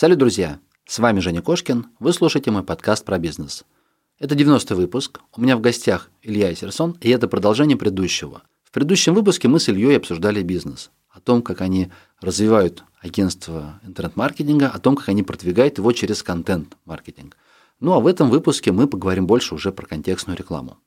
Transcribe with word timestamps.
Салют, 0.00 0.18
друзья! 0.18 0.60
С 0.86 0.98
вами 0.98 1.20
Женя 1.20 1.42
Кошкин. 1.42 1.88
Вы 1.98 2.14
слушаете 2.14 2.50
мой 2.50 2.62
подкаст 2.62 3.04
про 3.04 3.18
бизнес. 3.18 3.66
Это 4.18 4.34
90-й 4.34 4.74
выпуск. 4.74 5.20
У 5.36 5.42
меня 5.42 5.58
в 5.58 5.60
гостях 5.60 6.08
Илья 6.22 6.50
Исерсон, 6.54 6.96
и 7.02 7.10
это 7.10 7.28
продолжение 7.28 7.76
предыдущего. 7.76 8.40
В 8.64 8.70
предыдущем 8.70 9.12
выпуске 9.12 9.46
мы 9.48 9.60
с 9.60 9.68
Ильей 9.68 9.98
обсуждали 9.98 10.42
бизнес. 10.42 10.90
О 11.10 11.20
том, 11.20 11.42
как 11.42 11.60
они 11.60 11.90
развивают 12.22 12.82
агентство 13.02 13.78
интернет-маркетинга, 13.82 14.70
о 14.70 14.78
том, 14.78 14.96
как 14.96 15.10
они 15.10 15.22
продвигают 15.22 15.76
его 15.76 15.92
через 15.92 16.22
контент-маркетинг. 16.22 17.36
Ну 17.78 17.92
а 17.92 18.00
в 18.00 18.06
этом 18.06 18.30
выпуске 18.30 18.72
мы 18.72 18.86
поговорим 18.86 19.26
больше 19.26 19.54
уже 19.54 19.70
про 19.70 19.84
контекстную 19.84 20.38
рекламу. 20.38 20.78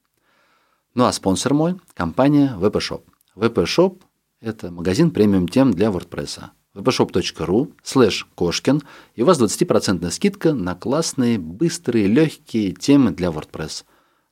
Ну 0.95 1.04
а 1.05 1.11
спонсор 1.11 1.54
мой– 1.54 1.80
компания 1.93 2.57
VPShop. 2.57 3.04
VPShop– 3.36 4.02
это 4.41 4.71
магазин 4.71 5.11
премиум 5.11 5.48
тем 5.48 5.71
для 5.71 5.89
WordPress 5.89 6.50
vpshop.ru 6.76 7.74
слэш 7.84 8.28
Кошкин, 8.36 8.82
и 9.16 9.24
у 9.24 9.26
вас 9.26 9.39
20% 9.39 10.10
скидка 10.12 10.54
на 10.54 10.76
классные, 10.76 11.38
быстрые, 11.38 12.07
легкие 12.07 12.71
темы 12.71 13.11
для 13.11 13.30
WordPress. 13.30 13.84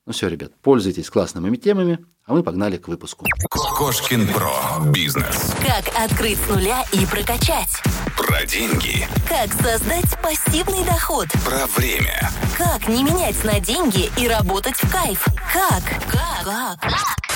Ну 0.06 0.14
все, 0.14 0.28
ребят, 0.28 0.52
пользуйтесь 0.62 1.10
классными 1.10 1.56
темами, 1.56 2.00
а 2.26 2.34
мы 2.34 2.44
погнали 2.44 2.78
к 2.78 2.88
выпуску. 2.88 3.26
Кошкин 3.50 4.28
Про. 4.28 4.54
Бизнес. 4.92 5.54
Как 5.60 5.94
открыть 6.00 6.38
с 6.38 6.50
нуля 6.50 6.84
и 6.94 7.06
прокачать. 7.06 7.82
Про 8.18 8.46
деньги. 8.46 9.08
Как 9.28 9.52
создать 9.54 10.20
пассивный 10.22 10.86
доход. 10.86 11.28
Про 11.46 11.68
время. 11.78 12.30
Как 12.58 12.88
не 12.88 13.04
менять 13.04 13.44
на 13.44 13.60
деньги 13.60 14.10
и 14.20 14.28
работать 14.28 14.76
в 14.76 14.92
кайф. 14.92 15.26
Как? 15.52 15.84
Как? 16.12 16.80
Как? 16.80 17.31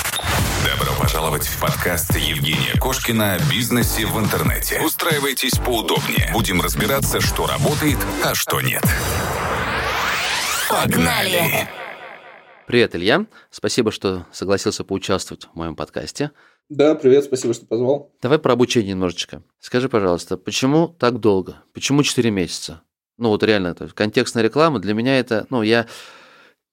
Добро 0.66 0.94
пожаловать 1.00 1.46
в 1.46 1.62
подкаст 1.62 2.16
Евгения 2.16 2.74
Кошкина 2.80 3.36
о 3.36 3.40
бизнесе 3.52 4.08
в 4.08 4.20
интернете. 4.20 4.82
Устраивайтесь 4.84 5.60
поудобнее. 5.60 6.32
Будем 6.34 6.60
разбираться, 6.60 7.22
что 7.22 7.46
работает, 7.46 8.00
а 8.24 8.34
что 8.34 8.62
нет. 8.62 8.82
Погнали! 10.68 11.70
Привет, 12.66 12.96
Илья. 12.96 13.28
Спасибо, 13.52 13.92
что 13.92 14.26
согласился 14.32 14.84
поучаствовать 14.84 15.48
в 15.54 15.56
моем 15.56 15.76
подкасте. 15.76 16.32
Да, 16.70 16.96
привет, 16.96 17.26
спасибо, 17.26 17.54
что 17.54 17.68
позвал. 17.68 18.12
Давай 18.24 18.40
про 18.40 18.54
обучение 18.54 18.94
немножечко. 18.94 19.44
Скажи, 19.60 19.88
пожалуйста, 19.88 20.36
почему 20.36 20.88
так 20.88 21.20
долго? 21.20 21.58
Почему 21.76 22.02
4 22.02 22.32
месяца? 22.32 22.82
Ну 23.20 23.30
вот 23.30 23.44
реально, 23.44 23.76
то 23.76 23.84
есть 23.84 23.96
контекстная 23.96 24.44
реклама 24.44 24.80
для 24.80 24.96
меня 24.96 25.20
это, 25.20 25.46
ну 25.52 25.62
я 25.62 25.86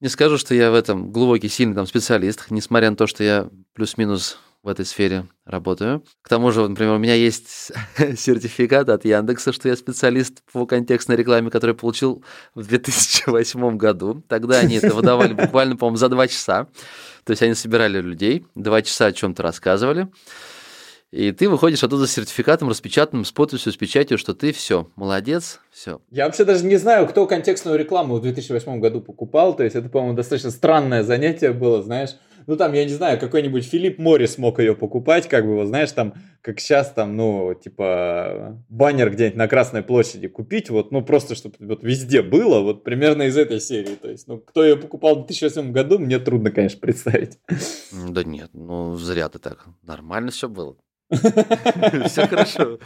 не 0.03 0.09
скажу, 0.09 0.37
что 0.37 0.53
я 0.53 0.69
в 0.69 0.75
этом 0.75 1.13
глубокий, 1.13 1.47
сильный 1.47 1.75
там 1.75 1.87
специалист, 1.87 2.47
несмотря 2.49 2.89
на 2.89 2.97
то, 2.97 3.07
что 3.07 3.23
я 3.23 3.47
плюс-минус 3.73 4.37
в 4.61 4.67
этой 4.67 4.85
сфере 4.85 5.27
работаю. 5.45 6.03
К 6.21 6.27
тому 6.27 6.51
же, 6.51 6.67
например, 6.67 6.95
у 6.95 6.97
меня 6.97 7.15
есть 7.15 7.71
сертификат 8.17 8.89
от 8.89 9.05
Яндекса, 9.05 9.53
что 9.53 9.69
я 9.69 9.77
специалист 9.77 10.43
по 10.51 10.65
контекстной 10.65 11.15
рекламе, 11.15 11.49
который 11.49 11.73
получил 11.73 12.21
в 12.53 12.67
2008 12.67 13.77
году. 13.77 14.21
Тогда 14.27 14.59
они 14.59 14.75
это 14.75 14.93
выдавали 14.93 15.31
буквально, 15.33 15.77
по-моему, 15.77 15.95
за 15.95 16.09
два 16.09 16.27
часа. 16.27 16.67
То 17.23 17.31
есть 17.31 17.41
они 17.41 17.53
собирали 17.53 18.01
людей, 18.01 18.45
два 18.55 18.81
часа 18.81 19.05
о 19.05 19.13
чем-то 19.13 19.41
рассказывали. 19.41 20.09
И 21.13 21.31
ты 21.31 21.47
выходишь 21.47 21.83
оттуда 21.83 22.07
с 22.07 22.11
сертификатом 22.11 22.69
распечатанным, 22.69 23.23
с 23.23 23.31
подписью, 23.31 23.71
с 23.71 23.77
печатью, 23.77 24.17
что 24.17 24.33
ты 24.33 24.51
все, 24.51 24.89
молодец, 24.95 25.59
все. 25.69 26.01
Я 26.09 26.25
вообще 26.25 26.43
даже 26.43 26.65
не 26.65 26.77
знаю, 26.77 27.05
кто 27.07 27.27
контекстную 27.27 27.77
рекламу 27.77 28.15
в 28.15 28.21
2008 28.23 28.79
году 28.79 28.99
покупал. 28.99 29.55
То 29.55 29.63
есть 29.63 29.75
это, 29.75 29.89
по-моему, 29.89 30.15
достаточно 30.15 30.49
странное 30.49 31.03
занятие 31.03 31.51
было, 31.51 31.83
знаешь. 31.83 32.15
Ну, 32.47 32.57
там, 32.57 32.73
я 32.73 32.83
не 32.83 32.93
знаю, 32.93 33.19
какой-нибудь 33.19 33.63
Филипп 33.63 33.99
Моррис 33.99 34.39
мог 34.39 34.57
ее 34.57 34.75
покупать, 34.75 35.29
как 35.29 35.45
бы, 35.45 35.53
вот, 35.53 35.67
знаешь, 35.67 35.91
там, 35.91 36.15
как 36.41 36.59
сейчас, 36.59 36.91
там, 36.91 37.15
ну, 37.15 37.53
типа, 37.53 38.59
баннер 38.69 39.11
где-нибудь 39.11 39.37
на 39.37 39.47
Красной 39.47 39.83
площади 39.83 40.27
купить, 40.27 40.71
вот, 40.71 40.91
ну, 40.91 41.05
просто, 41.05 41.35
чтобы 41.35 41.55
вот 41.59 41.83
везде 41.83 42.23
было, 42.23 42.59
вот, 42.61 42.83
примерно 42.83 43.23
из 43.23 43.37
этой 43.37 43.61
серии. 43.61 43.95
То 43.95 44.09
есть, 44.09 44.27
ну, 44.27 44.39
кто 44.39 44.63
ее 44.63 44.77
покупал 44.77 45.13
в 45.13 45.27
2008 45.27 45.71
году, 45.71 45.99
мне 45.99 46.17
трудно, 46.17 46.49
конечно, 46.49 46.79
представить. 46.79 47.37
Да 47.91 48.23
нет, 48.23 48.49
ну, 48.53 48.97
зря 48.97 49.29
ты 49.29 49.37
так. 49.37 49.67
Нормально 49.83 50.31
все 50.31 50.49
было. 50.49 50.75
Все 52.07 52.27
хорошо. 52.27 52.79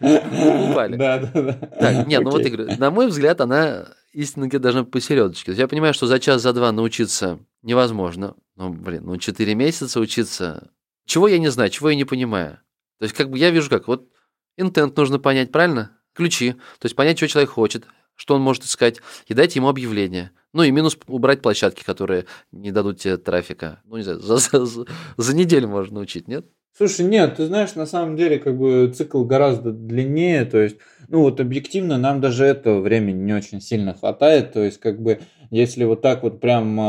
Упали. 0.00 0.96
Да, 0.96 1.18
да, 1.18 1.42
да. 1.42 1.52
Так, 1.52 2.06
нет, 2.06 2.22
ну 2.22 2.30
вот 2.30 2.42
говорю, 2.42 2.76
на 2.78 2.90
мой 2.90 3.08
взгляд, 3.08 3.40
она 3.40 3.88
истинно 4.12 4.48
должна 4.48 4.84
посередочке. 4.84 5.52
Я 5.52 5.68
понимаю, 5.68 5.94
что 5.94 6.06
за 6.06 6.18
час, 6.18 6.42
за 6.42 6.52
два 6.52 6.72
научиться 6.72 7.38
невозможно. 7.62 8.34
Ну, 8.56 8.72
блин, 8.72 9.02
ну 9.04 9.16
четыре 9.18 9.54
месяца 9.54 10.00
учиться. 10.00 10.70
Чего 11.06 11.28
я 11.28 11.38
не 11.38 11.48
знаю, 11.48 11.70
чего 11.70 11.90
я 11.90 11.96
не 11.96 12.04
понимаю. 12.04 12.58
То 12.98 13.04
есть, 13.04 13.14
как 13.14 13.30
бы 13.30 13.38
я 13.38 13.50
вижу 13.50 13.68
как, 13.68 13.88
вот 13.88 14.08
интент 14.56 14.96
нужно 14.96 15.18
понять, 15.18 15.52
правильно? 15.52 15.92
Ключи. 16.14 16.52
То 16.52 16.86
есть 16.86 16.96
понять, 16.96 17.18
что 17.18 17.28
человек 17.28 17.50
хочет, 17.50 17.86
что 18.14 18.34
он 18.34 18.40
может 18.40 18.64
искать, 18.64 19.00
и 19.26 19.34
дать 19.34 19.54
ему 19.56 19.68
объявление. 19.68 20.32
Ну 20.52 20.62
и 20.62 20.70
минус 20.70 20.96
убрать 21.06 21.42
площадки, 21.42 21.84
которые 21.84 22.24
не 22.50 22.72
дадут 22.72 22.98
тебе 22.98 23.18
трафика. 23.18 23.82
Ну, 23.84 23.98
не 23.98 24.02
знаю, 24.02 24.20
за, 24.20 24.38
за, 24.38 24.86
за 25.18 25.36
неделю 25.36 25.68
можно 25.68 25.96
научить, 25.96 26.26
нет? 26.26 26.46
Слушай, 26.76 27.06
нет, 27.06 27.36
ты 27.36 27.46
знаешь, 27.46 27.74
на 27.74 27.86
самом 27.86 28.16
деле, 28.16 28.38
как 28.38 28.58
бы 28.58 28.92
цикл 28.94 29.24
гораздо 29.24 29.72
длиннее, 29.72 30.44
то 30.44 30.58
есть, 30.58 30.76
ну 31.08 31.22
вот 31.22 31.40
объективно 31.40 31.96
нам 31.96 32.20
даже 32.20 32.44
этого 32.44 32.82
времени 32.82 33.16
не 33.16 33.32
очень 33.32 33.62
сильно 33.62 33.94
хватает, 33.94 34.52
то 34.52 34.62
есть, 34.62 34.78
как 34.78 35.00
бы, 35.00 35.20
если 35.50 35.84
вот 35.84 36.02
так 36.02 36.22
вот 36.22 36.38
прям 36.38 36.78
э, 36.78 36.82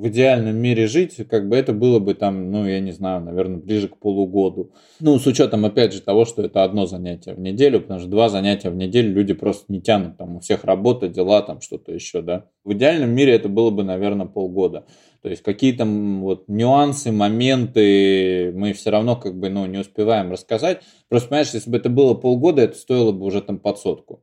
в 0.00 0.08
идеальном 0.08 0.56
мире 0.56 0.88
жить, 0.88 1.18
как 1.30 1.48
бы 1.48 1.54
это 1.54 1.72
было 1.72 2.00
бы 2.00 2.14
там, 2.14 2.50
ну, 2.50 2.66
я 2.66 2.80
не 2.80 2.90
знаю, 2.90 3.20
наверное, 3.20 3.58
ближе 3.58 3.86
к 3.86 3.96
полугоду. 3.96 4.72
Ну, 4.98 5.20
с 5.20 5.26
учетом, 5.28 5.64
опять 5.64 5.92
же, 5.92 6.00
того, 6.00 6.24
что 6.24 6.42
это 6.42 6.64
одно 6.64 6.86
занятие 6.86 7.34
в 7.34 7.38
неделю, 7.40 7.80
потому 7.80 8.00
что 8.00 8.08
два 8.08 8.28
занятия 8.28 8.70
в 8.70 8.76
неделю 8.76 9.14
люди 9.14 9.34
просто 9.34 9.72
не 9.72 9.80
тянут, 9.80 10.16
там, 10.16 10.34
у 10.34 10.40
всех 10.40 10.64
работа, 10.64 11.06
дела, 11.06 11.42
там, 11.42 11.60
что-то 11.60 11.92
еще, 11.92 12.22
да. 12.22 12.46
В 12.64 12.72
идеальном 12.72 13.10
мире 13.10 13.34
это 13.34 13.48
было 13.48 13.70
бы, 13.70 13.84
наверное, 13.84 14.26
полгода. 14.26 14.84
То 15.22 15.28
есть 15.28 15.42
какие-то 15.42 15.84
вот 15.84 16.44
нюансы, 16.48 17.10
моменты 17.10 18.52
мы 18.54 18.72
все 18.72 18.90
равно 18.90 19.16
как 19.16 19.38
бы 19.38 19.50
ну, 19.50 19.66
не 19.66 19.78
успеваем 19.78 20.30
рассказать. 20.30 20.82
Просто, 21.08 21.28
понимаешь, 21.28 21.50
если 21.54 21.70
бы 21.70 21.76
это 21.76 21.88
было 21.88 22.14
полгода, 22.14 22.62
это 22.62 22.76
стоило 22.78 23.12
бы 23.12 23.26
уже 23.26 23.42
там 23.42 23.58
под 23.58 23.78
сотку. 23.78 24.22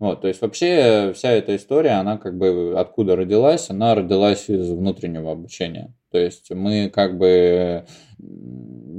Вот, 0.00 0.20
то 0.20 0.28
есть 0.28 0.42
вообще 0.42 1.12
вся 1.14 1.30
эта 1.30 1.56
история, 1.56 1.92
она 1.92 2.18
как 2.18 2.36
бы 2.36 2.74
откуда 2.76 3.16
родилась? 3.16 3.70
Она 3.70 3.94
родилась 3.94 4.50
из 4.50 4.68
внутреннего 4.68 5.32
обучения. 5.32 5.94
То 6.10 6.18
есть 6.18 6.50
мы 6.50 6.90
как 6.90 7.16
бы 7.16 7.86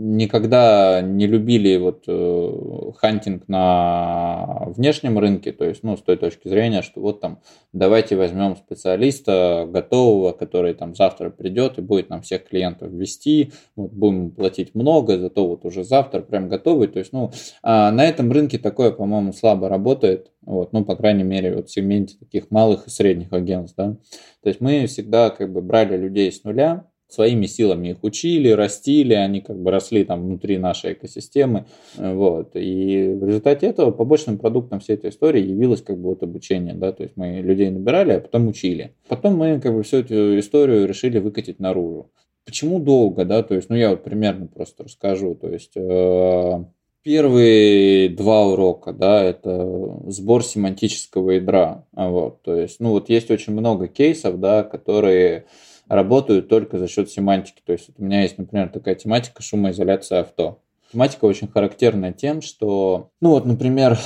никогда 0.05 1.01
не 1.01 1.27
любили 1.27 1.77
вот 1.77 2.03
э, 2.07 2.91
хантинг 2.97 3.47
на 3.47 4.63
внешнем 4.67 5.17
рынке, 5.17 5.51
то 5.51 5.65
есть, 5.65 5.83
ну, 5.83 5.97
с 5.97 6.01
той 6.01 6.17
точки 6.17 6.47
зрения, 6.47 6.81
что 6.81 7.01
вот 7.01 7.21
там 7.21 7.39
давайте 7.73 8.15
возьмем 8.15 8.55
специалиста 8.55 9.67
готового, 9.69 10.31
который 10.31 10.73
там 10.73 10.95
завтра 10.95 11.29
придет 11.29 11.77
и 11.77 11.81
будет 11.81 12.09
нам 12.09 12.21
всех 12.21 12.47
клиентов 12.47 12.91
вести, 12.91 13.51
вот 13.75 13.91
будем 13.91 14.31
платить 14.31 14.75
много, 14.75 15.17
зато 15.17 15.47
вот 15.47 15.65
уже 15.65 15.83
завтра 15.83 16.21
прям 16.21 16.49
готовый, 16.49 16.87
то 16.87 16.99
есть, 16.99 17.11
ну, 17.11 17.31
а 17.63 17.91
на 17.91 18.05
этом 18.05 18.31
рынке 18.31 18.57
такое, 18.57 18.91
по-моему, 18.91 19.33
слабо 19.33 19.69
работает, 19.69 20.31
вот, 20.41 20.71
ну, 20.73 20.85
по 20.85 20.95
крайней 20.95 21.23
мере, 21.23 21.55
вот 21.55 21.69
в 21.69 21.71
сегменте 21.71 22.15
таких 22.17 22.51
малых 22.51 22.87
и 22.87 22.89
средних 22.89 23.33
агентств, 23.33 23.75
да, 23.77 23.97
то 24.43 24.49
есть 24.49 24.61
мы 24.61 24.85
всегда 24.85 25.29
как 25.29 25.51
бы 25.51 25.61
брали 25.61 25.97
людей 25.97 26.31
с 26.31 26.43
нуля, 26.43 26.85
своими 27.07 27.45
силами 27.45 27.89
их 27.89 28.03
учили, 28.03 28.49
растили, 28.49 29.13
они 29.15 29.41
как 29.41 29.57
бы 29.57 29.71
росли 29.71 30.03
там 30.03 30.23
внутри 30.23 30.57
нашей 30.57 30.93
экосистемы. 30.93 31.65
Вот. 31.97 32.51
И 32.55 33.13
в 33.13 33.25
результате 33.25 33.67
этого 33.67 33.91
побочным 33.91 34.37
продуктом 34.37 34.79
всей 34.79 34.93
этой 34.93 35.09
истории 35.09 35.41
явилось 35.41 35.81
как 35.81 35.97
бы 35.97 36.09
вот 36.09 36.23
обучение. 36.23 36.73
Да? 36.73 36.91
То 36.91 37.03
есть 37.03 37.15
мы 37.17 37.41
людей 37.41 37.69
набирали, 37.69 38.13
а 38.13 38.19
потом 38.19 38.47
учили. 38.47 38.93
Потом 39.07 39.37
мы 39.37 39.59
как 39.59 39.73
бы 39.73 39.83
всю 39.83 39.97
эту 39.97 40.39
историю 40.39 40.87
решили 40.87 41.19
выкатить 41.19 41.59
наружу. 41.59 42.11
Почему 42.45 42.79
долго, 42.79 43.25
да, 43.25 43.41
то 43.41 43.55
есть, 43.55 43.69
ну 43.69 43.75
я 43.75 43.89
вот 43.89 44.03
примерно 44.03 44.45
просто 44.45 44.83
расскажу, 44.83 45.33
то 45.33 45.49
есть 45.49 45.71
э, 45.75 46.63
первые 47.01 48.09
два 48.09 48.45
урока, 48.45 48.93
да, 48.93 49.23
это 49.23 49.99
сбор 50.05 50.43
семантического 50.43 51.31
ядра, 51.31 51.87
вот, 51.91 52.43
то 52.43 52.55
есть, 52.55 52.79
ну 52.79 52.91
вот 52.91 53.09
есть 53.09 53.31
очень 53.31 53.53
много 53.53 53.87
кейсов, 53.87 54.39
да, 54.39 54.61
которые 54.61 55.47
работают 55.87 56.49
только 56.49 56.77
за 56.77 56.87
счет 56.87 57.09
семантики. 57.09 57.61
То 57.65 57.73
есть 57.73 57.87
вот 57.87 57.99
у 57.99 58.03
меня 58.03 58.21
есть, 58.21 58.37
например, 58.37 58.69
такая 58.69 58.95
тематика 58.95 59.41
шумоизоляция 59.41 60.21
авто. 60.21 60.61
Тематика 60.91 61.25
очень 61.25 61.47
характерная 61.47 62.13
тем, 62.13 62.41
что, 62.41 63.09
ну 63.19 63.31
вот, 63.31 63.45
например, 63.45 63.97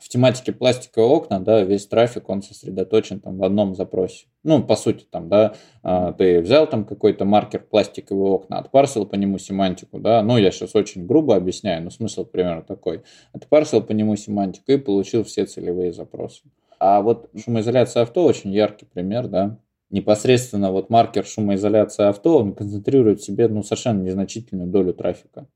в 0.00 0.08
тематике 0.08 0.52
пластиковые 0.52 1.08
окна, 1.08 1.40
да, 1.40 1.62
весь 1.62 1.86
трафик, 1.86 2.28
он 2.28 2.42
сосредоточен 2.42 3.20
там 3.20 3.38
в 3.38 3.44
одном 3.44 3.74
запросе. 3.74 4.26
Ну, 4.44 4.62
по 4.62 4.76
сути, 4.76 5.04
там, 5.10 5.28
да, 5.28 5.54
а, 5.82 6.12
ты 6.12 6.40
взял 6.40 6.66
там 6.66 6.84
какой-то 6.84 7.24
маркер 7.24 7.60
пластиковые 7.60 8.32
окна, 8.32 8.58
отпарсил 8.58 9.06
по 9.06 9.16
нему 9.16 9.38
семантику, 9.38 9.98
да, 9.98 10.22
ну, 10.22 10.38
я 10.38 10.50
сейчас 10.50 10.74
очень 10.74 11.06
грубо 11.06 11.36
объясняю, 11.36 11.82
но 11.82 11.90
смысл 11.90 12.24
примерно 12.24 12.62
такой. 12.62 13.02
Отпарсил 13.32 13.82
по 13.82 13.92
нему 13.92 14.16
семантику 14.16 14.72
и 14.72 14.76
получил 14.76 15.24
все 15.24 15.46
целевые 15.46 15.92
запросы. 15.92 16.42
А 16.78 17.02
вот 17.02 17.28
шумоизоляция 17.36 18.04
авто 18.04 18.24
очень 18.24 18.52
яркий 18.52 18.86
пример, 18.86 19.26
да, 19.26 19.58
непосредственно 19.90 20.70
вот 20.70 20.90
маркер 20.90 21.24
шумоизоляции 21.24 22.04
авто, 22.04 22.38
он 22.38 22.54
концентрирует 22.54 23.20
в 23.20 23.24
себе 23.24 23.48
ну, 23.48 23.62
совершенно 23.62 24.02
незначительную 24.02 24.68
долю 24.68 24.94
трафика. 24.94 25.46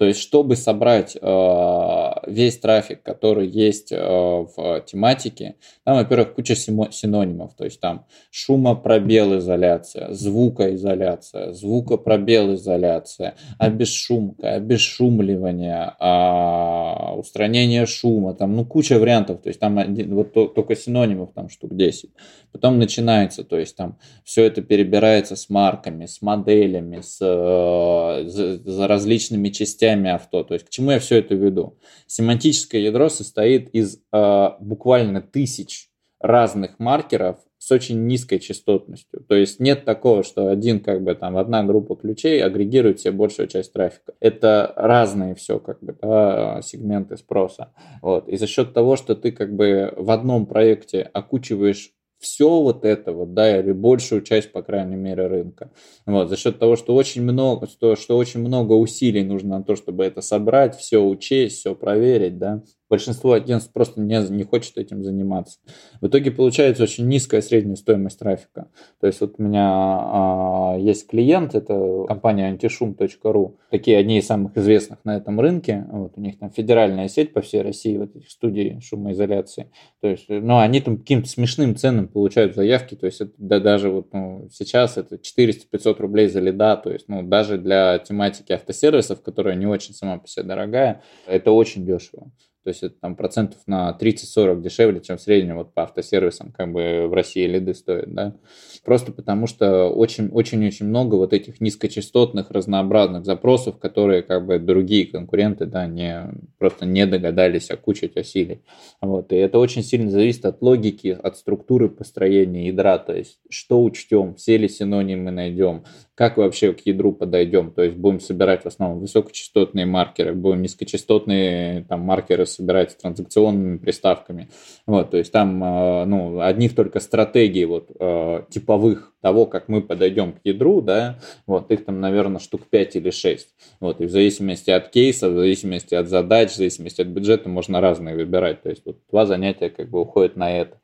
То 0.00 0.06
есть, 0.06 0.20
чтобы 0.20 0.56
собрать 0.56 1.14
э, 1.20 2.10
весь 2.26 2.58
трафик, 2.58 3.02
который 3.02 3.46
есть 3.46 3.92
э, 3.92 3.98
в 3.98 4.80
тематике, 4.86 5.56
там, 5.84 5.96
во-первых, 5.96 6.34
куча 6.34 6.54
синонимов. 6.54 7.54
То 7.54 7.64
есть, 7.64 7.80
там 7.80 8.06
шумопробел 8.30 9.36
изоляция, 9.38 10.12
звукоизоляция, 10.12 11.52
звукопробел-изоляция, 11.52 13.34
обесшумка, 13.58 14.54
обесшумливание, 14.54 15.92
э, 16.00 17.18
устранение 17.18 17.84
шума, 17.84 18.32
там, 18.32 18.56
ну, 18.56 18.64
куча 18.64 18.98
вариантов. 18.98 19.42
То 19.42 19.48
есть, 19.48 19.60
там 19.60 19.78
один, 19.78 20.14
вот 20.14 20.32
только 20.32 20.74
синонимов 20.74 21.32
там 21.34 21.50
штук 21.50 21.76
10. 21.76 22.08
Потом 22.52 22.78
начинается, 22.78 23.44
то 23.44 23.58
есть, 23.58 23.76
там 23.76 23.98
все 24.24 24.44
это 24.44 24.62
перебирается 24.62 25.36
с 25.36 25.50
марками, 25.50 26.06
с 26.06 26.22
моделями, 26.22 27.00
с, 27.02 27.18
э, 27.20 28.28
с, 28.28 28.62
с 28.64 28.86
различными 28.86 29.50
частями 29.60 30.10
авто. 30.10 30.42
То 30.42 30.54
есть 30.54 30.66
к 30.66 30.70
чему 30.70 30.90
я 30.92 30.98
все 30.98 31.18
это 31.18 31.34
веду? 31.34 31.76
Семантическое 32.06 32.80
ядро 32.80 33.10
состоит 33.10 33.68
из 33.70 33.98
э, 34.12 34.48
буквально 34.60 35.20
тысяч 35.20 35.90
разных 36.18 36.78
маркеров 36.78 37.36
с 37.58 37.70
очень 37.70 38.06
низкой 38.06 38.38
частотностью. 38.38 39.22
То 39.28 39.34
есть 39.34 39.60
нет 39.60 39.84
такого, 39.84 40.22
что 40.22 40.48
один 40.48 40.80
как 40.80 41.02
бы 41.02 41.14
там 41.14 41.36
одна 41.36 41.62
группа 41.62 41.94
ключей 41.94 42.42
агрегирует 42.42 43.00
себе 43.00 43.12
большую 43.12 43.48
часть 43.48 43.74
трафика. 43.74 44.14
Это 44.18 44.72
разные 44.76 45.34
все 45.34 45.58
как 45.58 45.82
бы 45.82 45.94
да, 46.00 46.62
сегменты 46.62 47.18
спроса. 47.18 47.74
Вот. 48.00 48.28
И 48.28 48.38
за 48.38 48.46
счет 48.46 48.72
того, 48.72 48.96
что 48.96 49.14
ты 49.14 49.30
как 49.30 49.54
бы 49.54 49.92
в 49.94 50.10
одном 50.10 50.46
проекте 50.46 51.02
окучиваешь 51.02 51.92
все 52.20 52.60
вот 52.60 52.84
это 52.84 53.12
вот, 53.12 53.34
да, 53.34 53.58
или 53.58 53.72
большую 53.72 54.22
часть, 54.22 54.52
по 54.52 54.62
крайней 54.62 54.96
мере, 54.96 55.26
рынка. 55.26 55.72
Вот, 56.06 56.28
за 56.28 56.36
счет 56.36 56.58
того, 56.58 56.76
что 56.76 56.94
очень 56.94 57.22
много, 57.22 57.66
что, 57.66 57.96
что 57.96 58.16
очень 58.16 58.40
много 58.40 58.74
усилий 58.74 59.24
нужно 59.24 59.58
на 59.58 59.64
то, 59.64 59.74
чтобы 59.74 60.04
это 60.04 60.20
собрать, 60.20 60.76
все 60.76 60.98
учесть, 60.98 61.58
все 61.58 61.74
проверить, 61.74 62.38
да, 62.38 62.62
Большинство 62.90 63.34
агентств 63.34 63.72
просто 63.72 64.00
не, 64.00 64.20
не 64.30 64.42
хочет 64.42 64.76
этим 64.76 65.04
заниматься. 65.04 65.60
В 66.00 66.08
итоге 66.08 66.32
получается 66.32 66.82
очень 66.82 67.06
низкая 67.06 67.40
средняя 67.40 67.76
стоимость 67.76 68.18
трафика. 68.18 68.68
То 69.00 69.06
есть 69.06 69.20
вот 69.20 69.36
у 69.38 69.42
меня 69.42 69.68
а, 69.70 70.76
есть 70.76 71.06
клиент, 71.06 71.54
это 71.54 72.04
компания 72.08 72.52
antishum.ru, 72.52 73.54
такие 73.70 73.96
одни 73.96 74.18
из 74.18 74.26
самых 74.26 74.56
известных 74.56 74.98
на 75.04 75.16
этом 75.16 75.38
рынке. 75.38 75.86
Вот 75.88 76.14
у 76.16 76.20
них 76.20 76.40
там 76.40 76.50
федеральная 76.50 77.06
сеть 77.06 77.32
по 77.32 77.42
всей 77.42 77.62
России, 77.62 77.96
вот 77.96 78.16
этих 78.16 78.28
студий 78.28 78.80
шумоизоляции. 78.80 79.70
То 80.00 80.08
есть, 80.08 80.26
ну, 80.28 80.58
они 80.58 80.80
там 80.80 80.98
каким-то 80.98 81.28
смешным 81.28 81.76
ценам 81.76 82.08
получают 82.08 82.56
заявки. 82.56 82.96
То 82.96 83.06
есть 83.06 83.20
это 83.20 83.32
да, 83.38 83.60
даже 83.60 83.90
вот 83.90 84.12
ну, 84.12 84.48
сейчас 84.50 84.98
это 84.98 85.14
400-500 85.14 85.96
рублей 86.00 86.26
за 86.26 86.40
лида. 86.40 86.76
То 86.76 86.90
есть, 86.90 87.06
ну, 87.08 87.22
даже 87.22 87.56
для 87.56 87.98
тематики 88.00 88.52
автосервисов, 88.52 89.22
которая 89.22 89.54
не 89.54 89.66
очень 89.66 89.94
сама 89.94 90.18
по 90.18 90.26
себе 90.26 90.44
дорогая, 90.44 91.02
это 91.28 91.52
очень 91.52 91.86
дешево. 91.86 92.32
То 92.62 92.68
есть 92.68 92.82
это 92.82 92.94
там 93.00 93.16
процентов 93.16 93.58
на 93.66 93.96
30-40 93.98 94.60
дешевле, 94.60 95.00
чем 95.00 95.16
в 95.16 95.20
среднем 95.20 95.56
вот 95.56 95.72
по 95.72 95.84
автосервисам 95.84 96.52
как 96.52 96.72
бы 96.72 97.06
в 97.08 97.14
России 97.14 97.46
лиды 97.46 97.72
стоят, 97.74 98.12
да. 98.12 98.36
Просто 98.84 99.12
потому 99.12 99.46
что 99.46 99.88
очень-очень-очень 99.88 100.86
много 100.86 101.14
вот 101.14 101.32
этих 101.32 101.60
низкочастотных 101.60 102.50
разнообразных 102.50 103.24
запросов, 103.24 103.78
которые 103.78 104.22
как 104.22 104.46
бы 104.46 104.58
другие 104.58 105.06
конкуренты, 105.06 105.64
да, 105.64 105.86
не, 105.86 106.30
просто 106.58 106.84
не 106.84 107.06
догадались 107.06 107.70
окучить 107.70 108.16
осилий. 108.16 108.62
Вот. 109.00 109.32
И 109.32 109.36
это 109.36 109.58
очень 109.58 109.82
сильно 109.82 110.10
зависит 110.10 110.44
от 110.44 110.60
логики, 110.60 111.18
от 111.20 111.38
структуры 111.38 111.88
построения 111.88 112.66
ядра, 112.68 112.98
то 112.98 113.14
есть 113.14 113.38
что 113.48 113.82
учтем, 113.82 114.34
все 114.34 114.58
ли 114.58 114.68
синонимы 114.68 115.30
найдем, 115.30 115.84
как 116.20 116.36
вообще 116.36 116.74
к 116.74 116.80
ядру 116.80 117.12
подойдем, 117.12 117.70
то 117.70 117.82
есть 117.82 117.96
будем 117.96 118.20
собирать 118.20 118.64
в 118.64 118.66
основном 118.66 119.00
высокочастотные 119.00 119.86
маркеры, 119.86 120.34
будем 120.34 120.60
низкочастотные 120.60 121.86
там 121.88 122.00
маркеры 122.00 122.44
собирать 122.44 122.90
с 122.90 122.96
транзакционными 122.96 123.78
приставками. 123.78 124.50
Вот, 124.86 125.12
то 125.12 125.16
есть 125.16 125.32
там 125.32 125.64
э, 125.64 126.04
ну, 126.04 126.42
одних 126.42 126.74
только 126.74 127.00
стратегий 127.00 127.64
вот, 127.64 127.90
э, 127.98 128.42
типовых 128.50 129.14
того, 129.22 129.46
как 129.46 129.68
мы 129.68 129.80
подойдем 129.80 130.32
к 130.32 130.40
ядру, 130.44 130.80
да, 130.80 131.18
вот 131.46 131.70
их 131.70 131.86
там, 131.86 132.00
наверное, 132.00 132.38
штук 132.38 132.62
5 132.68 132.96
или 132.96 133.10
6. 133.10 133.48
Вот, 133.80 134.00
и 134.02 134.04
в 134.04 134.10
зависимости 134.10 134.70
от 134.70 134.90
кейса, 134.90 135.30
в 135.30 135.34
зависимости 135.34 135.94
от 135.94 136.08
задач, 136.08 136.50
в 136.50 136.56
зависимости 136.56 137.00
от 137.00 137.08
бюджета 137.08 137.48
можно 137.48 137.80
разные 137.80 138.14
выбирать. 138.14 138.62
То 138.62 138.68
есть 138.68 138.82
вот 138.84 138.98
два 139.10 139.24
занятия 139.24 139.70
как 139.70 139.88
бы 139.88 140.00
уходят 140.00 140.36
на 140.36 140.50
это. 140.50 140.76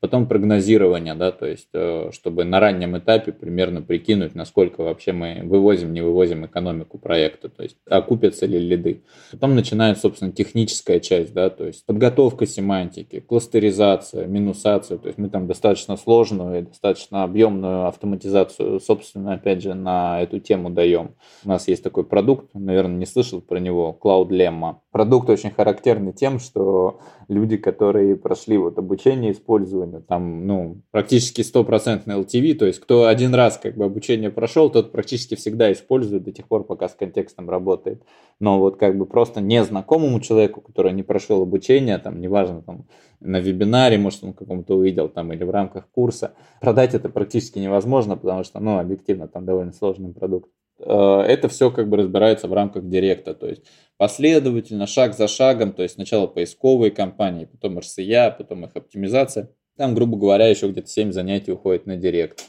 Потом 0.00 0.28
прогнозирование, 0.28 1.14
да, 1.14 1.32
то 1.32 1.46
есть, 1.46 1.68
э, 1.72 2.10
чтобы 2.12 2.44
на 2.44 2.60
раннем 2.60 2.98
этапе 2.98 3.32
примерно 3.32 3.80
прикинуть, 3.80 4.34
насколько 4.34 4.83
вообще 4.84 5.12
мы 5.12 5.40
вывозим, 5.44 5.92
не 5.92 6.00
вывозим 6.00 6.46
экономику 6.46 6.98
проекта, 6.98 7.48
то 7.48 7.62
есть, 7.62 7.76
окупятся 7.88 8.46
ли 8.46 8.58
лиды. 8.58 9.02
Потом 9.32 9.54
начинается, 9.54 10.02
собственно, 10.02 10.32
техническая 10.32 11.00
часть, 11.00 11.32
да, 11.32 11.50
то 11.50 11.66
есть, 11.66 11.84
подготовка 11.86 12.46
семантики, 12.46 13.20
кластеризация, 13.20 14.26
минусация, 14.26 14.98
то 14.98 15.08
есть, 15.08 15.18
мы 15.18 15.28
там 15.28 15.46
достаточно 15.46 15.96
сложную 15.96 16.60
и 16.60 16.62
достаточно 16.62 17.24
объемную 17.24 17.86
автоматизацию, 17.86 18.80
собственно, 18.80 19.34
опять 19.34 19.62
же, 19.62 19.74
на 19.74 20.22
эту 20.22 20.38
тему 20.40 20.70
даем. 20.70 21.14
У 21.44 21.48
нас 21.48 21.68
есть 21.68 21.82
такой 21.82 22.04
продукт, 22.04 22.50
наверное, 22.54 22.96
не 22.96 23.06
слышал 23.06 23.40
про 23.40 23.58
него, 23.58 23.98
Cloud 24.00 24.28
Lemma. 24.28 24.76
Продукт 24.90 25.28
очень 25.30 25.50
характерный 25.50 26.12
тем, 26.12 26.38
что 26.38 27.00
люди, 27.28 27.56
которые 27.56 28.16
прошли 28.16 28.58
вот 28.58 28.78
обучение 28.78 29.32
использования, 29.32 30.00
там, 30.00 30.46
ну, 30.46 30.82
практически 30.90 31.42
стопроцентный 31.42 32.16
LTV, 32.16 32.54
то 32.54 32.66
есть 32.66 32.80
кто 32.80 33.06
один 33.06 33.34
раз 33.34 33.58
как 33.58 33.76
бы 33.76 33.84
обучение 33.84 34.30
прошел, 34.30 34.70
тот 34.74 34.90
практически 34.90 35.36
всегда 35.36 35.72
использует 35.72 36.24
до 36.24 36.32
тех 36.32 36.48
пор, 36.48 36.64
пока 36.64 36.88
с 36.88 36.94
контекстом 36.94 37.48
работает. 37.48 38.02
Но 38.40 38.58
вот 38.58 38.76
как 38.76 38.98
бы 38.98 39.06
просто 39.06 39.40
незнакомому 39.40 40.18
человеку, 40.18 40.60
который 40.60 40.92
не 40.92 41.04
прошел 41.04 41.42
обучение, 41.42 41.96
там, 41.98 42.20
неважно, 42.20 42.60
там, 42.60 42.86
на 43.20 43.38
вебинаре, 43.38 43.98
может, 43.98 44.24
он 44.24 44.34
каком-то 44.34 44.76
увидел 44.76 45.08
там 45.08 45.32
или 45.32 45.44
в 45.44 45.50
рамках 45.50 45.88
курса, 45.92 46.34
продать 46.60 46.92
это 46.92 47.08
практически 47.08 47.60
невозможно, 47.60 48.16
потому 48.16 48.42
что, 48.42 48.58
ну, 48.58 48.78
объективно, 48.78 49.28
там 49.28 49.46
довольно 49.46 49.72
сложный 49.72 50.12
продукт. 50.12 50.50
Э, 50.80 51.20
это 51.20 51.48
все 51.48 51.70
как 51.70 51.88
бы 51.88 51.98
разбирается 51.98 52.48
в 52.48 52.52
рамках 52.52 52.88
директа, 52.88 53.32
то 53.34 53.46
есть 53.46 53.62
последовательно, 53.96 54.88
шаг 54.88 55.14
за 55.14 55.28
шагом, 55.28 55.72
то 55.72 55.84
есть 55.84 55.94
сначала 55.94 56.26
поисковые 56.26 56.90
кампании, 56.90 57.44
потом 57.44 57.78
RCA, 57.78 58.34
потом 58.36 58.64
их 58.64 58.72
оптимизация. 58.74 59.50
Там, 59.76 59.94
грубо 59.94 60.16
говоря, 60.16 60.48
еще 60.48 60.68
где-то 60.68 60.88
7 60.88 61.12
занятий 61.12 61.52
уходит 61.52 61.86
на 61.86 61.96
директ. 61.96 62.44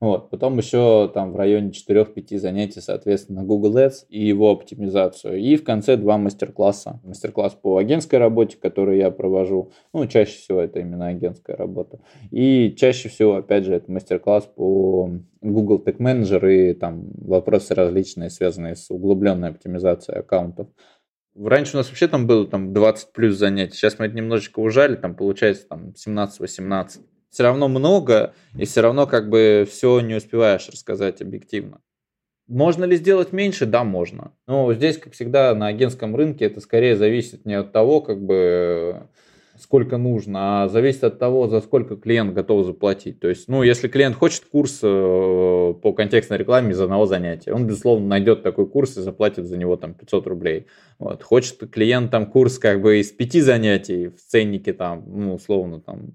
Вот. 0.00 0.30
Потом 0.30 0.56
еще 0.56 1.10
там 1.12 1.32
в 1.32 1.36
районе 1.36 1.70
4-5 1.70 2.38
занятий, 2.38 2.80
соответственно, 2.80 3.44
Google 3.44 3.76
Ads 3.76 4.06
и 4.08 4.26
его 4.26 4.50
оптимизацию. 4.50 5.38
И 5.38 5.56
в 5.56 5.64
конце 5.64 5.96
два 5.96 6.16
мастер-класса. 6.16 7.00
Мастер-класс 7.04 7.58
по 7.60 7.76
агентской 7.76 8.18
работе, 8.18 8.56
который 8.56 8.98
я 8.98 9.10
провожу. 9.10 9.72
Ну, 9.92 10.06
чаще 10.06 10.38
всего 10.38 10.60
это 10.60 10.80
именно 10.80 11.08
агентская 11.08 11.54
работа. 11.54 12.00
И 12.30 12.74
чаще 12.78 13.10
всего, 13.10 13.36
опять 13.36 13.64
же, 13.64 13.74
это 13.74 13.92
мастер-класс 13.92 14.50
по 14.56 15.10
Google 15.42 15.82
Tag 15.84 15.98
Manager 15.98 16.50
и 16.50 16.72
там 16.72 17.10
вопросы 17.16 17.74
различные, 17.74 18.30
связанные 18.30 18.76
с 18.76 18.90
углубленной 18.90 19.50
оптимизацией 19.50 20.20
аккаунтов. 20.20 20.68
Раньше 21.36 21.76
у 21.76 21.78
нас 21.78 21.88
вообще 21.88 22.08
там 22.08 22.26
было 22.26 22.46
там 22.46 22.72
20 22.72 23.12
плюс 23.12 23.36
занятий, 23.36 23.74
сейчас 23.74 23.98
мы 23.98 24.06
это 24.06 24.16
немножечко 24.16 24.58
ужали, 24.58 24.96
там 24.96 25.14
получается 25.14 25.68
там 25.68 25.94
17-18 25.94 27.00
все 27.30 27.44
равно 27.44 27.68
много, 27.68 28.34
и 28.58 28.64
все 28.64 28.80
равно 28.80 29.06
как 29.06 29.28
бы 29.30 29.66
все 29.70 30.00
не 30.00 30.14
успеваешь 30.14 30.68
рассказать 30.68 31.22
объективно. 31.22 31.80
Можно 32.48 32.84
ли 32.84 32.96
сделать 32.96 33.32
меньше? 33.32 33.64
Да, 33.64 33.84
можно. 33.84 34.32
Но 34.48 34.74
здесь, 34.74 34.98
как 34.98 35.12
всегда, 35.12 35.54
на 35.54 35.68
агентском 35.68 36.16
рынке 36.16 36.46
это 36.46 36.60
скорее 36.60 36.96
зависит 36.96 37.46
не 37.46 37.54
от 37.54 37.70
того, 37.70 38.00
как 38.00 38.20
бы 38.20 39.06
сколько 39.56 39.98
нужно, 39.98 40.64
а 40.64 40.68
зависит 40.68 41.04
от 41.04 41.18
того, 41.18 41.46
за 41.46 41.60
сколько 41.60 41.96
клиент 41.96 42.34
готов 42.34 42.66
заплатить. 42.66 43.20
То 43.20 43.28
есть, 43.28 43.46
ну, 43.46 43.62
если 43.62 43.88
клиент 43.88 44.16
хочет 44.16 44.46
курс 44.46 44.80
э, 44.82 45.74
по 45.82 45.92
контекстной 45.92 46.38
рекламе 46.38 46.72
из 46.72 46.80
одного 46.80 47.06
занятия, 47.06 47.52
он, 47.52 47.66
безусловно, 47.66 48.06
найдет 48.06 48.42
такой 48.42 48.66
курс 48.66 48.96
и 48.96 49.02
заплатит 49.02 49.46
за 49.46 49.56
него 49.56 49.76
там 49.76 49.94
500 49.94 50.26
рублей. 50.26 50.66
Вот. 50.98 51.22
Хочет 51.22 51.70
клиент 51.70 52.10
там 52.10 52.26
курс 52.26 52.58
как 52.58 52.80
бы 52.80 52.98
из 52.98 53.12
пяти 53.12 53.40
занятий 53.40 54.08
в 54.08 54.16
ценнике 54.16 54.72
там, 54.72 55.04
ну, 55.06 55.34
условно, 55.34 55.80
там 55.80 56.14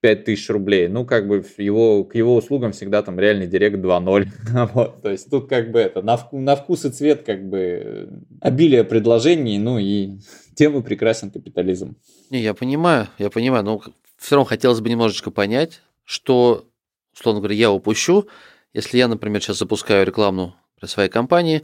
5000 0.00 0.50
рублей. 0.50 0.88
Ну, 0.88 1.04
как 1.04 1.26
бы 1.26 1.44
его, 1.58 2.04
к 2.04 2.14
его 2.14 2.36
услугам 2.36 2.72
всегда 2.72 3.02
там 3.02 3.18
реальный 3.18 3.46
директ 3.46 3.76
2.0. 3.76 4.28
вот, 4.74 5.02
то 5.02 5.10
есть 5.10 5.30
тут 5.30 5.48
как 5.48 5.70
бы 5.70 5.80
это, 5.80 6.02
на, 6.02 6.16
вку, 6.16 6.38
на 6.38 6.56
вкус 6.56 6.84
и 6.84 6.90
цвет 6.90 7.22
как 7.24 7.48
бы 7.48 8.22
обилие 8.40 8.84
предложений, 8.84 9.58
ну 9.58 9.78
и 9.78 10.18
тем 10.54 10.78
и 10.78 10.82
прекрасен 10.82 11.30
капитализм. 11.30 11.96
Не, 12.30 12.40
я 12.40 12.54
понимаю, 12.54 13.08
я 13.18 13.30
понимаю, 13.30 13.64
но 13.64 13.82
все 14.18 14.36
равно 14.36 14.48
хотелось 14.48 14.80
бы 14.80 14.88
немножечко 14.88 15.30
понять, 15.30 15.82
что, 16.04 16.66
условно 17.14 17.40
говоря, 17.40 17.56
я 17.56 17.70
упущу, 17.70 18.26
если 18.72 18.98
я, 18.98 19.08
например, 19.08 19.42
сейчас 19.42 19.58
запускаю 19.58 20.06
рекламу 20.06 20.54
для 20.78 20.88
своей 20.88 21.08
компании, 21.08 21.62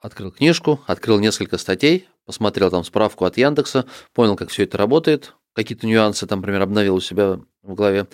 открыл 0.00 0.30
книжку, 0.30 0.80
открыл 0.86 1.18
несколько 1.18 1.58
статей, 1.58 2.08
посмотрел 2.24 2.70
там 2.70 2.84
справку 2.84 3.24
от 3.24 3.36
Яндекса, 3.36 3.86
понял, 4.14 4.36
как 4.36 4.50
все 4.50 4.64
это 4.64 4.78
работает, 4.78 5.34
какие-то 5.56 5.86
нюансы 5.86 6.26
там, 6.26 6.40
например, 6.40 6.62
обновил 6.62 6.96
у 6.96 7.00
себя 7.00 7.40
в 7.62 7.74
голове. 7.74 8.06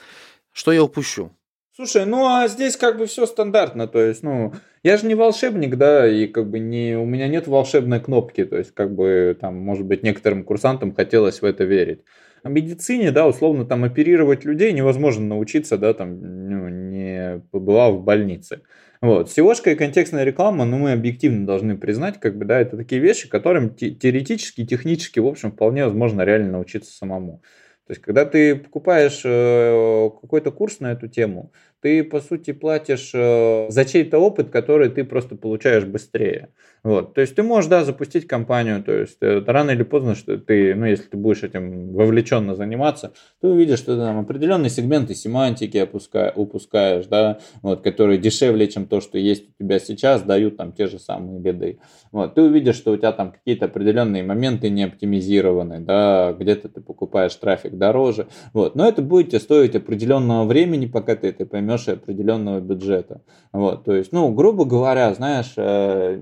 Что 0.53 0.73
я 0.73 0.83
упущу? 0.83 1.31
Слушай, 1.75 2.07
ну 2.07 2.27
а 2.27 2.49
здесь 2.49 2.77
как 2.77 2.99
бы 2.99 3.07
все 3.07 3.27
стандартно, 3.27 3.89
то 3.89 3.99
есть, 4.01 4.23
ну, 4.23 4.53
Я 4.83 4.97
же 4.99 5.07
не 5.07 5.15
волшебник, 5.15 5.77
да, 5.77 6.07
и 6.07 6.27
как 6.27 6.51
бы 6.51 6.59
не, 6.59 6.97
у 6.97 7.07
меня 7.07 7.29
нет 7.29 7.47
волшебной 7.47 8.01
кнопки, 8.01 8.45
то 8.45 8.59
есть 8.59 8.75
как 8.75 8.95
бы 8.95 9.37
там, 9.41 9.57
может 9.57 9.87
быть, 9.87 10.03
некоторым 10.03 10.45
курсантам 10.45 10.95
хотелось 10.95 11.41
в 11.41 11.45
это 11.45 11.65
верить. 11.65 12.01
В 12.45 12.51
медицине, 12.51 13.11
да, 13.13 13.27
условно, 13.27 13.65
там 13.65 13.85
оперировать 13.85 14.45
людей 14.45 14.73
невозможно 14.73 15.25
научиться, 15.27 15.79
да, 15.79 15.95
там, 15.95 16.21
ну, 16.21 16.69
не 16.69 17.43
побывав 17.53 17.95
в 17.95 18.03
больнице. 18.05 18.63
Вот. 19.03 19.29
seo 19.37 19.53
и 19.53 19.75
контекстная 19.75 20.23
реклама, 20.23 20.65
ну, 20.65 20.79
мы 20.79 20.93
объективно 20.93 21.45
должны 21.45 21.77
признать, 21.77 22.21
как 22.21 22.39
бы, 22.39 22.45
да, 22.45 22.61
это 22.61 22.77
такие 22.77 23.01
вещи, 23.01 23.29
которым 23.29 23.75
теоретически, 23.75 24.65
технически, 24.65 25.19
в 25.19 25.27
общем, 25.27 25.51
вполне 25.51 25.85
возможно 25.85 26.23
реально 26.23 26.53
научиться 26.53 26.93
самому. 26.93 27.43
То 27.89 27.95
есть, 27.95 28.01
когда 28.01 28.25
ты 28.25 28.55
покупаешь 28.55 29.23
э, 29.25 30.11
какой-то 30.21 30.53
курс 30.53 30.79
на 30.79 30.93
эту 30.93 31.09
тему, 31.09 31.53
ты, 31.83 32.05
по 32.05 32.21
сути, 32.21 32.53
платишь 32.53 33.11
э, 33.13 33.67
за 33.69 33.85
чей-то 33.85 34.19
опыт, 34.19 34.51
который 34.51 34.89
ты 34.89 35.05
просто 35.05 35.35
получаешь 35.35 35.85
быстрее. 35.85 36.49
Вот. 36.85 37.15
То 37.15 37.21
есть 37.21 37.37
ты 37.37 37.43
можешь, 37.45 37.71
да, 37.71 37.85
запустить 37.85 38.27
компанию, 38.27 38.83
то 38.83 38.93
есть 38.93 39.19
это 39.21 39.53
рано 39.53 39.71
или 39.71 39.85
поздно, 39.85 40.17
что 40.17 40.37
ты, 40.37 40.75
ну, 40.75 40.87
если 40.87 41.05
ты 41.05 41.17
будешь 41.17 41.45
этим 41.45 41.93
вовлеченно 41.93 42.57
заниматься, 42.57 43.13
ты 43.41 43.49
увидишь, 43.49 43.79
что 43.79 43.95
ты 43.95 44.01
там 44.01 44.19
определенные 44.19 44.71
сегменты 44.71 45.15
семантики 45.15 45.77
опуска, 45.77 46.33
упускаешь, 46.35 47.07
да, 47.07 47.39
вот, 47.63 47.83
которые 47.83 48.19
дешевле, 48.19 48.67
чем 48.67 48.87
то, 48.87 49.01
что 49.01 49.17
есть 49.17 49.49
у 49.49 49.63
тебя 49.63 49.79
сейчас, 49.79 50.23
дают 50.23 50.57
там 50.57 50.73
те 50.73 50.87
же 50.87 50.99
самые 50.99 51.39
беды. 51.39 51.79
Вот. 52.11 52.35
Ты 52.35 52.43
увидишь, 52.43 52.77
что 52.77 52.93
у 52.93 52.97
тебя 52.97 53.13
там 53.13 53.31
какие-то 53.31 53.67
определенные 53.67 54.25
моменты 54.25 54.69
не 54.69 54.83
оптимизированы, 54.83 55.81
да, 55.81 56.33
где-то 56.33 56.69
ты 56.69 56.81
покупаешь 56.81 57.35
трафик 57.37 57.79
дороже, 57.79 58.27
вот. 58.53 58.75
Но 58.75 58.89
это 58.89 59.03
будет 59.03 59.29
тебе 59.29 59.41
стоить 59.41 59.77
определенного 59.77 60.47
времени, 60.47 60.87
пока 60.87 61.15
ты 61.15 61.29
это 61.29 61.47
поймешь, 61.47 61.72
и 61.89 61.93
определенного 61.93 62.61
бюджета. 62.61 63.23
Вот. 63.53 63.85
То 63.85 63.95
есть, 63.95 64.13
ну, 64.13 64.33
грубо 64.33 64.65
говоря, 64.65 65.13
знаешь, 65.15 65.53
э, 65.57 66.21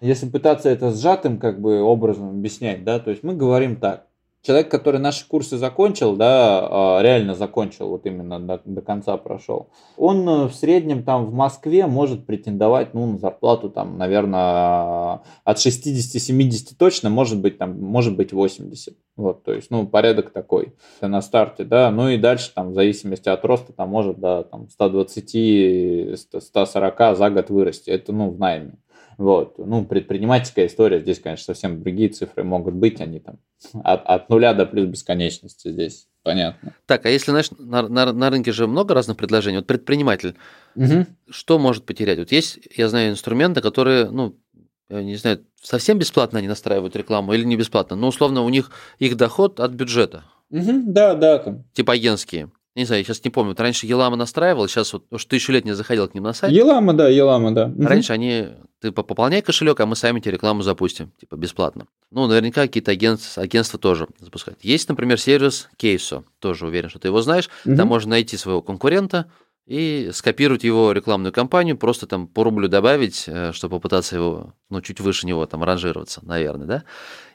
если 0.00 0.28
пытаться 0.28 0.68
это 0.68 0.90
сжатым 0.92 1.38
как 1.38 1.60
бы 1.60 1.80
образом 1.80 2.30
объяснять, 2.30 2.84
да, 2.84 2.98
то 2.98 3.10
есть 3.10 3.22
мы 3.22 3.34
говорим 3.34 3.76
так. 3.76 4.06
Человек, 4.42 4.70
который 4.70 5.00
наши 5.00 5.28
курсы 5.28 5.58
закончил, 5.58 6.16
да, 6.16 6.66
а, 6.70 7.02
реально 7.02 7.34
закончил, 7.34 7.90
вот 7.90 8.06
именно 8.06 8.40
до, 8.40 8.58
до 8.64 8.80
конца 8.80 9.18
прошел, 9.18 9.68
он 9.98 10.26
э, 10.26 10.46
в 10.46 10.54
среднем 10.54 11.04
там 11.04 11.26
в 11.26 11.34
Москве 11.34 11.86
может 11.86 12.24
претендовать, 12.24 12.94
ну, 12.94 13.04
на 13.04 13.18
зарплату 13.18 13.68
там, 13.68 13.98
наверное, 13.98 15.20
от 15.44 15.58
60-70 15.58 16.74
точно, 16.78 17.10
может 17.10 17.38
быть 17.38 17.58
там, 17.58 17.78
может 17.78 18.16
быть 18.16 18.32
80. 18.32 18.96
Вот, 19.16 19.44
то 19.44 19.52
есть, 19.52 19.70
ну, 19.70 19.86
порядок 19.86 20.30
такой 20.30 20.72
на 21.02 21.20
старте, 21.20 21.64
да, 21.64 21.90
ну 21.90 22.08
и 22.08 22.16
дальше 22.16 22.50
там 22.54 22.70
в 22.70 22.74
зависимости 22.74 23.28
от 23.28 23.44
роста 23.44 23.74
там 23.74 23.90
может, 23.90 24.20
да, 24.20 24.44
там 24.44 24.68
120-140 24.80 27.14
за 27.14 27.30
год 27.30 27.50
вырасти, 27.50 27.90
это, 27.90 28.14
ну, 28.14 28.30
в 28.30 28.38
найме. 28.38 28.78
Вот. 29.20 29.58
Ну, 29.58 29.84
предпринимательская 29.84 30.66
история, 30.66 30.98
здесь, 30.98 31.20
конечно, 31.20 31.44
совсем 31.44 31.82
другие 31.82 32.08
цифры 32.08 32.42
могут 32.42 32.72
быть, 32.72 33.02
они 33.02 33.20
там 33.20 33.38
от, 33.84 34.00
от 34.06 34.30
нуля 34.30 34.54
до 34.54 34.64
плюс 34.64 34.86
бесконечности 34.86 35.70
здесь, 35.70 36.08
понятно. 36.22 36.72
Так, 36.86 37.04
а 37.04 37.10
если, 37.10 37.30
знаешь, 37.30 37.50
на, 37.58 37.86
на, 37.86 38.14
на 38.14 38.30
рынке 38.30 38.50
же 38.52 38.66
много 38.66 38.94
разных 38.94 39.18
предложений, 39.18 39.58
вот 39.58 39.66
предприниматель, 39.66 40.36
угу. 40.74 41.04
что 41.28 41.58
может 41.58 41.84
потерять? 41.84 42.18
Вот 42.18 42.32
есть, 42.32 42.60
я 42.74 42.88
знаю, 42.88 43.10
инструменты, 43.10 43.60
которые, 43.60 44.08
ну, 44.10 44.38
я 44.88 45.02
не 45.02 45.16
знаю, 45.16 45.44
совсем 45.60 45.98
бесплатно 45.98 46.38
они 46.38 46.48
настраивают 46.48 46.96
рекламу 46.96 47.34
или 47.34 47.44
не 47.44 47.58
бесплатно, 47.58 47.96
но 47.96 48.08
условно 48.08 48.40
у 48.40 48.48
них 48.48 48.70
их 48.98 49.18
доход 49.18 49.60
от 49.60 49.72
бюджета. 49.72 50.24
Угу, 50.48 50.84
да, 50.86 51.14
да. 51.14 51.40
Там. 51.40 51.64
Типа 51.74 51.92
агентские. 51.92 52.50
Не 52.76 52.84
знаю, 52.84 53.00
я 53.00 53.04
сейчас 53.04 53.24
не 53.24 53.30
помню. 53.30 53.50
Вот 53.50 53.60
раньше 53.60 53.86
Елама 53.86 54.16
настраивал, 54.16 54.68
сейчас 54.68 54.92
вот, 54.92 55.04
что 55.16 55.28
тысячу 55.28 55.52
лет 55.52 55.64
не 55.64 55.74
заходил 55.74 56.06
к 56.08 56.14
ним 56.14 56.22
на 56.22 56.32
сайт. 56.32 56.52
Елама, 56.52 56.92
да, 56.92 57.08
Елама, 57.08 57.52
да. 57.52 57.72
Раньше 57.78 58.12
угу. 58.12 58.20
они, 58.20 58.48
ты 58.80 58.92
пополняй 58.92 59.42
кошелек, 59.42 59.80
а 59.80 59.86
мы 59.86 59.96
сами 59.96 60.20
тебе 60.20 60.32
рекламу 60.32 60.62
запустим, 60.62 61.10
типа 61.18 61.34
бесплатно. 61.34 61.86
Ну, 62.12 62.28
наверняка 62.28 62.62
какие-то 62.62 62.92
агентства, 62.92 63.42
агентства 63.42 63.78
тоже 63.78 64.06
запускают. 64.20 64.60
Есть, 64.62 64.88
например, 64.88 65.18
сервис 65.18 65.68
Кейсо, 65.76 66.22
тоже 66.38 66.66
уверен, 66.66 66.90
что 66.90 67.00
ты 67.00 67.08
его 67.08 67.20
знаешь. 67.22 67.50
Угу. 67.64 67.76
Там 67.76 67.88
можно 67.88 68.10
найти 68.10 68.36
своего 68.36 68.62
конкурента, 68.62 69.26
и 69.70 70.10
скопировать 70.12 70.64
его 70.64 70.90
рекламную 70.90 71.32
кампанию, 71.32 71.78
просто 71.78 72.08
там 72.08 72.26
по 72.26 72.42
рублю 72.42 72.66
добавить, 72.66 73.26
э, 73.28 73.52
чтобы 73.52 73.76
попытаться 73.76 74.16
его, 74.16 74.54
ну, 74.68 74.80
чуть 74.80 74.98
выше 74.98 75.28
него 75.28 75.46
там 75.46 75.62
ранжироваться, 75.62 76.20
наверное, 76.24 76.66
да? 76.66 76.84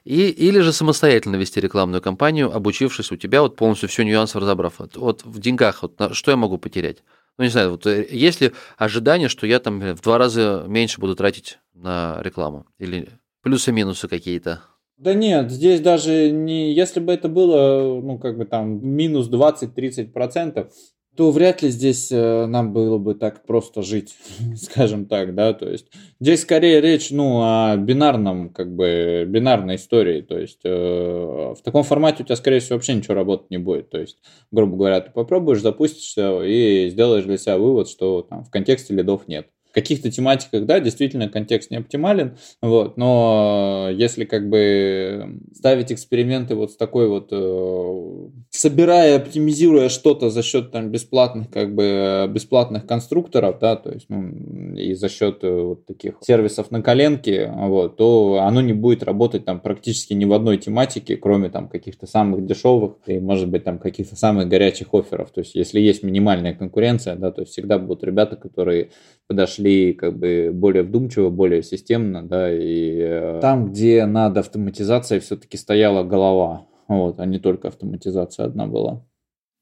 И, 0.03 0.27
или 0.27 0.59
же 0.59 0.73
самостоятельно 0.73 1.37
вести 1.37 1.61
рекламную 1.61 2.01
кампанию, 2.01 2.53
обучившись 2.53 3.09
у 3.13 3.15
тебя, 3.15 3.41
вот 3.41 3.55
полностью 3.55 3.87
все 3.87 4.03
нюансы 4.03 4.37
разобрав. 4.37 4.79
Вот, 4.79 4.97
вот 4.97 5.23
в 5.23 5.39
деньгах, 5.39 5.81
вот, 5.81 6.13
что 6.13 6.31
я 6.31 6.35
могу 6.35 6.57
потерять? 6.57 7.03
Ну, 7.37 7.45
не 7.45 7.49
знаю, 7.49 7.71
вот 7.71 7.87
э, 7.87 8.05
есть 8.11 8.41
ли 8.41 8.51
ожидание, 8.77 9.29
что 9.29 9.47
я 9.47 9.61
там 9.61 9.79
в 9.79 10.01
два 10.01 10.17
раза 10.17 10.65
меньше 10.67 10.99
буду 10.99 11.15
тратить 11.15 11.59
на 11.73 12.17
рекламу? 12.21 12.65
Или 12.79 13.07
плюсы-минусы 13.43 14.09
какие-то? 14.09 14.59
Да 14.97 15.13
нет, 15.13 15.51
здесь 15.51 15.79
даже 15.79 16.31
не... 16.31 16.73
Если 16.73 16.99
бы 16.99 17.13
это 17.13 17.29
было, 17.29 18.01
ну, 18.01 18.17
как 18.17 18.37
бы 18.37 18.43
там, 18.43 18.85
минус 18.85 19.29
20-30%, 19.29 20.69
то 21.15 21.31
вряд 21.31 21.61
ли 21.61 21.69
здесь 21.69 22.11
э, 22.11 22.45
нам 22.45 22.73
было 22.73 22.97
бы 22.97 23.15
так 23.15 23.45
просто 23.45 23.81
жить, 23.81 24.15
скажем 24.55 25.05
так, 25.05 25.35
да, 25.35 25.53
то 25.53 25.69
есть 25.69 25.87
здесь 26.19 26.41
скорее 26.41 26.81
речь, 26.81 27.11
ну, 27.11 27.41
о 27.41 27.75
бинарном, 27.77 28.49
как 28.49 28.75
бы, 28.75 29.25
бинарной 29.27 29.75
истории, 29.75 30.21
то 30.21 30.37
есть 30.37 30.59
э, 30.63 30.69
в 30.69 31.61
таком 31.63 31.83
формате 31.83 32.23
у 32.23 32.25
тебя, 32.25 32.35
скорее 32.35 32.59
всего, 32.59 32.75
вообще 32.75 32.93
ничего 32.93 33.15
работать 33.15 33.49
не 33.49 33.57
будет, 33.57 33.89
то 33.89 33.99
есть, 33.99 34.17
грубо 34.51 34.77
говоря, 34.77 35.01
ты 35.01 35.11
попробуешь, 35.11 35.61
запустишься 35.61 36.43
и 36.43 36.89
сделаешь 36.89 37.25
для 37.25 37.37
себя 37.37 37.57
вывод, 37.57 37.89
что 37.89 38.21
там 38.21 38.43
в 38.43 38.49
контексте 38.49 38.93
лидов 38.93 39.27
нет 39.27 39.47
каких-то 39.75 40.09
тематиках, 40.09 40.65
да, 40.65 40.79
действительно 40.79 41.27
контекст 41.27 41.69
не 41.69 41.77
оптимален, 41.77 42.37
вот, 42.61 42.95
но 42.95 43.89
если 43.91 44.23
как 44.23 44.49
бы 44.49 45.41
ставить 45.53 45.91
эксперименты 45.91 46.55
вот 46.55 46.71
с 46.71 46.77
такой 46.77 47.09
вот, 47.09 47.27
э, 47.31 48.29
собирая, 48.51 49.17
оптимизируя 49.17 49.89
что-то 49.89 50.29
за 50.29 50.43
счет 50.43 50.71
там 50.71 50.91
бесплатных, 50.91 51.49
как 51.51 51.75
бы, 51.75 52.25
бесплатных 52.29 52.87
конструкторов, 52.87 53.59
да, 53.59 53.75
то 53.75 53.91
есть, 53.91 54.05
ну, 54.07 54.75
и 54.75 54.93
за 54.93 55.09
счет 55.09 55.39
э, 55.43 55.61
вот 55.61 55.85
таких 55.85 56.19
сервисов 56.21 56.71
на 56.71 56.81
коленке, 56.81 57.51
вот, 57.53 57.97
то 57.97 58.39
оно 58.43 58.61
не 58.61 58.73
будет 58.73 59.03
работать 59.03 59.43
там 59.43 59.59
практически 59.59 60.13
ни 60.13 60.23
в 60.23 60.31
одной 60.31 60.57
тематике, 60.57 61.17
кроме 61.17 61.49
там 61.49 61.67
каких-то 61.67 62.07
самых 62.07 62.45
дешевых 62.45 62.93
и, 63.07 63.19
может 63.19 63.49
быть, 63.49 63.65
там 63.65 63.77
каких-то 63.77 64.15
самых 64.15 64.47
горячих 64.47 64.93
офферов, 64.93 65.31
то 65.31 65.41
есть, 65.41 65.53
если 65.53 65.81
есть 65.81 66.01
минимальная 66.01 66.53
конкуренция, 66.53 67.17
да, 67.17 67.31
то 67.31 67.43
всегда 67.43 67.77
будут 67.77 68.05
ребята, 68.05 68.37
которые 68.37 68.91
подошли 69.27 69.64
как 69.93 70.17
бы 70.17 70.51
более 70.53 70.83
вдумчиво, 70.83 71.29
более 71.29 71.63
системно, 71.63 72.27
да, 72.27 72.51
и 72.51 72.97
э, 72.99 73.39
там, 73.41 73.71
где 73.71 74.05
над 74.05 74.37
автоматизацией 74.37 75.21
все-таки 75.21 75.57
стояла 75.57 76.03
голова, 76.03 76.67
вот, 76.87 77.19
а 77.19 77.25
не 77.25 77.39
только 77.39 77.67
автоматизация 77.67 78.45
одна 78.45 78.67
была. 78.67 79.03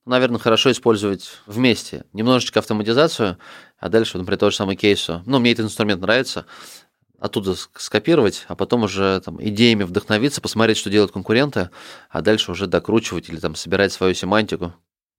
Наверное, 0.05 0.39
хорошо 0.39 0.71
использовать 0.71 1.29
вместе. 1.47 2.03
Немножечко 2.11 2.59
автоматизацию, 2.59 3.37
а 3.79 3.89
дальше, 3.89 4.17
например, 4.17 4.37
то 4.37 4.49
же 4.49 4.57
самое 4.57 4.77
кейсу. 4.77 5.21
Ну, 5.25 5.39
мне 5.39 5.53
этот 5.53 5.67
инструмент 5.67 6.01
нравится, 6.01 6.45
оттуда 7.19 7.55
скопировать, 7.55 8.43
а 8.49 8.55
потом 8.55 8.83
уже 8.83 9.21
там, 9.23 9.41
идеями 9.41 9.83
вдохновиться, 9.83 10.41
посмотреть, 10.41 10.77
что 10.77 10.89
делают 10.89 11.13
конкуренты, 11.13 11.69
а 12.09 12.21
дальше 12.21 12.51
уже 12.51 12.67
докручивать 12.67 13.29
или 13.29 13.37
там 13.37 13.55
собирать 13.55 13.93
свою 13.93 14.13
семантику. 14.13 14.73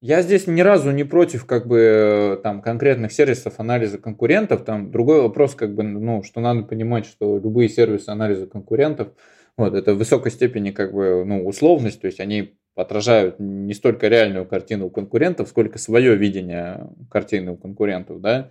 Я 0.07 0.21
здесь 0.21 0.47
ни 0.47 0.61
разу 0.61 0.91
не 0.91 1.03
против 1.03 1.47
как 1.47 1.67
бы 1.67 1.79
э, 1.79 2.37
там 2.43 2.61
конкретных 2.61 3.11
сервисов 3.11 3.55
анализа 3.57 3.97
конкурентов. 3.97 4.63
Там 4.63 4.91
другой 4.91 5.23
вопрос, 5.23 5.55
как 5.55 5.75
бы, 5.75 5.83
ну, 5.83 6.23
что 6.23 6.43
надо 6.43 6.65
понимать, 6.65 7.07
что 7.07 7.39
любые 7.39 7.71
сервисы 7.71 8.11
анализа 8.11 8.47
конкурентов, 8.47 9.09
вот, 9.57 9.73
это 9.73 9.95
в 9.95 9.97
высокой 9.97 10.31
степени 10.31 10.73
как 10.73 10.93
бы, 10.93 11.25
ну, 11.25 11.47
условность, 11.47 12.03
то 12.03 12.07
есть 12.07 12.21
они 12.21 12.59
отражают 12.77 13.37
не 13.39 13.73
столько 13.73 14.09
реальную 14.09 14.45
картину 14.45 14.89
у 14.89 14.91
конкурентов, 14.91 15.49
сколько 15.49 15.79
свое 15.79 16.17
видение 16.17 16.87
картины 17.11 17.53
у 17.53 17.57
конкурентов, 17.57 18.21
да. 18.21 18.51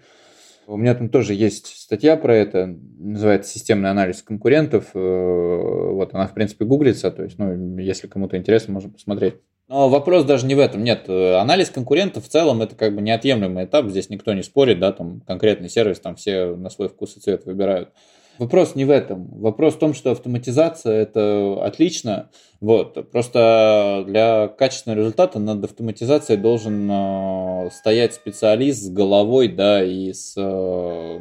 У 0.66 0.76
меня 0.76 0.96
там 0.96 1.08
тоже 1.08 1.36
есть 1.36 1.68
статья 1.68 2.18
про 2.18 2.36
это, 2.36 2.76
называется 2.98 3.52
«Системный 3.54 3.92
анализ 3.92 4.24
конкурентов». 4.24 4.86
Э, 4.96 5.00
вот 5.00 6.16
она, 6.16 6.26
в 6.26 6.34
принципе, 6.34 6.66
гуглится, 6.66 7.12
то 7.12 7.22
есть, 7.22 7.38
ну, 7.38 7.78
если 7.78 8.08
кому-то 8.08 8.38
интересно, 8.38 8.74
можно 8.74 8.90
посмотреть. 8.90 9.36
Но 9.70 9.90
вопрос 9.90 10.26
даже 10.26 10.46
не 10.46 10.56
в 10.56 10.60
этом. 10.60 10.84
Нет, 10.84 11.06
э, 11.08 11.36
анализ 11.36 11.70
конкурентов 11.70 12.26
в 12.26 12.30
целом 12.30 12.62
это 12.62 12.76
как 12.76 12.96
бы 12.96 13.02
неотъемлемый 13.02 13.66
этап. 13.66 13.88
Здесь 13.88 14.10
никто 14.10 14.34
не 14.34 14.44
спорит, 14.44 14.80
да, 14.80 14.92
там 14.92 15.22
конкретный 15.22 15.70
сервис, 15.70 16.00
там 16.00 16.16
все 16.16 16.56
на 16.56 16.70
свой 16.70 16.90
вкус 16.90 17.18
и 17.18 17.20
цвет 17.20 17.46
выбирают. 17.46 17.90
Вопрос 18.40 18.74
не 18.74 18.84
в 18.84 18.90
этом. 18.90 19.28
Вопрос 19.40 19.76
в 19.76 19.80
том, 19.80 19.94
что 19.94 20.12
автоматизация 20.12 21.04
это 21.04 21.64
отлично. 21.64 22.30
Вот. 22.62 23.12
Просто 23.12 24.04
для 24.08 24.48
качественного 24.48 25.00
результата 25.00 25.38
над 25.38 25.64
автоматизацией 25.64 26.40
должен 26.40 26.90
э, 26.92 27.70
стоять 27.72 28.16
специалист 28.16 28.82
с 28.82 28.90
головой, 28.90 29.50
да, 29.50 29.84
и 29.84 30.14
с 30.14 30.34
э, 30.36 31.20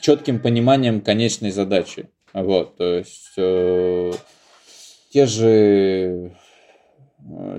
четким 0.00 0.40
пониманием 0.40 1.02
конечной 1.02 1.50
задачи. 1.50 2.08
Вот. 2.32 2.76
То 2.76 2.96
есть 2.96 3.32
э, 3.36 4.12
те 5.12 5.26
же 5.26 6.34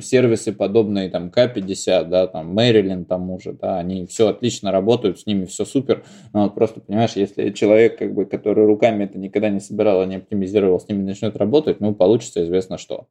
сервисы 0.01 0.53
подобные 0.53 1.09
там 1.09 1.29
К50, 1.29 2.05
да, 2.05 2.27
там 2.27 2.53
Мэрилин 2.53 3.05
тому 3.05 3.39
же, 3.39 3.53
да, 3.53 3.77
они 3.77 4.05
все 4.05 4.27
отлично 4.27 4.71
работают, 4.71 5.19
с 5.19 5.25
ними 5.25 5.45
все 5.45 5.65
супер, 5.65 6.03
но 6.33 6.43
вот 6.43 6.55
просто, 6.55 6.81
понимаешь, 6.81 7.13
если 7.15 7.49
человек, 7.51 7.97
как 7.97 8.13
бы, 8.13 8.25
который 8.25 8.65
руками 8.65 9.05
это 9.05 9.17
никогда 9.17 9.49
не 9.49 9.59
собирал, 9.59 10.05
не 10.05 10.17
оптимизировал, 10.17 10.79
с 10.79 10.87
ними 10.87 11.03
начнет 11.03 11.37
работать, 11.37 11.79
ну, 11.79 11.93
получится 11.95 12.43
известно 12.43 12.77
что. 12.77 13.07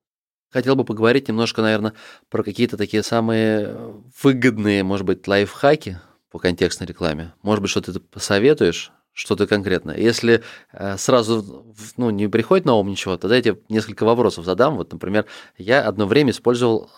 Хотел 0.51 0.77
бы 0.77 0.85
поговорить 0.85 1.29
немножко, 1.29 1.63
наверное, 1.63 1.95
про 2.29 2.43
какие-то 2.43 2.77
такие 2.77 3.03
самые 3.03 3.75
выгодные, 4.23 4.83
может 4.83 5.07
быть, 5.07 5.27
лайфхаки 5.27 5.99
по 6.31 6.39
контекстной 6.39 6.87
рекламе. 6.87 7.33
Может 7.43 7.63
быть, 7.63 7.71
что-то 7.71 7.95
ты 7.95 8.01
посоветуешь, 8.01 8.93
что-то 9.12 9.47
конкретное. 9.47 9.97
Если 9.97 10.42
э, 10.73 10.97
сразу 10.97 11.66
ну, 11.97 12.11
не 12.11 12.28
приходит 12.28 12.64
на 12.66 12.75
ум 12.75 12.88
ничего, 12.88 13.16
тогда 13.16 13.37
я 13.37 13.42
тебе 13.42 13.59
несколько 13.69 14.04
вопросов 14.04 14.45
задам. 14.45 14.76
Вот, 14.76 14.92
например, 14.92 15.26
я 15.59 15.83
одно 15.83 16.07
время 16.07 16.31
использовал 16.31 16.90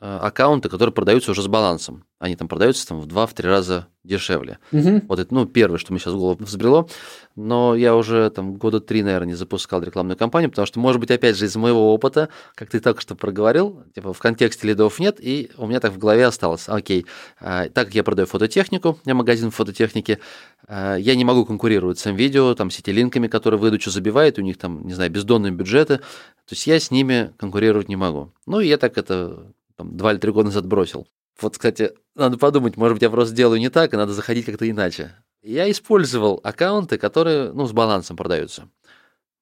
аккаунты, 0.00 0.68
которые 0.68 0.92
продаются 0.92 1.30
уже 1.30 1.42
с 1.42 1.46
балансом. 1.46 2.04
Они 2.18 2.36
там 2.36 2.48
продаются 2.48 2.86
там, 2.86 3.00
в 3.00 3.06
2-3 3.06 3.46
раза 3.46 3.88
дешевле. 4.06 4.58
Угу. 4.72 5.02
Вот 5.08 5.18
это, 5.18 5.34
ну, 5.34 5.44
первое, 5.46 5.78
что 5.78 5.92
мне 5.92 6.00
сейчас 6.00 6.14
в 6.14 6.18
голову 6.18 6.42
взбрело. 6.42 6.88
Но 7.34 7.74
я 7.74 7.94
уже 7.94 8.30
там 8.30 8.54
года 8.54 8.80
три, 8.80 9.02
наверное, 9.02 9.28
не 9.28 9.34
запускал 9.34 9.82
рекламную 9.82 10.16
кампанию, 10.16 10.50
потому 10.50 10.64
что, 10.64 10.80
может 10.80 11.00
быть, 11.00 11.10
опять 11.10 11.36
же, 11.36 11.44
из 11.44 11.54
моего 11.56 11.92
опыта, 11.92 12.30
как 12.54 12.70
ты 12.70 12.80
только 12.80 13.02
что 13.02 13.14
проговорил, 13.14 13.82
типа 13.94 14.14
в 14.14 14.18
контексте 14.18 14.66
лидов 14.66 14.98
нет, 14.98 15.16
и 15.20 15.50
у 15.58 15.66
меня 15.66 15.80
так 15.80 15.92
в 15.92 15.98
голове 15.98 16.24
осталось. 16.24 16.68
Окей, 16.68 17.04
а, 17.38 17.68
так 17.68 17.88
как 17.88 17.94
я 17.94 18.04
продаю 18.04 18.26
фототехнику, 18.26 18.90
у 18.90 18.98
меня 19.04 19.14
магазин 19.14 19.50
фототехники, 19.50 20.18
а, 20.66 20.96
я 20.96 21.14
не 21.14 21.24
могу 21.24 21.44
конкурировать 21.44 21.98
с 21.98 22.10
видео, 22.10 22.54
там, 22.54 22.70
сетилинками, 22.70 23.28
которые 23.28 23.60
выдачу 23.60 23.90
забивают, 23.90 24.38
у 24.38 24.42
них 24.42 24.56
там, 24.56 24.86
не 24.86 24.94
знаю, 24.94 25.10
бездонные 25.10 25.52
бюджеты. 25.52 25.98
То 25.98 26.52
есть 26.52 26.66
я 26.66 26.80
с 26.80 26.90
ними 26.90 27.32
конкурировать 27.36 27.88
не 27.88 27.96
могу. 27.96 28.32
Ну, 28.46 28.60
и 28.60 28.68
я 28.68 28.78
так 28.78 28.96
это 28.96 29.52
там, 29.76 29.96
два 29.96 30.12
или 30.12 30.18
три 30.18 30.32
года 30.32 30.46
назад 30.46 30.66
бросил. 30.66 31.06
Вот, 31.40 31.54
кстати, 31.54 31.92
надо 32.14 32.38
подумать, 32.38 32.76
может 32.76 32.94
быть, 32.94 33.02
я 33.02 33.10
просто 33.10 33.34
делаю 33.34 33.60
не 33.60 33.68
так, 33.68 33.92
и 33.92 33.96
надо 33.96 34.12
заходить 34.12 34.46
как-то 34.46 34.68
иначе. 34.68 35.12
Я 35.42 35.70
использовал 35.70 36.40
аккаунты, 36.42 36.98
которые, 36.98 37.52
ну, 37.52 37.66
с 37.66 37.72
балансом 37.72 38.16
продаются. 38.16 38.68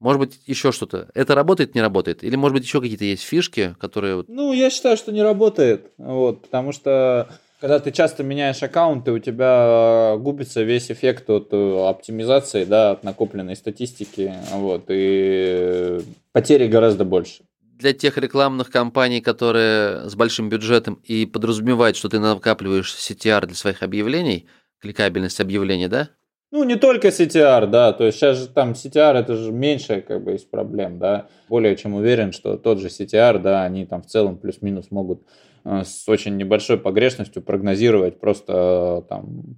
Может 0.01 0.21
быть, 0.21 0.41
еще 0.47 0.73
что-то. 0.73 1.09
Это 1.15 1.35
работает, 1.35 1.75
не 1.75 1.81
работает? 1.81 2.25
Или, 2.25 2.37
может 2.37 2.55
быть, 2.57 2.65
еще 2.65 2.81
какие-то 2.81 3.05
есть 3.05 3.23
фишки, 3.23 3.75
которые... 3.79 4.25
Ну, 4.27 4.53
я 4.53 4.69
считаю, 4.71 4.97
что 4.97 5.13
не 5.13 5.23
работает. 5.23 5.93
Вот, 5.97 6.43
потому 6.43 6.73
что 6.73 7.29
когда 7.61 7.79
ты 7.79 7.93
часто 7.93 8.23
меняешь 8.25 8.63
аккаунты, 8.63 9.13
у 9.13 9.19
тебя 9.19 10.17
губится 10.19 10.63
весь 10.63 10.91
эффект 10.91 11.31
от 11.31 11.49
э, 11.53 11.89
оптимизации, 11.89 12.65
да, 12.65 12.91
от 12.91 13.05
накопленной 13.05 13.57
статистики, 13.57 14.35
вот, 14.53 14.85
и 14.89 16.01
потери 16.33 16.67
гораздо 16.67 17.05
больше 17.07 17.45
для 17.79 17.93
тех 17.93 18.19
рекламных 18.19 18.71
кампаний, 18.71 19.21
которые 19.21 20.09
с 20.09 20.15
большим 20.15 20.49
бюджетом 20.49 21.01
и 21.05 21.27
подразумевают, 21.27 21.97
что 21.97 22.09
ты 22.09 22.19
накапливаешь 22.19 22.95
CTR 22.95 23.47
для 23.47 23.57
своих 23.57 23.83
объявлений, 23.83 24.47
кликабельность 24.81 25.41
объявлений, 25.41 25.89
да? 25.89 26.11
Ну, 26.51 26.63
не 26.63 26.77
только 26.77 27.09
CTR, 27.09 27.67
да, 27.67 27.93
то 27.93 28.05
есть 28.05 28.19
сейчас 28.19 28.39
же 28.39 28.47
там 28.47 28.73
CTR 28.73 29.15
это 29.15 29.35
же 29.35 29.51
меньше 29.51 30.01
как 30.03 30.23
бы 30.23 30.35
из 30.35 30.45
проблем, 30.45 31.01
да. 31.01 31.27
Более 31.49 31.77
чем 31.77 31.95
уверен, 31.95 32.31
что 32.31 32.57
тот 32.57 32.79
же 32.79 32.87
CTR, 32.87 33.41
да, 33.41 33.65
они 33.65 33.87
там 33.87 34.03
в 34.03 34.07
целом 34.07 34.39
плюс-минус 34.39 34.93
могут 34.93 35.27
э, 35.65 35.83
с 35.85 36.09
очень 36.09 36.37
небольшой 36.37 36.79
погрешностью 36.79 37.43
прогнозировать 37.43 38.21
просто 38.21 39.03
э, 39.05 39.09
там 39.09 39.57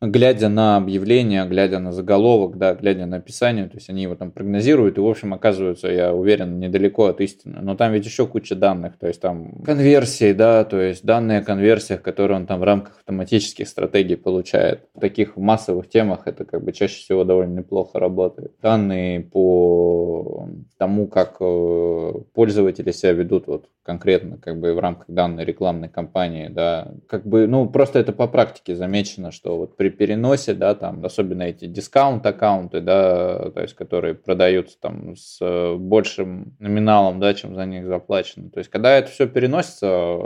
глядя 0.00 0.48
на 0.48 0.76
объявление, 0.76 1.44
глядя 1.46 1.78
на 1.78 1.92
заголовок, 1.92 2.56
да, 2.56 2.74
глядя 2.74 3.06
на 3.06 3.18
описание, 3.18 3.68
то 3.68 3.76
есть 3.76 3.90
они 3.90 4.02
его 4.02 4.14
там 4.14 4.30
прогнозируют 4.30 4.96
и, 4.96 5.00
в 5.00 5.06
общем, 5.06 5.34
оказываются, 5.34 5.88
я 5.88 6.14
уверен, 6.14 6.58
недалеко 6.58 7.06
от 7.06 7.20
истины. 7.20 7.58
Но 7.60 7.76
там 7.76 7.92
ведь 7.92 8.06
еще 8.06 8.26
куча 8.26 8.54
данных, 8.54 8.98
то 8.98 9.06
есть 9.06 9.20
там 9.20 9.62
конверсии, 9.62 10.32
да, 10.32 10.64
то 10.64 10.80
есть 10.80 11.04
данные 11.04 11.40
о 11.40 11.44
конверсиях, 11.44 12.02
которые 12.02 12.38
он 12.38 12.46
там 12.46 12.60
в 12.60 12.64
рамках 12.64 12.98
автоматических 12.98 13.68
стратегий 13.68 14.16
получает. 14.16 14.86
В 14.94 15.00
таких 15.00 15.36
массовых 15.36 15.88
темах 15.88 16.26
это 16.26 16.44
как 16.44 16.64
бы 16.64 16.72
чаще 16.72 16.96
всего 16.96 17.24
довольно 17.24 17.58
неплохо 17.58 17.98
работает. 17.98 18.52
Данные 18.62 19.20
по 19.20 20.48
тому, 20.78 21.06
как 21.08 21.36
э, 21.40 22.12
пользователи 22.32 22.90
себя 22.90 23.12
ведут 23.12 23.46
вот 23.46 23.68
конкретно 23.82 24.36
как 24.38 24.60
бы 24.60 24.74
в 24.74 24.78
рамках 24.78 25.06
данной 25.08 25.44
рекламной 25.44 25.88
кампании, 25.88 26.48
да, 26.48 26.92
как 27.08 27.26
бы, 27.26 27.46
ну, 27.46 27.68
просто 27.68 27.98
это 27.98 28.12
по 28.12 28.26
практике 28.26 28.76
замечено, 28.76 29.32
что 29.32 29.56
вот 29.56 29.76
при 29.76 29.88
переносе, 29.88 30.54
да, 30.54 30.74
там, 30.74 31.04
особенно 31.04 31.44
эти 31.44 31.64
дискаунт-аккаунты, 31.66 32.80
да, 32.80 33.50
то 33.50 33.62
есть, 33.62 33.74
которые 33.74 34.14
продаются 34.14 34.78
там 34.78 35.16
с 35.16 35.38
э, 35.40 35.76
большим 35.76 36.56
номиналом, 36.58 37.20
да, 37.20 37.32
чем 37.34 37.54
за 37.54 37.64
них 37.64 37.86
заплачено. 37.86 38.50
То 38.50 38.58
есть, 38.58 38.70
когда 38.70 38.96
это 38.98 39.10
все 39.10 39.26
переносится, 39.26 40.18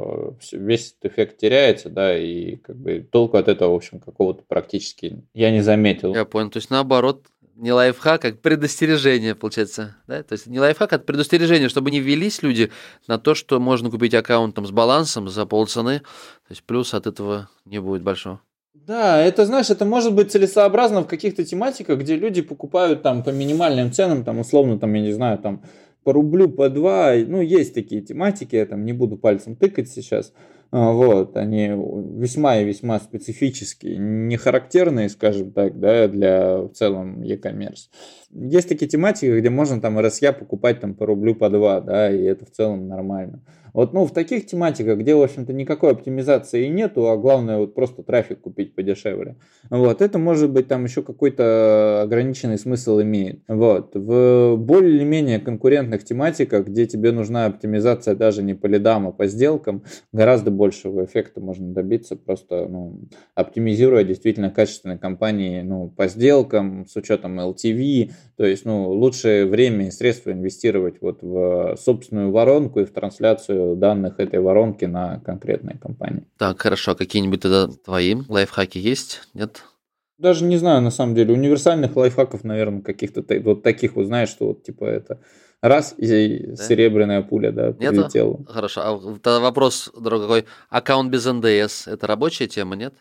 весь 0.53 0.93
этот 0.93 1.13
эффект 1.13 1.39
теряется, 1.39 1.89
да, 1.91 2.17
и 2.19 2.57
как 2.57 2.77
бы 2.77 3.01
толку 3.01 3.37
от 3.37 3.49
этого, 3.49 3.73
в 3.73 3.77
общем, 3.77 4.01
какого-то 4.01 4.43
практически 4.47 5.23
я 5.33 5.51
не 5.51 5.61
заметил. 5.61 6.15
Я 6.15 6.25
понял, 6.25 6.51
то 6.51 6.59
есть, 6.59 6.71
наоборот, 6.71 7.27
не 7.57 7.73
лайфхак, 7.73 8.25
а 8.25 8.33
предостережение, 8.33 9.35
получается. 9.35 9.97
Да? 10.07 10.23
То 10.23 10.33
есть 10.33 10.47
не 10.47 10.61
лайфхак, 10.61 10.93
а 10.93 10.99
предостережение, 10.99 11.69
чтобы 11.69 11.91
не 11.91 12.01
велись 12.01 12.43
люди 12.43 12.71
на 13.07 13.19
то, 13.19 13.35
что 13.35 13.61
можно 13.61 13.91
купить 13.91 14.15
аккаунт 14.15 14.55
там, 14.55 14.67
с 14.67 14.71
балансом 14.71 15.29
за 15.29 15.47
полцены. 15.47 16.01
То 16.01 16.51
есть 16.51 16.63
плюс 16.65 16.95
от 16.95 17.07
этого 17.07 17.49
не 17.65 17.81
будет 17.81 18.03
большого. 18.03 18.41
Да, 18.75 19.19
это, 19.19 19.47
знаешь, 19.47 19.71
это 19.71 19.87
может 19.87 20.13
быть 20.15 20.31
целесообразно 20.31 21.03
в 21.03 21.07
каких-то 21.07 21.45
тематиках, 21.45 22.01
где 22.01 22.17
люди 22.17 22.43
покупают 22.43 23.03
там 23.03 23.23
по 23.23 23.31
минимальным 23.31 23.93
ценам, 23.93 24.25
там 24.25 24.41
условно, 24.41 24.79
там, 24.79 24.93
я 24.93 25.01
не 25.01 25.13
знаю, 25.13 25.39
там 25.39 25.63
по 26.03 26.13
рублю, 26.13 26.51
по 26.51 26.69
два, 26.69 27.15
ну, 27.15 27.41
есть 27.41 27.73
такие 27.73 28.03
тематики, 28.03 28.57
я 28.57 28.67
там 28.67 28.85
не 28.85 28.93
буду 28.93 29.17
пальцем 29.17 29.57
тыкать 29.57 29.89
сейчас, 29.89 30.35
вот, 30.77 31.37
они 31.37 31.69
весьма 31.69 32.57
и 32.57 32.65
весьма 32.65 32.99
специфические, 32.99 33.97
не 33.97 34.37
характерные, 34.37 35.09
скажем 35.09 35.53
так, 35.53 35.79
да, 35.79 36.09
для 36.09 36.63
в 36.63 36.71
целом 36.71 37.23
e-commerce. 37.23 37.91
Есть 38.31 38.69
такие 38.69 38.89
тематики, 38.89 39.39
где 39.39 39.51
можно 39.51 39.81
там 39.81 39.97
RSA 40.01 40.33
покупать 40.33 40.81
там 40.81 40.95
по 40.95 41.07
рублю, 41.07 41.37
по 41.37 41.49
два, 41.49 41.81
да, 41.81 42.11
и 42.11 42.21
это 42.25 42.45
в 42.45 42.51
целом 42.51 42.89
нормально. 42.89 43.41
Вот, 43.75 43.93
ну, 43.93 44.07
в 44.07 44.13
таких 44.13 44.47
тематиках, 44.47 44.99
где, 44.99 45.17
в 45.17 45.23
общем-то, 45.23 45.53
никакой 45.53 45.91
оптимизации 45.91 46.69
нету, 46.69 47.09
а 47.11 47.17
главное 47.17 47.59
вот 47.59 47.75
просто 47.75 48.05
трафик 48.05 48.41
купить 48.41 48.77
подешевле. 48.77 49.37
Вот, 49.69 50.01
это 50.01 50.19
может 50.19 50.51
быть 50.53 50.69
там 50.69 50.85
еще 50.85 51.03
какой-то 51.03 52.03
ограниченный 52.03 52.57
смысл 52.57 53.01
имеет. 53.01 53.41
Вот, 53.49 53.97
в 53.97 54.57
более 54.57 54.95
или 54.95 55.05
менее 55.05 55.41
конкурентных 55.41 56.05
тематиках, 56.05 56.69
где 56.69 56.87
тебе 56.87 57.11
нужна 57.11 57.47
оптимизация 57.47 58.15
даже 58.15 58.45
не 58.45 58.55
по 58.55 58.67
лидам, 58.67 59.09
а 59.09 59.11
по 59.11 59.27
сделкам, 59.27 59.83
гораздо 60.13 60.53
большего 60.53 61.05
эффекта 61.05 61.41
можно 61.41 61.75
добиться, 61.75 62.15
просто, 62.15 62.69
ну, 62.69 63.01
оптимизируя 63.35 64.05
действительно 64.05 64.51
качественные 64.51 64.99
компании, 64.99 65.63
ну, 65.63 65.89
по 65.89 66.07
сделкам, 66.07 66.87
с 66.87 66.95
учетом 66.95 67.41
LTV, 67.41 68.13
то 68.37 68.45
есть, 68.45 68.65
ну, 68.65 68.89
лучшее 68.91 69.47
время 69.47 69.89
и 69.89 69.91
средства 69.91 70.31
инвестировать 70.31 71.01
вот 71.01 71.23
в 71.23 71.77
собственную 71.77 72.31
воронку 72.31 72.79
и 72.79 72.85
в 72.85 72.93
трансляцию 72.93 73.64
данных 73.77 74.19
этой 74.19 74.41
воронки 74.41 74.85
на 74.85 75.21
конкретные 75.21 75.79
компании. 75.79 76.25
Так, 76.39 76.61
хорошо. 76.61 76.93
А 76.93 76.95
какие-нибудь 76.95 77.41
тогда 77.41 77.69
твои 77.85 78.17
лайфхаки 78.29 78.79
есть? 78.79 79.23
Нет? 79.35 79.63
Даже 80.19 80.45
не 80.45 80.57
знаю, 80.57 80.81
на 80.81 80.91
самом 80.91 81.15
деле. 81.15 81.35
Универсальных 81.35 81.97
лайфхаков, 81.97 82.45
наверное, 82.45 82.83
каких-то 82.83 83.25
вот 83.41 83.63
таких, 83.63 83.97
вот 83.97 84.07
знаешь, 84.07 84.29
что 84.29 84.49
вот 84.49 84.63
типа 84.63 84.85
это 84.85 85.21
раз 85.61 85.95
и 85.97 86.47
да? 86.47 86.57
серебряная 86.57 87.23
пуля, 87.23 87.51
да, 87.51 87.73
прилетела. 87.73 88.39
Нет? 88.39 88.49
Хорошо. 88.49 88.81
А 88.83 89.19
тогда 89.23 89.41
вопрос, 89.41 89.91
дорогой, 89.99 90.45
аккаунт 90.69 91.11
без 91.11 91.25
НДС– 91.25 91.87
это 91.89 92.07
рабочая 92.07 92.47
тема, 92.47 92.77
нет? 92.77 92.95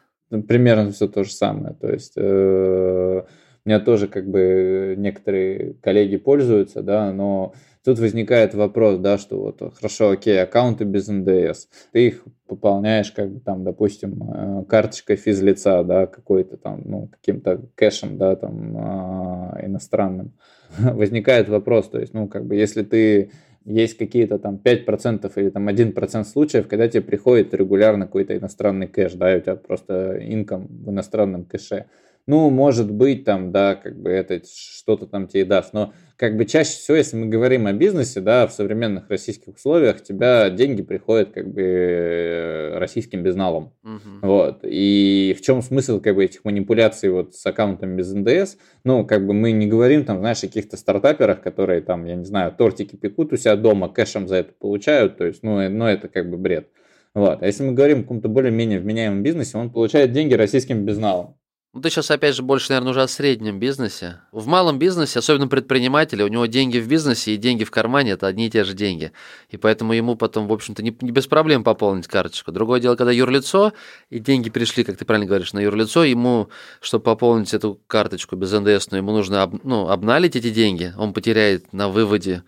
Примерно 0.47 0.91
все 0.91 1.07
то 1.07 1.23
же 1.23 1.31
самое. 1.31 1.75
То 1.75 1.91
есть 1.91 2.13
э, 2.15 3.23
меня 3.65 3.79
тоже 3.79 4.07
как 4.07 4.29
бы 4.29 4.95
некоторые 4.97 5.75
коллеги 5.81 6.17
пользуются, 6.17 6.81
да, 6.81 7.11
но 7.11 7.53
Тут 7.83 7.99
возникает 7.99 8.53
вопрос, 8.53 8.97
да, 8.97 9.17
что 9.17 9.41
вот 9.41 9.75
хорошо, 9.75 10.11
окей, 10.11 10.41
аккаунты 10.41 10.85
без 10.85 11.09
НДС, 11.09 11.67
ты 11.91 12.07
их 12.07 12.23
пополняешь, 12.47 13.11
как 13.11 13.29
бы 13.29 13.41
там, 13.41 13.65
допустим, 13.65 14.23
э, 14.23 14.63
карточкой 14.69 15.17
физлица, 15.17 15.83
да, 15.83 16.07
какой-то 16.07 16.55
там, 16.55 16.81
ну, 16.85 17.07
каким-то 17.07 17.61
кэшем, 17.75 18.17
да, 18.17 18.37
там, 18.37 18.77
э, 18.77 19.65
иностранным. 19.65 20.31
Возникает 20.77 21.49
вопрос, 21.49 21.89
то 21.89 21.99
есть, 21.99 22.13
ну, 22.13 22.29
как 22.29 22.45
бы, 22.45 22.55
если 22.55 22.83
ты 22.83 23.31
есть 23.65 23.97
какие-то 23.97 24.39
там 24.39 24.61
5% 24.63 25.29
или 25.35 25.49
там 25.49 25.67
1% 25.67 26.23
случаев, 26.23 26.69
когда 26.69 26.87
тебе 26.87 27.01
приходит 27.01 27.53
регулярно 27.53 28.05
какой-то 28.05 28.37
иностранный 28.37 28.87
кэш, 28.87 29.13
да, 29.15 29.35
и 29.35 29.39
у 29.39 29.41
тебя 29.41 29.55
просто 29.57 30.19
инком 30.21 30.67
в 30.67 30.89
иностранном 30.89 31.43
кэше, 31.43 31.87
ну, 32.25 32.49
может 32.49 32.89
быть, 32.91 33.25
там, 33.25 33.51
да, 33.51 33.75
как 33.75 34.01
бы 34.01 34.09
это 34.09 34.41
что-то 34.45 35.07
там 35.07 35.27
тебе 35.27 35.45
даст, 35.45 35.73
но 35.73 35.93
как 36.15 36.37
бы 36.37 36.45
чаще 36.45 36.71
всего, 36.71 36.95
если 36.95 37.17
мы 37.17 37.25
говорим 37.25 37.67
о 37.67 37.73
бизнесе, 37.73 38.21
да, 38.21 38.47
в 38.47 38.53
современных 38.53 39.09
российских 39.09 39.55
условиях, 39.55 40.01
тебя 40.01 40.49
деньги 40.49 40.81
приходят 40.81 41.31
как 41.31 41.51
бы 41.51 41.61
э, 41.61 42.77
российским 42.77 43.23
безналом. 43.23 43.73
Угу. 43.83 44.19
Вот. 44.21 44.59
И 44.63 45.35
в 45.37 45.41
чем 45.41 45.61
смысл 45.61 45.99
как 45.99 46.15
бы 46.15 46.23
этих 46.23 46.45
манипуляций 46.45 47.09
вот 47.09 47.35
с 47.35 47.45
аккаунтом 47.45 47.97
без 47.97 48.13
НДС? 48.13 48.55
Ну, 48.85 49.05
как 49.05 49.25
бы 49.27 49.33
мы 49.33 49.51
не 49.51 49.67
говорим 49.67 50.05
там, 50.05 50.19
знаешь, 50.19 50.43
о 50.43 50.47
каких-то 50.47 50.77
стартаперах, 50.77 51.41
которые 51.41 51.81
там, 51.81 52.05
я 52.05 52.15
не 52.15 52.25
знаю, 52.25 52.53
тортики 52.57 52.95
пекут 52.95 53.33
у 53.33 53.37
себя 53.37 53.57
дома, 53.57 53.89
кэшем 53.89 54.29
за 54.29 54.37
это 54.37 54.53
получают, 54.53 55.17
то 55.17 55.25
есть, 55.25 55.43
ну, 55.43 55.59
э, 55.59 55.67
ну 55.67 55.85
это 55.85 56.07
как 56.07 56.29
бы 56.29 56.37
бред. 56.37 56.69
Вот. 57.13 57.43
А 57.43 57.45
если 57.45 57.63
мы 57.63 57.73
говорим 57.73 57.99
о 57.99 58.01
каком-то 58.03 58.29
более-менее 58.29 58.79
вменяемом 58.79 59.23
бизнесе, 59.23 59.57
он 59.57 59.71
получает 59.71 60.13
деньги 60.13 60.35
российским 60.35 60.85
безналом. 60.85 61.35
Ну, 61.73 61.81
ты 61.81 61.89
сейчас, 61.89 62.11
опять 62.11 62.35
же, 62.35 62.43
больше, 62.43 62.69
наверное, 62.69 62.91
уже 62.91 63.01
о 63.01 63.07
среднем 63.07 63.57
бизнесе. 63.57 64.21
В 64.31 64.45
малом 64.45 64.77
бизнесе, 64.77 65.17
особенно 65.17 65.47
предприниматели, 65.47 66.21
у 66.21 66.27
него 66.27 66.45
деньги 66.45 66.77
в 66.77 66.87
бизнесе 66.87 67.33
и 67.33 67.37
деньги 67.37 67.63
в 67.63 67.71
кармане– 67.71 68.11
это 68.13 68.27
одни 68.27 68.45
и 68.45 68.49
те 68.51 68.63
же 68.63 68.75
деньги. 68.75 69.11
И 69.49 69.57
поэтому 69.57 69.93
ему 69.93 70.15
потом, 70.15 70.47
в 70.47 70.53
общем-то, 70.53 70.83
не, 70.83 70.95
не 71.01 71.09
без 71.09 71.25
проблем 71.25 71.63
пополнить 71.63 72.05
карточку. 72.05 72.51
Другое 72.51 72.79
дело, 72.79 72.95
когда 72.95 73.11
юрлицо, 73.11 73.73
и 74.11 74.19
деньги 74.19 74.51
пришли, 74.51 74.83
как 74.83 74.97
ты 74.97 75.05
правильно 75.05 75.25
говоришь, 75.25 75.53
на 75.53 75.61
юрлицо, 75.61 76.03
ему, 76.03 76.49
чтобы 76.79 77.05
пополнить 77.05 77.55
эту 77.55 77.81
карточку 77.87 78.35
без 78.35 78.51
НДС, 78.51 78.91
ну, 78.91 78.97
ему 78.97 79.11
нужно 79.11 79.41
об, 79.41 79.55
ну, 79.63 79.89
обналить 79.89 80.35
эти 80.35 80.51
деньги, 80.51 80.93
он 80.95 81.11
потеряет 81.11 81.73
на 81.73 81.89
выводе 81.89 82.43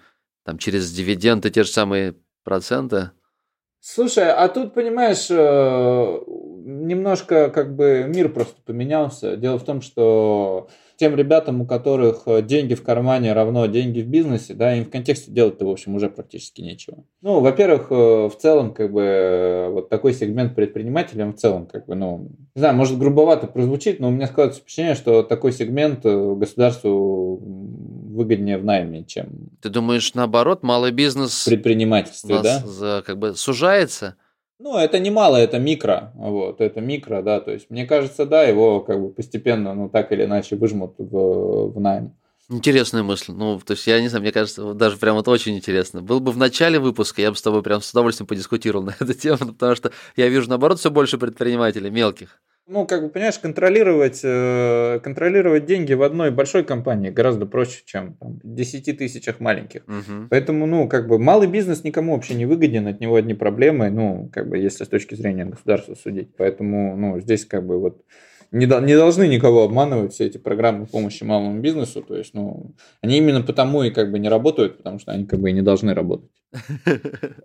там, 0.45 0.59
через 0.59 0.91
дивиденды 0.91 1.49
те 1.49 1.63
же 1.63 1.71
самые 1.71 2.13
проценты. 2.43 3.09
Слушай, 3.87 4.31
а 4.31 4.47
тут, 4.47 4.73
понимаешь, 4.73 5.27
э, 5.29 6.19
немножко 6.65 7.51
как 7.51 7.75
бы 7.75 8.05
мир 8.07 8.29
просто 8.29 8.55
поменялся. 8.65 9.37
Дело 9.37 9.59
в 9.59 9.63
том, 9.63 9.81
что 9.81 10.69
тем 10.95 11.15
ребятам, 11.15 11.61
у 11.61 11.67
которых 11.67 12.23
деньги 12.47 12.73
в 12.73 12.81
кармане 12.81 13.33
равно 13.33 13.67
деньги 13.67 14.01
в 14.01 14.07
бизнесе, 14.07 14.55
да, 14.55 14.75
им 14.75 14.85
в 14.85 14.89
контексте 14.89 15.31
делать-то, 15.31 15.67
в 15.67 15.69
общем, 15.69 15.93
уже 15.93 16.09
практически 16.09 16.61
нечего. 16.61 17.03
Ну, 17.21 17.41
во-первых, 17.41 17.91
э, 17.91 17.95
в 18.27 18.35
целом, 18.39 18.73
как 18.73 18.91
бы, 18.91 19.01
э, 19.03 19.69
вот 19.69 19.89
такой 19.89 20.13
сегмент 20.15 20.55
предпринимателей, 20.55 21.23
в 21.25 21.35
целом, 21.35 21.67
как 21.67 21.85
бы, 21.85 21.93
ну, 21.93 22.31
не 22.55 22.59
знаю, 22.59 22.75
может, 22.75 22.97
грубовато 22.97 23.45
прозвучит, 23.45 23.99
но 23.99 24.07
у 24.07 24.11
меня 24.11 24.25
складывается 24.25 24.61
впечатление, 24.61 24.95
что 24.95 25.21
такой 25.21 25.51
сегмент 25.51 26.03
государству 26.03 27.39
выгоднее 28.15 28.57
в 28.57 28.65
найме, 28.65 29.03
чем... 29.03 29.49
Ты 29.61 29.69
думаешь, 29.69 30.13
наоборот, 30.13 30.63
малый 30.63 30.91
бизнес... 30.91 31.45
Предпринимательство, 31.45 32.41
да? 32.41 32.59
За, 32.59 33.03
как 33.05 33.19
бы 33.19 33.35
сужается? 33.35 34.15
Ну, 34.57 34.77
это 34.77 34.99
не 34.99 35.09
мало, 35.09 35.35
это 35.35 35.59
микро, 35.59 36.13
вот, 36.15 36.61
это 36.61 36.79
микро, 36.79 37.21
да, 37.21 37.41
то 37.41 37.51
есть, 37.51 37.69
мне 37.69 37.85
кажется, 37.85 38.25
да, 38.25 38.43
его 38.43 38.79
как 38.79 39.01
бы 39.01 39.09
постепенно, 39.09 39.73
ну, 39.73 39.89
так 39.89 40.13
или 40.13 40.23
иначе 40.23 40.55
выжмут 40.55 40.95
в, 40.97 41.73
в 41.73 41.79
найм. 41.79 42.15
Интересная 42.47 43.01
мысль. 43.01 43.31
Ну, 43.33 43.59
то 43.59 43.71
есть, 43.71 43.87
я 43.87 43.99
не 43.99 44.07
знаю, 44.07 44.21
мне 44.21 44.31
кажется, 44.31 44.73
даже 44.75 44.97
прям 44.97 45.17
это 45.17 45.31
очень 45.31 45.57
интересно. 45.57 46.03
Был 46.03 46.19
бы 46.19 46.31
в 46.31 46.37
начале 46.37 46.79
выпуска, 46.79 47.21
я 47.21 47.31
бы 47.31 47.37
с 47.37 47.41
тобой 47.41 47.63
прям 47.63 47.81
с 47.81 47.89
удовольствием 47.91 48.27
подискутировал 48.27 48.85
на 48.85 48.91
эту 48.91 49.13
тему, 49.13 49.37
потому 49.37 49.75
что 49.75 49.91
я 50.15 50.29
вижу, 50.29 50.49
наоборот, 50.49 50.79
все 50.79 50.91
больше 50.91 51.17
предпринимателей 51.17 51.89
мелких. 51.89 52.39
Ну, 52.67 52.87
как 52.87 53.03
бы, 53.03 53.09
понимаешь, 53.09 53.37
контролировать, 53.37 54.21
э, 54.23 54.99
контролировать 55.03 55.65
деньги 55.65 55.93
в 55.93 56.01
одной 56.01 56.31
большой 56.31 56.63
компании 56.63 57.11
гораздо 57.11 57.45
проще, 57.45 57.83
чем 57.85 58.15
там, 58.15 58.39
в 58.41 58.55
10 58.55 58.97
тысячах 58.97 59.39
маленьких. 59.39 59.83
Угу. 59.87 60.27
Поэтому, 60.31 60.65
ну, 60.65 60.89
как 60.89 61.07
бы, 61.07 61.19
малый 61.19 61.47
бизнес 61.47 61.83
никому 61.83 62.13
вообще 62.15 62.33
не 62.33 62.47
выгоден, 62.47 62.87
от 62.87 62.99
него 62.99 63.17
одни 63.17 63.35
проблемы, 63.35 63.91
ну, 63.91 64.29
как 64.33 64.49
бы, 64.49 64.57
если 64.57 64.83
с 64.83 64.87
точки 64.87 65.13
зрения 65.13 65.45
государства 65.45 65.93
судить. 65.93 66.35
Поэтому, 66.37 66.97
ну, 66.97 67.19
здесь, 67.19 67.45
как 67.45 67.67
бы, 67.67 67.79
вот 67.79 68.01
не, 68.51 68.65
не 68.65 68.95
должны 68.95 69.27
никого 69.27 69.63
обманывать 69.63 70.13
все 70.13 70.25
эти 70.25 70.37
программы 70.37 70.85
помощи 70.85 71.23
малому 71.23 71.59
бизнесу. 71.59 72.01
То 72.01 72.15
есть, 72.15 72.33
ну, 72.33 72.73
они 73.01 73.17
именно 73.17 73.41
потому 73.41 73.83
и 73.83 73.91
как 73.91 74.11
бы 74.11 74.17
не 74.17 74.29
работают, 74.29 74.77
потому 74.77 74.97
что 74.97 75.11
они 75.11 75.25
как 75.25 75.39
бы 75.39 75.49
и 75.49 75.53
не 75.53 75.61
должны 75.61 75.93
работать. 75.93 76.31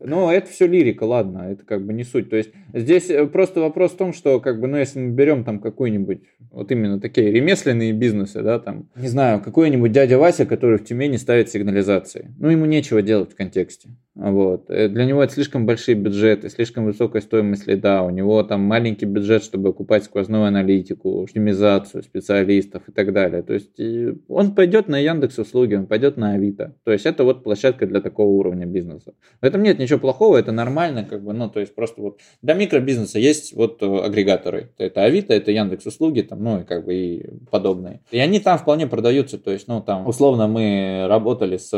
Ну, 0.01 0.31
это 0.31 0.51
все 0.51 0.67
лирика, 0.67 1.05
ладно, 1.05 1.49
это 1.51 1.65
как 1.65 1.85
бы 1.85 1.93
не 1.93 2.05
суть. 2.05 2.31
То 2.31 2.37
есть 2.37 2.51
здесь 2.73 3.11
э, 3.11 3.27
просто 3.27 3.61
вопрос 3.61 3.93
в 3.93 3.97
том, 3.97 4.13
что 4.13 4.41
как 4.41 4.61
бы, 4.61 4.67
ну, 4.67 4.77
если 4.77 4.99
мы 4.99 5.11
берем 5.13 5.45
там 5.45 5.61
какой-нибудь, 5.61 6.21
вот 6.51 6.73
именно 6.73 7.01
такие 7.01 7.31
ремесленные 7.31 7.93
бизнесы, 7.93 8.43
да, 8.43 8.59
там, 8.59 8.89
не 8.97 9.09
знаю, 9.09 9.41
какой-нибудь 9.41 9.93
дядя 9.93 10.19
Вася, 10.19 10.47
который 10.47 10.79
в 10.79 10.85
Тюмени 10.85 11.17
ставит 11.17 11.51
сигнализации. 11.51 12.35
Ну, 12.39 12.49
ему 12.49 12.67
нечего 12.67 13.03
делать 13.03 13.33
в 13.33 13.37
контексте. 13.37 13.91
Вот. 14.15 14.69
Э, 14.69 14.89
для 14.89 15.05
него 15.05 15.23
это 15.23 15.33
слишком 15.33 15.67
большие 15.67 15.95
бюджеты, 15.95 16.51
слишком 16.51 16.85
высокая 16.85 17.23
стоимость 17.23 17.67
лида, 17.67 18.03
у 18.03 18.11
него 18.11 18.43
там 18.43 18.61
маленький 18.61 19.07
бюджет, 19.07 19.43
чтобы 19.43 19.71
окупать 19.71 20.05
сквозную 20.05 20.45
аналитику, 20.45 21.23
оптимизацию 21.23 22.03
специалистов 22.03 22.83
и 22.89 22.93
так 22.93 23.13
далее. 23.13 23.43
То 23.43 23.55
есть 23.55 23.81
он 24.29 24.55
пойдет 24.55 24.89
на 24.89 24.99
Яндекс 24.99 25.39
услуги, 25.39 25.75
он 25.75 25.87
пойдет 25.87 26.17
на 26.17 26.33
Авито. 26.33 26.77
То 26.85 26.93
есть 26.93 27.07
это 27.07 27.25
вот 27.25 27.43
площадка 27.45 27.87
для 27.87 28.01
такого 28.01 28.31
уровня 28.31 28.67
бизнеса. 28.67 29.00
В 29.41 29.45
этом 29.45 29.63
нет 29.63 29.79
ничего 29.79 29.99
плохого, 29.99 30.37
это 30.37 30.53
нормально, 30.53 31.05
как 31.05 31.23
бы, 31.23 31.33
ну, 31.33 31.49
то 31.49 31.61
есть 31.61 31.75
просто 31.75 32.01
вот 32.01 32.21
для 32.43 32.55
микробизнеса 32.55 33.19
есть 33.19 33.55
вот 33.55 33.83
э, 33.83 33.87
агрегаторы. 33.87 34.73
Это 34.79 35.05
Авито, 35.05 35.35
это 35.35 35.51
Яндекс 35.51 35.87
услуги, 35.87 36.23
там, 36.23 36.43
ну, 36.43 36.61
и 36.61 36.65
как 36.65 36.85
бы 36.85 36.95
и 36.95 37.27
подобные. 37.51 38.01
И 38.11 38.19
они 38.19 38.41
там 38.41 38.59
вполне 38.59 38.87
продаются, 38.87 39.39
то 39.39 39.51
есть, 39.51 39.69
ну, 39.69 39.81
там, 39.81 40.07
условно, 40.07 40.47
мы 40.47 41.07
работали 41.09 41.57
с 41.57 41.71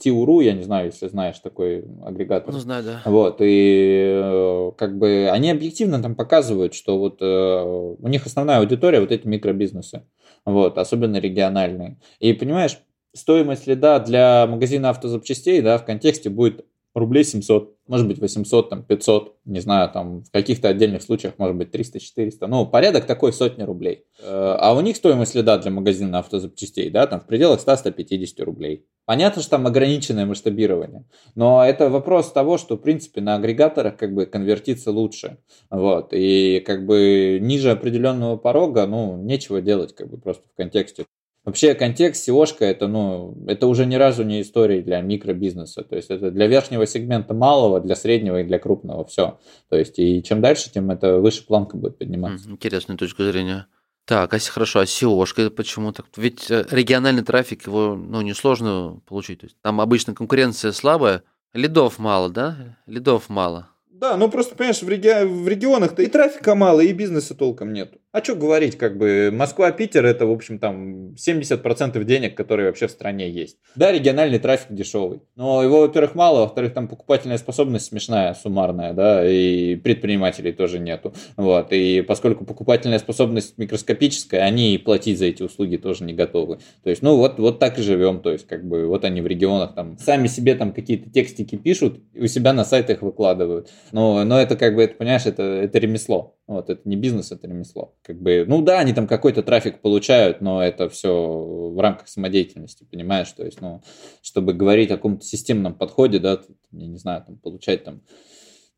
Тиуру, 0.00 0.40
я 0.40 0.52
не 0.52 0.62
знаю, 0.62 0.86
если 0.86 1.08
знаешь 1.08 1.38
такой 1.38 1.84
агрегатор. 2.04 2.52
Ну, 2.52 2.60
знаю, 2.60 2.84
да. 2.84 3.02
Вот, 3.04 3.36
и 3.40 4.20
э, 4.22 4.72
как 4.76 4.98
бы 4.98 5.28
они 5.30 5.50
объективно 5.50 6.02
там 6.02 6.14
показывают, 6.14 6.74
что 6.74 6.98
вот 6.98 7.18
э, 7.20 7.24
у 7.24 8.08
них 8.08 8.26
основная 8.26 8.58
аудитория 8.58 9.00
вот 9.00 9.12
эти 9.12 9.26
микробизнесы, 9.26 10.02
вот, 10.44 10.78
особенно 10.78 11.18
региональные. 11.18 11.98
И 12.18 12.32
понимаешь, 12.32 12.78
стоимость 13.14 13.66
лида 13.66 14.00
для 14.00 14.46
магазина 14.46 14.90
автозапчастей, 14.90 15.62
да, 15.62 15.78
в 15.78 15.84
контексте 15.84 16.30
будет 16.30 16.66
рублей 16.94 17.24
700 17.24 17.74
может 17.86 18.08
быть 18.08 18.18
800, 18.18 18.70
там 18.70 18.82
500, 18.82 19.36
не 19.44 19.60
знаю, 19.60 19.90
там 19.90 20.22
в 20.22 20.30
каких-то 20.30 20.68
отдельных 20.68 21.02
случаях 21.02 21.34
может 21.38 21.56
быть 21.56 21.74
300-400, 21.74 22.46
ну, 22.46 22.66
порядок 22.66 23.04
такой 23.04 23.32
сотни 23.32 23.62
рублей. 23.62 24.04
Э, 24.20 24.56
а 24.58 24.74
у 24.74 24.80
них 24.80 24.96
стоимость 24.96 25.34
лида 25.34 25.58
для 25.58 25.70
магазина 25.70 26.20
автозапчастей, 26.20 26.90
да, 26.90 27.06
там 27.06 27.20
в 27.20 27.26
пределах 27.26 27.60
100-150 27.60 28.42
рублей. 28.42 28.86
Понятно, 29.04 29.42
что 29.42 29.52
там 29.52 29.66
ограниченное 29.66 30.24
масштабирование, 30.24 31.04
но 31.34 31.64
это 31.64 31.90
вопрос 31.90 32.32
того, 32.32 32.56
что, 32.56 32.76
в 32.76 32.80
принципе, 32.80 33.20
на 33.20 33.34
агрегаторах 33.34 33.96
как 33.98 34.14
бы 34.14 34.24
конвертиться 34.24 34.90
лучше, 34.90 35.38
вот, 35.70 36.08
и 36.12 36.62
как 36.64 36.86
бы 36.86 37.38
ниже 37.40 37.70
определенного 37.70 38.36
порога, 38.38 38.86
ну, 38.86 39.18
нечего 39.18 39.60
делать, 39.60 39.94
как 39.94 40.08
бы 40.08 40.16
просто 40.16 40.48
в 40.48 40.56
контексте 40.56 41.04
Вообще 41.44 41.74
контекст 41.74 42.26
SEO 42.26 42.46
это, 42.60 42.88
ну, 42.88 43.36
это 43.46 43.66
уже 43.66 43.84
ни 43.84 43.96
разу 43.96 44.24
не 44.24 44.40
история 44.40 44.80
для 44.80 45.00
микробизнеса. 45.02 45.82
То 45.82 45.96
есть 45.96 46.10
это 46.10 46.30
для 46.30 46.46
верхнего 46.46 46.86
сегмента 46.86 47.34
малого, 47.34 47.80
для 47.80 47.96
среднего 47.96 48.40
и 48.40 48.44
для 48.44 48.58
крупного. 48.58 49.04
Все. 49.04 49.38
То 49.68 49.76
есть 49.76 49.98
и 49.98 50.22
чем 50.22 50.40
дальше, 50.40 50.72
тем 50.72 50.90
это 50.90 51.18
выше 51.18 51.46
планка 51.46 51.76
будет 51.76 51.98
подниматься. 51.98 52.48
Интересная 52.48 52.96
точка 52.96 53.24
зрения. 53.24 53.66
Так, 54.06 54.32
а 54.34 54.38
хорошо, 54.38 54.80
а 54.80 54.84
SEO 54.84 55.50
почему 55.50 55.92
так? 55.92 56.06
Ведь 56.16 56.50
э, 56.50 56.66
региональный 56.70 57.22
трафик, 57.22 57.66
его 57.66 57.94
ну, 57.94 58.20
несложно 58.20 59.00
получить. 59.06 59.40
То 59.40 59.46
есть, 59.46 59.56
там 59.62 59.80
обычно 59.80 60.14
конкуренция 60.14 60.72
слабая, 60.72 61.22
лидов 61.54 61.98
мало, 61.98 62.28
да? 62.28 62.76
Лидов 62.86 63.28
мало. 63.28 63.68
Да, 63.90 64.16
ну 64.18 64.28
просто, 64.28 64.56
понимаешь, 64.56 64.82
в, 64.82 64.88
реги... 64.88 65.24
в 65.24 65.48
регионах-то 65.48 66.02
и 66.02 66.06
трафика 66.08 66.54
мало, 66.54 66.80
и 66.80 66.92
бизнеса 66.92 67.34
толком 67.34 67.72
нету. 67.72 67.98
А 68.14 68.22
что 68.22 68.36
говорить, 68.36 68.78
как 68.78 68.96
бы 68.96 69.30
Москва-Питер 69.32 70.06
это, 70.06 70.24
в 70.24 70.30
общем, 70.30 70.60
там 70.60 71.14
70% 71.14 72.04
денег, 72.04 72.36
которые 72.36 72.68
вообще 72.68 72.86
в 72.86 72.92
стране 72.92 73.28
есть. 73.28 73.56
Да, 73.74 73.90
региональный 73.90 74.38
трафик 74.38 74.68
дешевый, 74.70 75.22
но 75.34 75.64
его, 75.64 75.80
во-первых, 75.80 76.14
мало, 76.14 76.42
во-вторых, 76.42 76.74
там 76.74 76.86
покупательная 76.86 77.38
способность 77.38 77.86
смешная, 77.86 78.32
суммарная, 78.34 78.92
да, 78.92 79.28
и 79.28 79.74
предпринимателей 79.74 80.52
тоже 80.52 80.78
нету. 80.78 81.12
Вот, 81.36 81.72
и 81.72 82.02
поскольку 82.02 82.44
покупательная 82.44 83.00
способность 83.00 83.58
микроскопическая, 83.58 84.42
они 84.42 84.76
и 84.76 84.78
платить 84.78 85.18
за 85.18 85.24
эти 85.24 85.42
услуги 85.42 85.76
тоже 85.76 86.04
не 86.04 86.12
готовы. 86.12 86.60
То 86.84 86.90
есть, 86.90 87.02
ну, 87.02 87.16
вот, 87.16 87.40
вот 87.40 87.58
так 87.58 87.80
и 87.80 87.82
живем, 87.82 88.20
то 88.20 88.30
есть, 88.30 88.46
как 88.46 88.64
бы, 88.64 88.86
вот 88.86 89.04
они 89.04 89.22
в 89.22 89.26
регионах 89.26 89.74
там 89.74 89.98
сами 89.98 90.28
себе 90.28 90.54
там 90.54 90.72
какие-то 90.72 91.10
текстики 91.10 91.56
пишут, 91.56 91.98
у 92.14 92.28
себя 92.28 92.52
на 92.52 92.64
сайтах 92.64 93.02
выкладывают. 93.02 93.70
Но, 93.90 94.22
но 94.22 94.40
это, 94.40 94.54
как 94.54 94.76
бы, 94.76 94.84
это, 94.84 94.94
понимаешь, 94.94 95.26
это, 95.26 95.42
это 95.42 95.80
ремесло. 95.80 96.36
Вот, 96.46 96.68
это 96.68 96.86
не 96.86 96.96
бизнес, 96.96 97.32
это 97.32 97.46
ремесло 97.46 97.94
как 98.02 98.20
бы, 98.20 98.44
ну 98.46 98.60
да, 98.60 98.78
они 98.78 98.92
там 98.92 99.06
какой-то 99.06 99.42
трафик 99.42 99.80
получают, 99.80 100.42
но 100.42 100.62
это 100.62 100.90
все 100.90 101.10
в 101.10 101.80
рамках 101.80 102.06
самодеятельности, 102.08 102.84
понимаешь, 102.84 103.32
то 103.32 103.44
есть, 103.44 103.62
ну, 103.62 103.82
чтобы 104.20 104.52
говорить 104.52 104.90
о 104.90 104.96
каком-то 104.96 105.24
системном 105.24 105.74
подходе, 105.74 106.18
да, 106.18 106.40
я 106.72 106.86
не 106.86 106.98
знаю, 106.98 107.24
там, 107.26 107.38
получать 107.38 107.84
там 107.84 108.02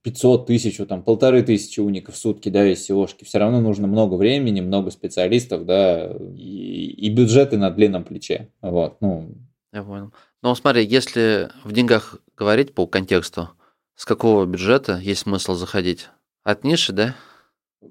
500 0.02 0.46
тысяч, 0.46 0.76
там, 0.88 1.02
полторы 1.02 1.42
тысячи 1.42 1.80
уников 1.80 2.14
в 2.14 2.18
сутки, 2.18 2.48
да, 2.50 2.64
из 2.64 2.88
SEOшки, 2.88 3.24
все 3.24 3.38
равно 3.38 3.60
нужно 3.60 3.88
много 3.88 4.14
времени, 4.14 4.60
много 4.60 4.92
специалистов, 4.92 5.66
да, 5.66 6.08
и, 6.36 6.86
и 6.86 7.10
бюджеты 7.10 7.58
на 7.58 7.70
длинном 7.72 8.04
плече, 8.04 8.52
вот, 8.62 8.98
ну. 9.00 9.34
Я 9.72 9.82
понял. 9.82 10.12
Ну, 10.40 10.54
смотри, 10.54 10.86
если 10.86 11.50
в 11.64 11.72
деньгах 11.72 12.20
говорить 12.36 12.74
по 12.74 12.86
контексту, 12.86 13.50
с 13.96 14.04
какого 14.04 14.46
бюджета 14.46 14.98
есть 14.98 15.22
смысл 15.22 15.54
заходить? 15.54 16.10
От 16.44 16.62
ниши, 16.62 16.92
да? 16.92 17.16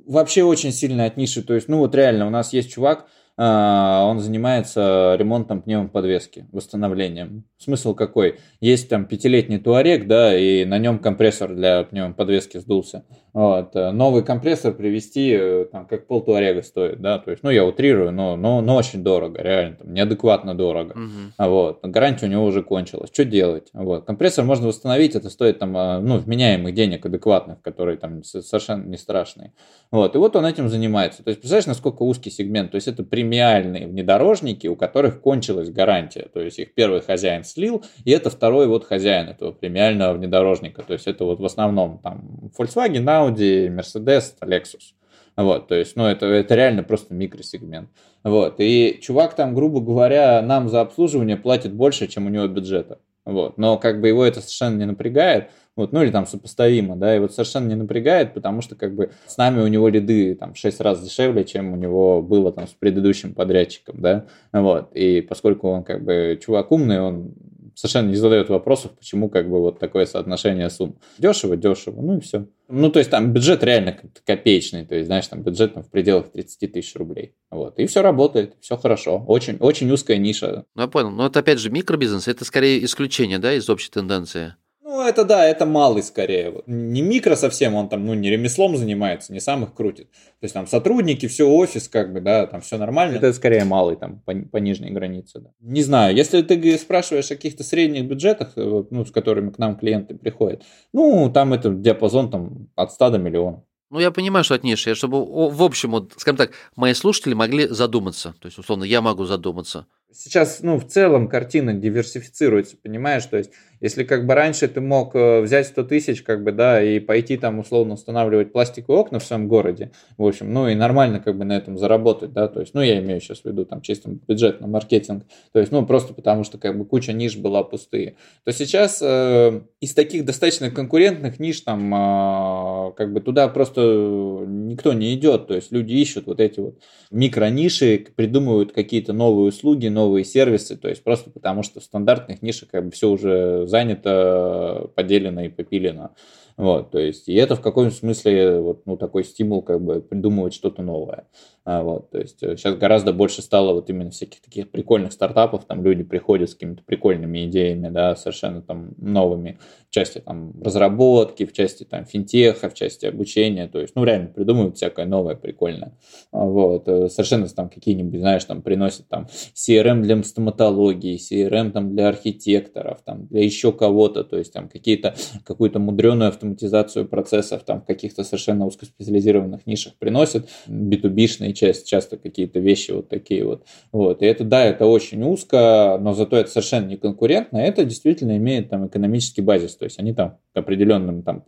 Вообще 0.06 0.44
очень 0.44 0.72
сильно 0.72 1.06
от 1.06 1.18
ниши. 1.18 1.42
То 1.42 1.54
есть, 1.54 1.68
ну 1.68 1.80
вот 1.80 1.96
реально, 1.96 2.28
у 2.28 2.30
нас 2.30 2.54
есть 2.54 2.72
чувак, 2.72 3.08
он 3.38 4.20
занимается 4.20 5.16
ремонтом 5.18 5.62
пневмоподвески, 5.62 6.48
восстановлением. 6.52 7.44
Смысл 7.58 7.94
какой? 7.94 8.40
Есть 8.62 8.90
там 8.90 9.06
пятилетний 9.06 9.60
туарек, 9.60 10.08
да, 10.08 10.38
и 10.38 10.66
на 10.66 10.78
нем 10.78 11.00
компрессор 11.00 11.54
для 11.54 11.84
пневмоподвески 11.84 12.58
сдулся. 12.58 13.04
Вот. 13.34 13.74
Новый 13.74 14.24
компрессор 14.24 14.74
привезти, 14.74 15.36
э, 15.38 15.66
там, 15.70 15.86
как 15.88 16.08
пол 16.08 16.22
туарега 16.22 16.62
стоит, 16.62 17.02
да, 17.02 17.20
то 17.20 17.32
есть, 17.32 17.44
ну, 17.44 17.50
я 17.50 17.66
утрирую, 17.66 18.12
но, 18.12 18.38
но, 18.38 18.62
но 18.62 18.76
очень 18.76 19.04
дорого, 19.04 19.42
реально, 19.42 19.76
там, 19.76 19.94
неадекватно 19.94 20.56
дорого. 20.56 20.92
Угу. 20.92 21.50
Вот. 21.50 21.80
Гарантия 21.84 22.28
у 22.28 22.30
него 22.30 22.46
уже 22.46 22.64
кончилась. 22.64 23.10
Что 23.12 23.26
делать? 23.26 23.70
Вот. 23.74 24.06
Компрессор 24.06 24.46
можно 24.46 24.68
восстановить, 24.68 25.16
это 25.16 25.30
стоит 25.30 25.60
там, 25.60 25.76
а, 25.76 26.00
ну, 26.00 26.18
вменяемых 26.18 26.74
денег 26.74 27.06
адекватных, 27.06 27.62
которые 27.62 27.98
там 27.98 28.24
совершенно 28.24 28.86
не 28.86 28.98
страшные. 28.98 29.52
Вот. 29.92 30.16
И 30.16 30.18
вот 30.18 30.36
он 30.36 30.46
этим 30.46 30.70
занимается. 30.70 31.24
То 31.24 31.30
есть, 31.30 31.42
представляешь, 31.42 31.68
насколько 31.68 32.04
узкий 32.04 32.30
сегмент? 32.30 32.72
То 32.72 32.76
есть, 32.76 32.88
это 32.88 33.04
премиальные 33.26 33.88
внедорожники, 33.88 34.68
у 34.68 34.76
которых 34.76 35.20
кончилась 35.20 35.72
гарантия. 35.72 36.28
То 36.32 36.42
есть, 36.42 36.60
их 36.60 36.76
первый 36.76 37.02
хозяин 37.02 37.44
слил, 37.44 37.84
и 38.04 38.12
это 38.12 38.30
второй 38.30 38.68
вот 38.68 38.86
хозяин 38.86 39.30
этого 39.30 39.52
премиального 39.52 40.14
внедорожника. 40.14 40.84
То 40.84 40.94
есть, 40.94 41.08
это 41.08 41.26
вот 41.26 41.40
в 41.40 41.46
основном 41.46 42.00
там 42.04 42.52
Volkswagen, 42.58 43.04
Audi, 43.06 43.68
Mercedes, 43.68 44.36
Lexus. 44.42 44.94
Вот, 45.36 45.68
то 45.68 45.76
есть, 45.76 45.96
ну, 45.96 46.06
это, 46.06 46.28
это 46.28 46.56
реально 46.56 46.84
просто 46.84 47.14
микросегмент. 47.14 47.90
Вот, 48.24 48.56
и 48.60 49.00
чувак 49.02 49.36
там, 49.36 49.56
грубо 49.56 49.82
говоря, 49.82 50.42
нам 50.42 50.70
за 50.70 50.82
обслуживание 50.82 51.36
платит 51.36 51.74
больше, 51.74 52.08
чем 52.08 52.28
у 52.28 52.30
него 52.30 52.48
бюджета. 52.48 53.00
Вот, 53.26 53.58
но 53.58 53.78
как 53.78 54.02
бы 54.02 54.08
его 54.08 54.24
это 54.24 54.40
совершенно 54.40 54.78
не 54.78 54.86
напрягает, 54.86 55.50
вот, 55.76 55.92
ну 55.92 56.04
или 56.04 56.12
там 56.12 56.26
сопоставимо, 56.26 56.96
да, 56.96 57.16
и 57.16 57.20
вот 57.20 57.34
совершенно 57.34 57.68
не 57.68 57.76
напрягает, 57.76 58.34
потому 58.34 58.62
что 58.62 58.76
как 58.76 58.96
бы 58.96 59.12
с 59.28 59.38
нами 59.38 59.62
у 59.62 59.68
него 59.68 59.88
лиды 59.88 60.36
там 60.36 60.54
в 60.54 60.58
6 60.58 60.80
раз 60.82 61.02
дешевле, 61.04 61.44
чем 61.44 61.74
у 61.74 61.76
него 61.76 62.22
было 62.22 62.52
там 62.52 62.68
с 62.68 62.72
предыдущим 62.72 63.34
подрядчиком, 63.34 64.02
да, 64.02 64.26
вот, 64.52 64.94
и 64.94 65.22
поскольку 65.22 65.70
он 65.70 65.84
как 65.84 66.04
бы 66.04 66.40
чувак 66.42 66.72
умный, 66.72 67.02
он 67.02 67.34
совершенно 67.76 68.10
не 68.10 68.16
задает 68.16 68.50
вопросов, 68.50 68.92
почему 68.92 69.30
как 69.30 69.50
бы 69.50 69.60
вот 69.60 69.80
такое 69.80 70.06
соотношение 70.06 70.70
сумм. 70.70 70.98
Дешево, 71.18 71.56
дешево, 71.58 72.02
ну 72.02 72.18
и 72.18 72.22
все. 72.22 72.48
Ну, 72.68 72.90
то 72.90 73.00
есть 73.00 73.12
там 73.12 73.32
бюджет 73.32 73.64
реально 73.64 73.98
копеечный, 74.26 74.86
то 74.86 74.96
есть, 74.96 75.08
знаешь, 75.08 75.28
там 75.28 75.44
бюджет 75.44 75.76
там, 75.76 75.84
в 75.84 75.90
пределах 75.92 76.32
30 76.32 76.72
тысяч 76.72 76.96
рублей. 76.96 77.36
Вот. 77.52 77.78
И 77.78 77.86
все 77.86 78.02
работает, 78.02 78.56
все 78.60 78.78
хорошо. 78.78 79.24
Очень, 79.28 79.58
очень 79.58 79.92
узкая 79.92 80.18
ниша. 80.18 80.66
Ну, 80.74 80.82
я 80.82 80.88
понял. 80.88 81.12
Но 81.12 81.28
это 81.28 81.40
опять 81.40 81.60
же 81.60 81.70
микробизнес, 81.70 82.28
это 82.28 82.44
скорее 82.46 82.84
исключение, 82.84 83.38
да, 83.38 83.54
из 83.54 83.70
общей 83.70 83.92
тенденции. 83.92 84.56
Ну, 84.96 85.02
это 85.02 85.26
да, 85.26 85.44
это 85.46 85.66
малый 85.66 86.02
скорее. 86.04 86.52
Вот. 86.52 86.68
Не 86.68 87.02
микро 87.02 87.36
совсем, 87.36 87.76
он 87.76 87.90
там, 87.90 88.06
ну, 88.06 88.14
не 88.14 88.30
ремеслом 88.30 88.78
занимается, 88.78 89.34
не 89.34 89.42
сам 89.42 89.66
их 89.66 89.74
крутит. 89.74 90.10
То 90.10 90.44
есть 90.44 90.54
там 90.54 90.68
сотрудники, 90.68 91.28
все 91.28 91.50
офис, 91.50 91.90
как 91.90 92.14
бы, 92.14 92.22
да, 92.22 92.48
там 92.48 92.62
все 92.62 92.78
нормально. 92.78 93.18
Это 93.18 93.34
скорее 93.34 93.66
малый, 93.66 93.98
там, 93.98 94.22
по, 94.22 94.34
по 94.34 94.56
нижней 94.56 94.92
границе. 94.92 95.42
Да. 95.42 95.50
Не 95.60 95.84
знаю, 95.84 96.16
если 96.16 96.42
ты 96.44 96.78
спрашиваешь 96.78 97.30
о 97.30 97.36
каких-то 97.36 97.66
средних 97.66 98.06
бюджетах, 98.06 98.54
э, 98.56 98.64
вот, 98.64 98.92
ну, 98.92 99.04
с 99.04 99.12
которыми 99.12 99.50
к 99.50 99.58
нам 99.58 99.76
клиенты 99.76 100.16
приходят, 100.16 100.64
ну, 100.94 101.30
там 101.30 101.52
это 101.52 101.72
диапазон 101.72 102.32
там 102.32 102.70
от 102.76 102.94
100 102.94 103.10
до 103.10 103.18
миллиона. 103.18 103.64
Ну, 103.90 104.00
я 104.00 104.12
понимаю, 104.12 104.46
что 104.46 104.56
от 104.56 104.64
ниши, 104.64 104.96
чтобы, 104.96 105.26
в 105.26 105.62
общем, 105.62 105.92
вот, 105.92 106.14
скажем 106.16 106.38
так, 106.38 106.52
мои 106.78 106.94
слушатели 106.94 107.34
могли 107.34 107.68
задуматься. 107.68 108.34
То 108.40 108.46
есть, 108.46 108.58
условно, 108.58 108.86
я 108.86 109.02
могу 109.02 109.26
задуматься. 109.26 109.88
Сейчас, 110.18 110.60
ну, 110.62 110.80
в 110.80 110.88
целом 110.88 111.28
картина 111.28 111.74
диверсифицируется, 111.74 112.78
понимаешь? 112.82 113.26
То 113.26 113.36
есть, 113.36 113.52
если 113.82 114.06
как 114.06 114.26
бы 114.26 114.34
раньше 114.34 114.70
ты 114.70 114.80
мог 114.80 115.14
э, 115.14 115.42
взять 115.42 115.68
100 115.68 115.84
тысяч, 115.84 116.22
как 116.22 116.42
бы, 116.42 116.54
да, 116.54 116.82
и 116.82 117.00
пойти 117.00 117.36
там 117.36 117.60
условно 117.60 117.96
устанавливать 117.96 118.54
пластиковые 118.54 119.02
окна 119.02 119.20
в 119.20 119.24
своем 119.26 119.50
городе, 119.50 119.92
в 120.18 120.26
общем, 120.26 120.54
ну 120.54 120.70
и 120.70 120.76
нормально 120.76 121.20
как 121.20 121.38
бы 121.38 121.44
на 121.44 121.54
этом 121.58 121.78
заработать, 121.78 122.32
да, 122.32 122.48
то 122.48 122.62
есть, 122.62 122.74
ну 122.74 122.82
я 122.82 123.00
имею 123.00 123.20
сейчас 123.20 123.42
в 123.42 123.46
виду 123.46 123.66
там 123.66 123.82
чисто 123.82 124.10
бюджет 124.10 124.62
на 124.62 124.68
маркетинг, 124.68 125.26
то 125.52 125.60
есть, 125.60 125.74
ну 125.74 125.86
просто 125.86 126.14
потому 126.14 126.46
что 126.46 126.58
как 126.58 126.78
бы 126.78 126.86
куча 126.86 127.12
ниш 127.12 127.36
была 127.36 127.64
пустые, 127.64 128.16
то 128.46 128.54
сейчас 128.54 129.02
э, 129.02 129.62
из 129.82 129.94
таких 129.94 130.24
достаточно 130.24 130.72
конкурентных 130.72 131.40
ниш 131.40 131.60
там 131.62 131.94
э, 131.94 132.94
как 132.96 133.12
бы 133.12 133.20
туда 133.20 133.50
просто 133.50 134.46
никто 134.68 134.94
не 134.94 135.14
идет, 135.14 135.48
то 135.48 135.56
есть 135.56 135.72
люди 135.72 135.94
ищут 135.94 136.28
вот 136.28 136.40
эти 136.40 136.60
вот 136.60 136.80
микрониши, 137.12 138.08
придумывают 138.16 138.72
какие-то 138.72 139.14
новые 139.14 139.50
услуги, 139.50 139.88
новые 139.88 140.26
сервисы, 140.26 140.78
то 140.78 140.90
есть 140.90 141.04
просто 141.04 141.30
потому 141.30 141.64
что 141.64 141.80
в 141.80 141.84
стандартных 141.84 142.42
нишах 142.42 142.70
как 142.70 142.86
бы 142.86 142.92
все 142.92 143.10
уже 143.10 143.68
занято, 143.68 144.90
поделено 144.96 145.46
и 145.46 145.50
попилено. 145.50 146.16
Вот, 146.58 146.92
то 146.92 147.00
есть, 147.00 147.28
и 147.28 147.34
это 147.34 147.56
в 147.56 147.62
каком 147.62 147.92
смысле 147.92 148.60
вот, 148.62 148.86
ну, 148.86 148.96
такой 148.96 149.26
стимул 149.26 149.62
как 149.62 149.82
бы 149.82 150.02
придумывать 150.02 150.54
что-то 150.54 150.84
новое. 150.84 151.28
А, 151.66 151.82
вот, 151.82 152.12
то 152.12 152.20
есть 152.20 152.40
сейчас 152.40 152.76
э, 152.76 152.78
гораздо 152.78 153.12
больше 153.12 153.42
стало 153.42 153.74
вот 153.74 153.90
именно 153.90 154.12
всяких 154.12 154.40
таких 154.40 154.70
прикольных 154.70 155.12
стартапов, 155.14 155.66
там 155.66 155.84
люди 155.84 156.04
приходят 156.04 156.52
с 156.52 156.54
какими-то 156.54 156.84
прикольными 156.84 157.46
идеями, 157.46 157.90
да, 157.90 158.16
совершенно 158.16 158.62
там 158.62 158.94
новыми 158.98 159.58
в 159.90 159.92
части 159.92 160.20
там 160.20 160.54
разработки, 160.62 161.44
в 161.44 161.54
части 161.54 161.84
там 161.84 162.06
финтеха, 162.06 162.70
в 162.70 162.76
части 162.76 163.08
обучения, 163.08 163.68
то 163.68 163.82
есть, 163.82 163.96
ну, 163.96 164.04
реально 164.04 164.28
придумывают 164.28 164.78
всякое 164.78 165.08
новое 165.08 165.34
прикольное. 165.34 165.98
А, 166.32 166.46
вот, 166.46 166.88
э, 166.88 167.10
совершенно 167.10 167.48
там 167.48 167.70
какие-нибудь, 167.70 168.20
знаешь, 168.20 168.46
там 168.46 168.62
приносят 168.62 169.08
там 169.08 169.28
CRM 169.56 170.04
для 170.04 170.22
стоматологии, 170.22 171.18
CRM 171.18 171.72
там 171.72 171.96
для 171.96 172.10
архитекторов, 172.10 173.02
там 173.04 173.26
для 173.26 173.44
еще 173.44 173.72
кого-то, 173.72 174.24
то 174.24 174.38
есть 174.38 174.54
там 174.54 174.70
какие-то, 174.70 175.16
какую-то 175.44 175.80
мудреную 175.80 176.30
автоматизацию 176.30 177.08
процессов 177.08 177.64
там 177.64 177.82
в 177.82 177.86
каких-то 177.86 178.24
совершенно 178.24 178.68
узкоспециализированных 178.68 179.66
нишах 179.66 179.96
приносят, 179.96 180.48
B2B-шные 180.68 181.54
часть, 181.54 181.55
часто 181.56 182.18
какие-то 182.18 182.60
вещи 182.60 182.92
вот 182.92 183.10
такие 183.10 183.46
вот. 183.46 183.64
вот. 183.92 184.22
И 184.22 184.26
это, 184.26 184.44
да, 184.44 184.64
это 184.64 184.86
очень 184.86 185.24
узко, 185.24 185.98
но 186.00 186.14
зато 186.14 186.38
это 186.38 186.50
совершенно 186.50 186.88
не 186.88 186.98
конкурентно, 186.98 187.58
это 187.58 187.86
действительно 187.86 188.38
имеет 188.38 188.70
там 188.70 188.88
экономический 188.88 189.42
базис, 189.42 189.76
то 189.76 189.86
есть 189.86 190.00
они 190.00 190.14
там 190.14 190.38
определенным 190.54 191.24
там 191.24 191.42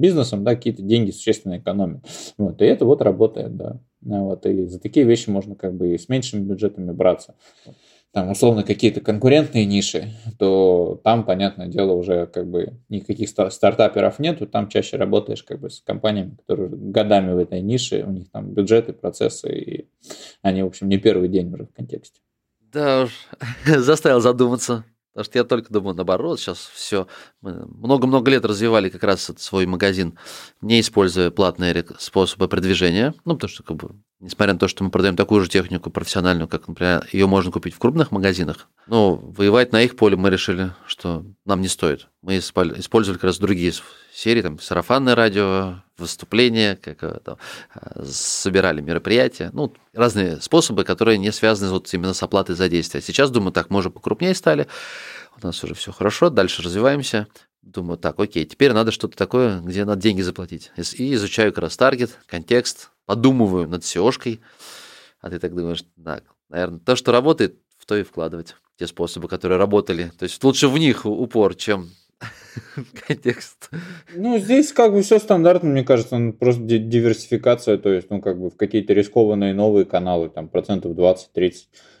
бизнесом, 0.00 0.44
да, 0.44 0.54
какие-то 0.54 0.82
деньги 0.82 1.10
существенно 1.10 1.58
экономят. 1.58 2.04
Вот. 2.36 2.60
И 2.60 2.64
это 2.64 2.84
вот 2.84 3.02
работает, 3.02 3.56
да. 3.56 3.80
Вот. 4.02 4.46
И 4.46 4.66
за 4.66 4.78
такие 4.78 5.06
вещи 5.06 5.30
можно 5.30 5.54
как 5.54 5.74
бы 5.74 5.94
и 5.94 5.98
с 5.98 6.08
меньшими 6.08 6.40
бюджетами 6.40 6.92
браться 6.92 7.34
там, 8.16 8.30
условно, 8.30 8.62
какие-то 8.62 9.02
конкурентные 9.02 9.66
ниши, 9.66 10.08
то 10.38 10.98
там, 11.04 11.22
понятное 11.22 11.66
дело, 11.66 11.92
уже 11.92 12.26
как 12.26 12.48
бы 12.48 12.80
никаких 12.88 13.28
стартаперов 13.28 14.18
нету, 14.18 14.46
там 14.46 14.70
чаще 14.70 14.96
работаешь 14.96 15.42
как 15.42 15.60
бы 15.60 15.68
с 15.68 15.82
компаниями, 15.82 16.34
которые 16.36 16.70
годами 16.70 17.34
в 17.34 17.36
этой 17.36 17.60
нише, 17.60 18.04
у 18.06 18.10
них 18.10 18.30
там 18.30 18.54
бюджеты, 18.54 18.94
процессы, 18.94 19.52
и 19.52 19.88
они, 20.40 20.62
в 20.62 20.66
общем, 20.68 20.88
не 20.88 20.96
первый 20.96 21.28
день 21.28 21.52
уже 21.52 21.66
в 21.66 21.74
контексте. 21.74 22.22
Да 22.72 23.02
уж, 23.02 23.10
заставил 23.66 24.20
задуматься. 24.20 24.86
Потому 25.16 25.24
что 25.24 25.38
я 25.38 25.44
только 25.44 25.72
думаю, 25.72 25.96
наоборот, 25.96 26.38
сейчас 26.38 26.58
все. 26.74 27.06
Много-много 27.40 28.30
лет 28.30 28.44
развивали 28.44 28.90
как 28.90 29.02
раз 29.02 29.32
свой 29.38 29.64
магазин, 29.64 30.18
не 30.60 30.78
используя 30.78 31.30
платные 31.30 31.86
способы 31.98 32.48
продвижения. 32.48 33.14
Ну, 33.24 33.32
потому 33.32 33.48
что, 33.48 33.62
как 33.62 33.78
бы, 33.78 33.94
несмотря 34.20 34.54
на 34.54 34.58
то, 34.58 34.68
что 34.68 34.82
мы 34.84 34.90
продаем 34.90 35.16
такую 35.16 35.42
же 35.42 35.48
технику 35.48 35.90
профессиональную, 35.90 36.48
как, 36.48 36.68
например, 36.68 37.06
ее 37.12 37.26
можно 37.26 37.52
купить 37.52 37.74
в 37.74 37.78
крупных 37.78 38.10
магазинах, 38.10 38.68
но 38.86 39.16
воевать 39.16 39.72
на 39.72 39.82
их 39.82 39.96
поле 39.96 40.16
мы 40.16 40.30
решили, 40.30 40.72
что 40.86 41.24
нам 41.44 41.60
не 41.60 41.68
стоит. 41.68 42.08
Мы 42.22 42.38
использовали 42.38 43.18
как 43.18 43.24
раз 43.24 43.38
другие 43.38 43.72
серии, 44.12 44.42
там, 44.42 44.58
сарафанное 44.58 45.14
радио, 45.14 45.82
выступления, 45.98 46.76
как 46.76 47.02
э, 47.02 47.20
там, 47.24 47.38
э, 47.74 48.04
собирали 48.04 48.80
мероприятия, 48.80 49.50
ну, 49.52 49.72
разные 49.94 50.40
способы, 50.40 50.84
которые 50.84 51.18
не 51.18 51.32
связаны 51.32 51.70
вот 51.70 51.92
именно 51.92 52.14
с 52.14 52.22
оплатой 52.22 52.54
за 52.54 52.68
действие. 52.68 53.02
Сейчас, 53.02 53.30
думаю, 53.30 53.52
так, 53.52 53.70
мы 53.70 53.78
уже 53.78 53.90
покрупнее 53.90 54.34
стали, 54.34 54.66
у 55.42 55.46
нас 55.46 55.62
уже 55.62 55.74
все 55.74 55.92
хорошо, 55.92 56.30
дальше 56.30 56.62
развиваемся. 56.62 57.28
Думаю, 57.66 57.98
так, 57.98 58.20
окей, 58.20 58.44
теперь 58.44 58.72
надо 58.72 58.92
что-то 58.92 59.16
такое, 59.16 59.60
где 59.60 59.84
надо 59.84 60.00
деньги 60.00 60.22
заплатить. 60.22 60.70
И 60.94 61.14
изучаю 61.14 61.52
как 61.52 61.62
раз 61.62 61.76
таргет, 61.76 62.16
контекст, 62.26 62.92
подумываю 63.06 63.68
над 63.68 63.82
SEO-шкой. 63.82 64.40
А 65.20 65.30
ты 65.30 65.40
так 65.40 65.52
думаешь, 65.52 65.84
так, 66.02 66.22
наверное, 66.48 66.78
то, 66.78 66.94
что 66.94 67.10
работает, 67.10 67.58
в 67.76 67.84
то 67.84 67.96
и 67.96 68.04
вкладывать. 68.04 68.54
Те 68.78 68.86
способы, 68.86 69.26
которые 69.26 69.58
работали. 69.58 70.12
То 70.16 70.22
есть 70.22 70.42
лучше 70.44 70.68
в 70.68 70.78
них 70.78 71.06
упор, 71.06 71.56
чем 71.56 71.90
контекст. 73.08 73.70
Ну, 74.14 74.38
здесь 74.38 74.72
как 74.72 74.92
бы 74.92 75.02
все 75.02 75.18
стандартно, 75.18 75.68
мне 75.68 75.82
кажется, 75.82 76.18
ну, 76.18 76.32
просто 76.32 76.62
диверсификация, 76.62 77.78
то 77.78 77.90
есть, 77.90 78.10
ну, 78.10 78.20
как 78.20 78.38
бы 78.38 78.50
в 78.50 78.56
какие-то 78.56 78.92
рискованные 78.92 79.54
новые 79.54 79.86
каналы, 79.86 80.28
там, 80.28 80.48
процентов 80.48 80.92
20-30, 80.92 81.54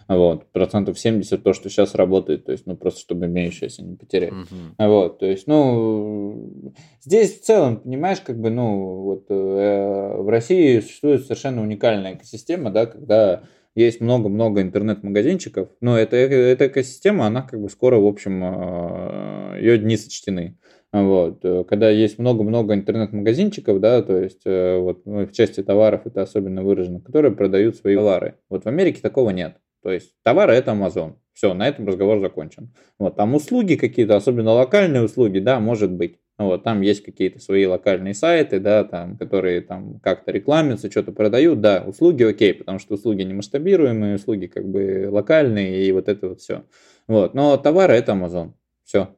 вот, 0.08 0.46
процентов 0.52 0.98
70 0.98 1.42
то, 1.42 1.52
что 1.52 1.68
сейчас 1.68 1.94
работает, 1.94 2.46
то 2.46 2.52
есть, 2.52 2.66
ну, 2.66 2.76
просто 2.76 3.00
чтобы 3.00 3.26
имеющееся 3.26 3.82
не 3.82 3.96
потерять. 3.96 4.32
Uh-huh. 4.32 4.88
Вот, 4.88 5.18
то 5.18 5.26
есть, 5.26 5.46
ну, 5.46 6.72
здесь 7.02 7.40
в 7.40 7.42
целом, 7.42 7.78
понимаешь, 7.78 8.20
как 8.20 8.38
бы, 8.38 8.50
ну, 8.50 9.02
вот 9.02 9.26
э, 9.28 10.16
в 10.18 10.28
России 10.28 10.80
существует 10.80 11.22
совершенно 11.22 11.62
уникальная 11.62 12.14
экосистема, 12.14 12.70
да, 12.70 12.86
когда 12.86 13.42
есть 13.74 14.00
много-много 14.00 14.62
интернет-магазинчиков, 14.62 15.68
но 15.80 15.98
эта, 15.98 16.16
эта 16.16 16.68
экосистема, 16.68 17.26
она 17.26 17.42
как 17.42 17.60
бы 17.60 17.68
скоро, 17.68 17.98
в 17.98 18.06
общем, 18.06 18.42
э, 18.42 19.58
ее 19.60 19.78
дни 19.78 19.96
сочтены. 19.96 20.56
Вот. 20.92 21.44
Э, 21.44 21.64
когда 21.64 21.90
есть 21.90 22.18
много-много 22.18 22.74
интернет-магазинчиков, 22.74 23.80
да, 23.80 24.02
то 24.02 24.16
есть 24.16 24.42
э, 24.46 24.78
вот 24.78 25.04
ну, 25.04 25.26
в 25.26 25.32
части 25.32 25.62
товаров 25.62 26.02
это 26.06 26.22
особенно 26.22 26.62
выражено, 26.62 27.00
которые 27.00 27.32
продают 27.32 27.76
свои 27.76 27.96
товары. 27.96 28.36
Вот 28.48 28.64
в 28.64 28.66
Америке 28.66 29.00
такого 29.02 29.30
нет. 29.30 29.56
То 29.86 29.92
есть 29.92 30.16
товары 30.24 30.54
это 30.54 30.72
Amazon. 30.72 31.12
Все, 31.32 31.54
на 31.54 31.68
этом 31.68 31.86
разговор 31.86 32.18
закончен. 32.18 32.74
Вот, 32.98 33.14
там 33.14 33.36
услуги 33.36 33.76
какие-то, 33.76 34.16
особенно 34.16 34.50
локальные 34.50 35.04
услуги, 35.04 35.38
да, 35.38 35.60
может 35.60 35.92
быть. 35.92 36.18
Вот, 36.38 36.64
там 36.64 36.80
есть 36.80 37.04
какие-то 37.04 37.38
свои 37.38 37.66
локальные 37.66 38.12
сайты, 38.12 38.58
да, 38.58 38.82
там, 38.82 39.16
которые 39.16 39.60
там 39.60 40.00
как-то 40.00 40.32
рекламятся, 40.32 40.90
что-то 40.90 41.12
продают, 41.12 41.60
да, 41.60 41.84
услуги 41.86 42.24
окей, 42.24 42.52
потому 42.52 42.80
что 42.80 42.94
услуги 42.94 43.22
не 43.22 43.32
масштабируемые, 43.32 44.16
услуги 44.16 44.46
как 44.46 44.68
бы 44.68 45.06
локальные 45.08 45.84
и 45.84 45.92
вот 45.92 46.08
это 46.08 46.30
вот 46.30 46.40
все. 46.40 46.64
Вот, 47.06 47.34
но 47.34 47.56
товары 47.56 47.94
это 47.94 48.10
Amazon. 48.10 48.54
Все, 48.82 49.14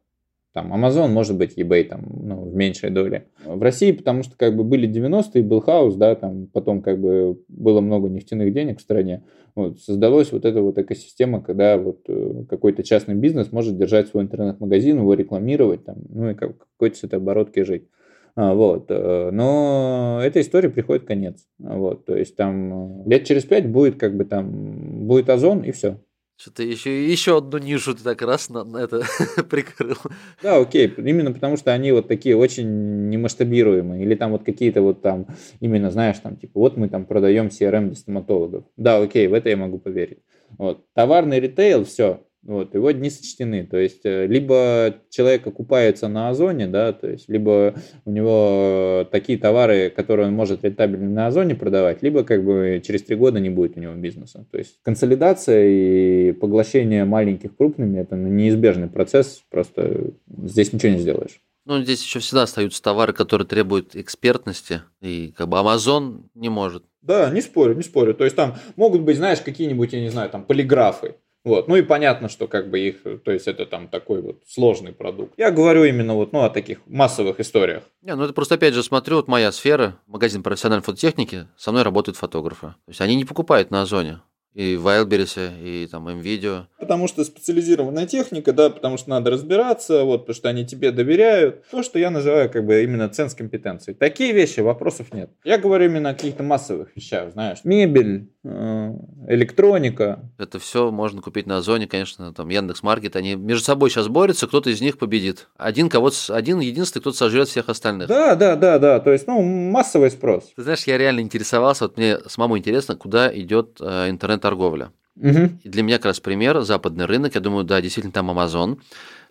там 0.58 0.74
Amazon, 0.74 1.08
может 1.08 1.36
быть, 1.36 1.56
eBay 1.56 1.84
там, 1.84 2.04
ну, 2.20 2.42
в 2.42 2.54
меньшей 2.54 2.90
доле. 2.90 3.28
В 3.44 3.62
России, 3.62 3.92
потому 3.92 4.24
что 4.24 4.36
как 4.36 4.56
бы 4.56 4.64
были 4.64 4.88
90-е, 4.88 5.42
был 5.42 5.60
хаос, 5.60 5.94
да, 5.94 6.16
там 6.16 6.48
потом 6.48 6.82
как 6.82 7.00
бы 7.00 7.38
было 7.46 7.80
много 7.80 8.08
нефтяных 8.08 8.52
денег 8.52 8.78
в 8.78 8.82
стране. 8.82 9.22
Вот, 9.54 9.78
создалась 9.80 10.32
вот 10.32 10.44
эта 10.44 10.60
вот 10.60 10.76
экосистема, 10.78 11.40
когда 11.40 11.78
вот 11.78 12.00
э, 12.08 12.44
какой-то 12.48 12.82
частный 12.82 13.14
бизнес 13.14 13.52
может 13.52 13.78
держать 13.78 14.08
свой 14.08 14.24
интернет-магазин, 14.24 14.98
его 14.98 15.14
рекламировать, 15.14 15.84
там, 15.84 15.98
ну 16.08 16.30
и 16.30 16.34
как, 16.34 16.58
какой-то 16.58 16.96
с 16.96 17.04
этой 17.04 17.20
оборотки 17.20 17.62
жить. 17.62 17.88
А, 18.34 18.54
вот. 18.54 18.86
Э, 18.88 19.30
но 19.30 20.20
этой 20.24 20.42
истории 20.42 20.68
приходит 20.68 21.06
конец. 21.06 21.46
Вот. 21.58 22.04
То 22.04 22.16
есть 22.16 22.34
там 22.34 23.08
лет 23.08 23.24
через 23.24 23.44
пять 23.44 23.68
будет 23.68 23.96
как 23.96 24.16
бы 24.16 24.24
там 24.24 25.06
будет 25.06 25.30
озон 25.30 25.62
и 25.62 25.70
все. 25.70 25.98
Что-то 26.40 26.62
еще, 26.62 27.04
еще 27.10 27.38
одну 27.38 27.58
нишу 27.58 27.96
ты 27.96 28.04
так 28.04 28.22
раз 28.22 28.48
на, 28.48 28.62
на 28.62 28.76
это 28.76 29.02
прикрыл. 29.50 29.96
Да, 30.40 30.58
окей. 30.58 30.86
Именно 30.86 31.32
потому 31.32 31.56
что 31.56 31.72
они 31.72 31.90
вот 31.90 32.06
такие 32.06 32.36
очень 32.36 33.08
немасштабируемые. 33.08 34.04
Или 34.04 34.14
там 34.14 34.30
вот 34.30 34.44
какие-то 34.44 34.80
вот 34.80 35.02
там, 35.02 35.26
именно 35.58 35.90
знаешь, 35.90 36.18
там 36.20 36.36
типа 36.36 36.60
вот 36.60 36.76
мы 36.76 36.88
там 36.88 37.06
продаем 37.06 37.48
CRM 37.48 37.86
для 37.86 37.96
стоматологов. 37.96 38.64
Да, 38.76 38.98
окей, 38.98 39.26
в 39.26 39.34
это 39.34 39.48
я 39.48 39.56
могу 39.56 39.80
поверить. 39.80 40.20
Вот. 40.58 40.84
Товарный 40.94 41.40
ритейл, 41.40 41.84
все, 41.84 42.20
вот, 42.42 42.74
его 42.74 42.90
дни 42.92 43.10
сочтены. 43.10 43.66
То 43.66 43.76
есть, 43.76 44.04
э, 44.04 44.26
либо 44.26 44.96
человек 45.10 45.46
окупается 45.46 46.08
на 46.08 46.28
Озоне, 46.28 46.66
да, 46.66 46.92
то 46.92 47.08
есть, 47.08 47.28
либо 47.28 47.74
у 48.04 48.10
него 48.10 49.06
такие 49.10 49.38
товары, 49.38 49.90
которые 49.90 50.28
он 50.28 50.34
может 50.34 50.64
рентабельно 50.64 51.08
на 51.08 51.26
Озоне 51.26 51.54
продавать, 51.54 52.02
либо 52.02 52.24
как 52.24 52.44
бы 52.44 52.82
через 52.84 53.02
три 53.02 53.16
года 53.16 53.40
не 53.40 53.50
будет 53.50 53.76
у 53.76 53.80
него 53.80 53.94
бизнеса. 53.94 54.46
То 54.50 54.58
есть, 54.58 54.78
консолидация 54.82 55.68
и 55.68 56.32
поглощение 56.32 57.04
маленьких 57.04 57.56
крупными– 57.56 57.98
это 58.00 58.16
неизбежный 58.16 58.88
процесс, 58.88 59.42
просто 59.50 60.12
здесь 60.44 60.72
ничего 60.72 60.92
не 60.92 60.98
сделаешь. 60.98 61.40
Ну, 61.68 61.82
здесь 61.82 62.02
еще 62.02 62.20
всегда 62.20 62.44
остаются 62.44 62.82
товары, 62.82 63.12
которые 63.12 63.46
требуют 63.46 63.94
экспертности, 63.94 64.80
и 65.02 65.34
как 65.36 65.48
бы 65.48 65.58
Amazon 65.58 66.22
не 66.34 66.48
может. 66.48 66.82
Да, 67.02 67.28
не 67.28 67.42
спорю, 67.42 67.74
не 67.74 67.82
спорю. 67.82 68.14
То 68.14 68.24
есть 68.24 68.36
там 68.36 68.56
могут 68.76 69.02
быть, 69.02 69.18
знаешь, 69.18 69.40
какие-нибудь, 69.40 69.92
я 69.92 70.00
не 70.00 70.08
знаю, 70.08 70.30
там 70.30 70.44
полиграфы. 70.44 71.16
Вот. 71.44 71.68
Ну 71.68 71.76
и 71.76 71.82
понятно, 71.82 72.28
что 72.28 72.46
как 72.46 72.68
бы 72.70 72.80
их, 72.80 73.02
то 73.24 73.30
есть 73.30 73.48
это 73.48 73.64
там 73.66 73.88
такой 73.88 74.20
вот 74.22 74.42
сложный 74.46 74.92
продукт. 74.92 75.34
Я 75.36 75.50
говорю 75.50 75.84
именно 75.84 76.14
вот, 76.14 76.32
ну, 76.32 76.42
о 76.42 76.50
таких 76.50 76.78
массовых 76.86 77.40
историях. 77.40 77.84
Не, 78.02 78.14
ну 78.14 78.24
это 78.24 78.32
просто 78.32 78.56
опять 78.56 78.74
же 78.74 78.82
смотрю, 78.82 79.16
вот 79.16 79.28
моя 79.28 79.52
сфера, 79.52 79.96
магазин 80.06 80.42
профессиональной 80.42 80.84
фототехники, 80.84 81.46
со 81.56 81.70
мной 81.70 81.84
работают 81.84 82.16
фотографы. 82.16 82.68
То 82.68 82.88
есть 82.88 83.00
они 83.00 83.16
не 83.16 83.24
покупают 83.24 83.70
на 83.70 83.82
Озоне 83.82 84.20
и 84.58 84.76
в 84.76 84.88
Wildberries, 84.88 85.52
и 85.62 85.86
там 85.86 86.08
MVideo. 86.08 86.64
Потому 86.80 87.06
что 87.06 87.24
специализированная 87.24 88.06
техника, 88.06 88.52
да, 88.52 88.70
потому 88.70 88.96
что 88.96 89.10
надо 89.10 89.30
разбираться, 89.30 90.02
вот, 90.02 90.22
потому 90.22 90.34
что 90.34 90.48
они 90.48 90.66
тебе 90.66 90.90
доверяют. 90.90 91.64
То, 91.70 91.84
что 91.84 91.98
я 91.98 92.10
называю 92.10 92.50
как 92.50 92.66
бы 92.66 92.82
именно 92.82 93.08
ценз 93.08 93.34
компетенции. 93.34 93.92
Такие 93.92 94.32
вещи, 94.32 94.58
вопросов 94.58 95.12
нет. 95.12 95.30
Я 95.44 95.58
говорю 95.58 95.84
именно 95.84 96.10
о 96.10 96.14
каких-то 96.14 96.42
массовых 96.42 96.96
вещах, 96.96 97.32
знаешь. 97.32 97.58
Мебель, 97.62 98.32
электроника. 98.44 100.20
Это 100.38 100.58
все 100.58 100.90
можно 100.90 101.20
купить 101.20 101.46
на 101.46 101.58
Озоне, 101.58 101.86
конечно, 101.86 102.32
там 102.32 102.48
Яндекс.Маркет, 102.48 103.16
они 103.16 103.34
между 103.34 103.64
собой 103.64 103.90
сейчас 103.90 104.08
борются, 104.08 104.46
кто-то 104.46 104.70
из 104.70 104.80
них 104.80 104.98
победит. 104.98 105.48
Один 105.56 105.88
кого-то, 105.88 106.16
один 106.34 106.60
единственный, 106.60 107.00
кто-то 107.00 107.16
сожрет 107.16 107.48
всех 107.48 107.68
остальных. 107.68 108.08
Да, 108.08 108.36
да, 108.36 108.56
да, 108.56 108.78
да, 108.78 109.00
то 109.00 109.12
есть, 109.12 109.26
ну, 109.26 109.42
массовый 109.42 110.10
спрос. 110.10 110.52
Ты 110.54 110.62
знаешь, 110.62 110.84
я 110.84 110.98
реально 110.98 111.20
интересовался, 111.20 111.84
вот 111.84 111.96
мне 111.96 112.18
самому 112.26 112.56
интересно, 112.56 112.96
куда 112.96 113.36
идет 113.36 113.78
э, 113.80 114.08
интернет 114.08 114.40
торговля. 114.40 114.90
Угу. 115.20 115.50
И 115.64 115.68
для 115.68 115.82
меня 115.82 115.96
как 115.96 116.06
раз 116.06 116.20
пример 116.20 116.60
западный 116.60 117.06
рынок. 117.06 117.34
Я 117.34 117.40
думаю, 117.40 117.64
да, 117.64 117.80
действительно, 117.80 118.12
там 118.12 118.30
Amazon. 118.30 118.78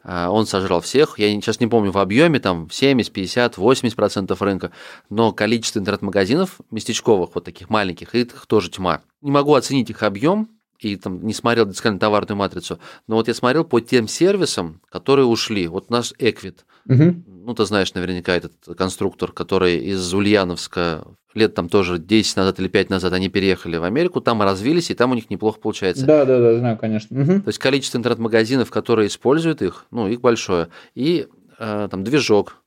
А, 0.04 0.30
он 0.30 0.46
сожрал 0.46 0.82
всех. 0.82 1.20
Я 1.20 1.30
сейчас 1.30 1.60
не 1.60 1.68
помню 1.68 1.92
в 1.92 1.98
объеме, 1.98 2.40
там 2.40 2.70
70, 2.70 3.12
50, 3.12 3.58
80 3.58 3.96
процентов 3.96 4.42
рынка, 4.42 4.72
но 5.10 5.32
количество 5.32 5.80
интернет-магазинов 5.80 6.60
местечковых, 6.72 7.32
вот 7.36 7.44
таких 7.44 7.70
маленьких, 7.70 8.16
их 8.16 8.46
тоже 8.48 8.70
тьма. 8.70 9.02
Не 9.22 9.32
могу 9.32 9.54
оценить 9.54 9.90
их 9.90 10.04
объем, 10.04 10.50
и 10.80 10.96
там 10.96 11.26
не 11.26 11.34
смотрел 11.34 11.66
досконально 11.66 12.00
товарную 12.00 12.38
матрицу, 12.38 12.80
но 13.08 13.16
вот 13.16 13.28
я 13.28 13.34
смотрел 13.34 13.64
по 13.64 13.80
тем 13.80 14.08
сервисам, 14.08 14.82
которые 14.90 15.26
ушли. 15.26 15.68
Вот 15.68 15.90
наш 15.90 16.14
Эквит, 16.20 16.66
угу. 16.88 17.16
ну 17.26 17.54
ты 17.54 17.66
знаешь 17.66 17.94
наверняка 17.94 18.36
этот 18.36 18.54
конструктор, 18.78 19.32
который 19.32 19.78
из 19.78 20.14
Ульяновска 20.14 21.08
лет 21.38 21.56
там 21.56 21.70
тоже 21.70 22.00
10 22.00 22.36
назад 22.36 22.60
или 22.60 22.68
5 22.68 22.90
назад 22.90 23.14
они 23.14 23.30
переехали 23.30 23.78
в 23.78 23.84
Америку, 23.84 24.20
там 24.22 24.42
развились, 24.42 24.92
и 24.92 24.94
там 24.94 25.12
у 25.12 25.16
них 25.16 25.30
неплохо 25.30 25.60
получается. 25.60 26.06
Да, 26.06 26.26
да, 26.26 26.40
да, 26.40 26.58
знаю, 26.58 26.78
конечно. 26.78 27.20
Угу. 27.20 27.42
То 27.42 27.48
есть 27.48 27.60
количество 27.60 27.98
интернет-магазинов, 27.98 28.70
которые 28.70 29.08
используют 29.08 29.62
их, 29.62 29.86
ну, 29.92 30.08
их 30.08 30.22
большое. 30.22 30.68
И 30.96 31.28
э, 31.60 31.88
там 31.90 32.04
движок, 32.04 32.58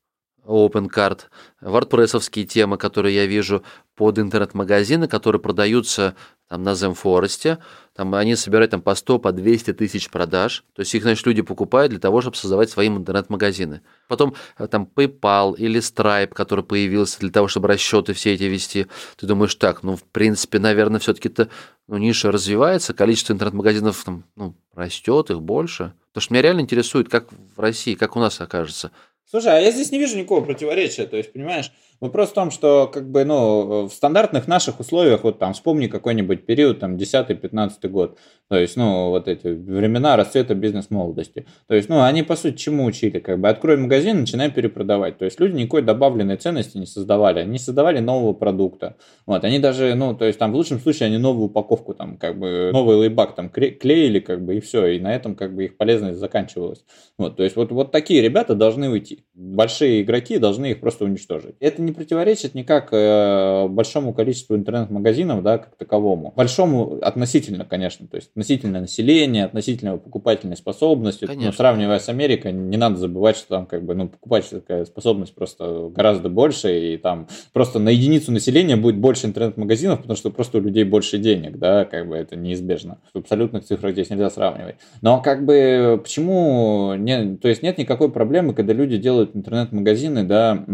OpenCard, 0.47 1.21
WordPress 1.63 2.47
темы, 2.47 2.79
которые 2.79 3.15
я 3.15 3.27
вижу 3.27 3.63
под 3.95 4.19
интернет-магазины, 4.19 5.09
которые 5.09 5.41
продаются 5.41 6.15
там 6.49 6.63
на 6.63 6.71
Zemforest, 6.73 7.59
там 7.95 8.15
они 8.15 8.35
собирают 8.35 8.71
там 8.71 8.81
по 8.81 8.95
100, 8.95 9.19
по 9.19 9.31
200 9.31 9.75
тысяч 9.75 10.11
продаж, 10.11 10.65
то 10.75 10.81
есть 10.81 10.95
их, 10.95 11.03
значит, 11.03 11.27
люди 11.27 11.43
покупают 11.43 11.91
для 11.91 12.01
того, 12.01 12.21
чтобы 12.23 12.37
создавать 12.37 12.71
свои 12.71 12.89
интернет-магазины. 12.89 13.83
Потом 14.09 14.35
э, 14.59 14.67
там 14.67 14.89
PayPal 14.97 15.55
или 15.57 15.81
Stripe, 15.81 16.33
который 16.33 16.65
появился 16.65 17.21
для 17.21 17.31
того, 17.31 17.47
чтобы 17.47 17.69
расчеты 17.69 18.15
все 18.15 18.35
эти 18.35 18.45
вести. 18.45 18.87
Ты 19.17 19.27
думаешь, 19.27 19.55
так, 19.55 19.83
ну, 19.83 19.97
в 19.97 20.03
принципе, 20.03 20.59
наверное, 20.59 20.99
все-таки-то 20.99 21.51
ну, 21.87 21.99
ниша 21.99 22.33
развивается, 22.33 22.95
количество 22.95 23.33
интернет-магазинов 23.33 24.03
там, 24.03 24.25
ну, 24.35 24.57
растет, 24.75 25.31
их 25.31 25.43
больше. 25.43 25.93
Потому 26.13 26.23
что 26.23 26.33
меня 26.33 26.43
реально 26.43 26.61
интересует, 26.61 27.09
как 27.09 27.27
в 27.33 27.61
России, 27.61 27.95
как 27.95 28.17
у 28.17 28.21
нас 28.21 28.41
окажется. 28.41 28.91
Слушай, 29.31 29.57
а 29.57 29.61
я 29.61 29.71
здесь 29.71 29.93
не 29.93 29.99
вижу 29.99 30.19
никакого 30.19 30.45
противоречия, 30.45 31.07
то 31.07 31.17
есть, 31.17 31.33
понимаешь, 31.33 31.71
вопрос 32.01 32.31
в 32.31 32.35
том, 32.35 32.51
что, 32.51 32.91
как 32.93 33.11
бы, 33.11 33.25
ну, 33.25 33.87
в 33.87 33.93
стандартных 33.93 34.49
наших 34.49 34.81
условиях, 34.81 35.25
вот 35.25 35.39
там, 35.39 35.53
вспомни 35.53 35.87
какой-нибудь 35.87 36.47
период, 36.47 36.81
там, 36.81 36.97
10-15 36.97 37.89
год, 37.89 38.19
то 38.49 38.57
есть, 38.57 38.77
ну, 38.77 39.11
вот 39.11 39.29
эти 39.29 39.49
времена 39.49 40.17
расцвета 40.17 40.55
бизнес-молодости, 40.55 41.47
то 41.67 41.75
есть, 41.75 41.89
ну, 41.89 42.03
они, 42.03 42.23
по 42.23 42.37
сути, 42.37 42.57
чему 42.57 42.85
учили, 42.85 43.19
как 43.19 43.39
бы, 43.41 43.49
открой 43.49 43.77
магазин, 43.77 44.21
начинай 44.21 44.51
перепродавать, 44.51 45.19
то 45.19 45.25
есть, 45.25 45.39
люди 45.39 45.57
никакой 45.57 45.83
добавленной 45.83 46.37
ценности 46.37 46.79
не 46.79 46.87
создавали, 46.87 47.41
они 47.41 47.59
создавали 47.59 48.01
нового 48.01 48.33
продукта, 48.33 48.97
вот, 49.27 49.45
они 49.45 49.59
даже, 49.59 49.95
ну, 49.95 50.15
то 50.15 50.25
есть, 50.25 50.39
там, 50.39 50.53
в 50.53 50.57
лучшем 50.57 50.81
случае, 50.81 51.09
они 51.09 51.19
новую 51.19 51.47
упаковку, 51.47 51.95
там, 51.95 52.17
как 52.17 52.39
бы, 52.39 52.71
новый 52.73 52.97
лейбак, 52.97 53.35
там, 53.35 53.51
клеили, 53.51 54.21
как 54.21 54.45
бы, 54.45 54.57
и 54.57 54.61
все, 54.61 54.87
и 54.87 55.01
на 55.01 55.15
этом, 55.15 55.35
как 55.35 55.55
бы, 55.55 55.67
их 55.67 55.77
полезность 55.77 56.19
заканчивалась, 56.19 56.85
вот, 57.19 57.37
то 57.37 57.43
есть, 57.43 57.57
вот, 57.57 57.71
вот 57.73 57.93
такие 57.93 58.23
ребята 58.23 58.55
должны 58.55 58.89
уйти, 58.89 59.25
большие 59.35 60.03
игроки 60.03 60.39
должны 60.39 60.71
их 60.71 60.81
просто 60.81 61.05
уничтожить. 61.05 61.57
Это 61.61 61.83
не 61.83 61.90
противоречит 61.95 62.55
никак 62.55 62.89
э, 62.93 63.67
большому 63.69 64.13
количеству 64.15 64.57
интернет-магазинов, 64.57 65.43
да, 65.43 65.59
как 65.59 65.77
таковому. 65.77 66.33
Большому 66.37 66.99
относительно, 67.03 67.65
конечно, 67.65 68.07
то 68.07 68.17
есть 68.17 68.31
относительно 68.31 68.81
населения, 68.81 69.45
относительно 69.45 69.97
покупательной 69.97 70.57
способности. 70.57 71.27
Конечно. 71.27 71.47
Но 71.47 71.53
сравнивая 71.53 71.99
с 71.99 72.09
Америкой, 72.09 72.53
не 72.53 72.77
надо 72.77 72.97
забывать, 72.97 73.37
что 73.37 73.49
там 73.49 73.67
как 73.67 73.85
бы, 73.85 73.95
ну, 73.95 74.09
покупательская 74.09 74.85
способность 74.85 75.35
просто 75.35 75.91
гораздо 75.95 76.29
больше, 76.29 76.95
и 76.95 76.97
там 76.97 77.29
просто 77.53 77.79
на 77.79 77.91
единицу 77.91 78.33
населения 78.33 78.77
будет 78.77 78.97
больше 78.97 79.27
интернет-магазинов, 79.27 80.01
потому 80.01 80.17
что 80.17 80.31
просто 80.31 80.59
у 80.59 80.61
людей 80.61 80.85
больше 80.85 81.19
денег, 81.19 81.59
да, 81.59 81.85
как 81.85 82.09
бы 82.09 82.17
это 82.17 82.37
неизбежно. 82.37 82.99
В 83.15 83.19
абсолютных 83.19 83.65
цифрах 83.65 83.93
здесь 83.93 84.11
нельзя 84.11 84.31
сравнивать. 84.31 84.77
Но 85.03 85.21
как 85.21 85.45
бы 85.45 86.01
почему, 86.03 86.95
не, 86.95 87.37
то 87.37 87.49
есть 87.49 87.63
нет 87.63 87.79
никакой 87.79 88.11
проблемы, 88.11 88.55
когда 88.55 88.73
люди 88.73 88.97
делают 88.97 89.35
интернет-магазины, 89.35 90.25
да, 90.25 90.65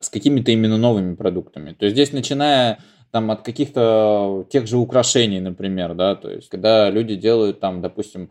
с 0.00 0.08
какими-то 0.08 0.50
именно 0.50 0.76
новыми 0.76 1.14
продуктами. 1.14 1.72
То 1.72 1.86
есть 1.86 1.96
здесь 1.96 2.12
начиная 2.12 2.78
там 3.10 3.30
от 3.30 3.42
каких-то 3.42 4.46
тех 4.50 4.66
же 4.66 4.76
украшений, 4.76 5.40
например, 5.40 5.94
да, 5.94 6.14
то 6.14 6.30
есть 6.30 6.50
когда 6.50 6.90
люди 6.90 7.14
делают 7.14 7.58
там, 7.58 7.80
допустим, 7.80 8.30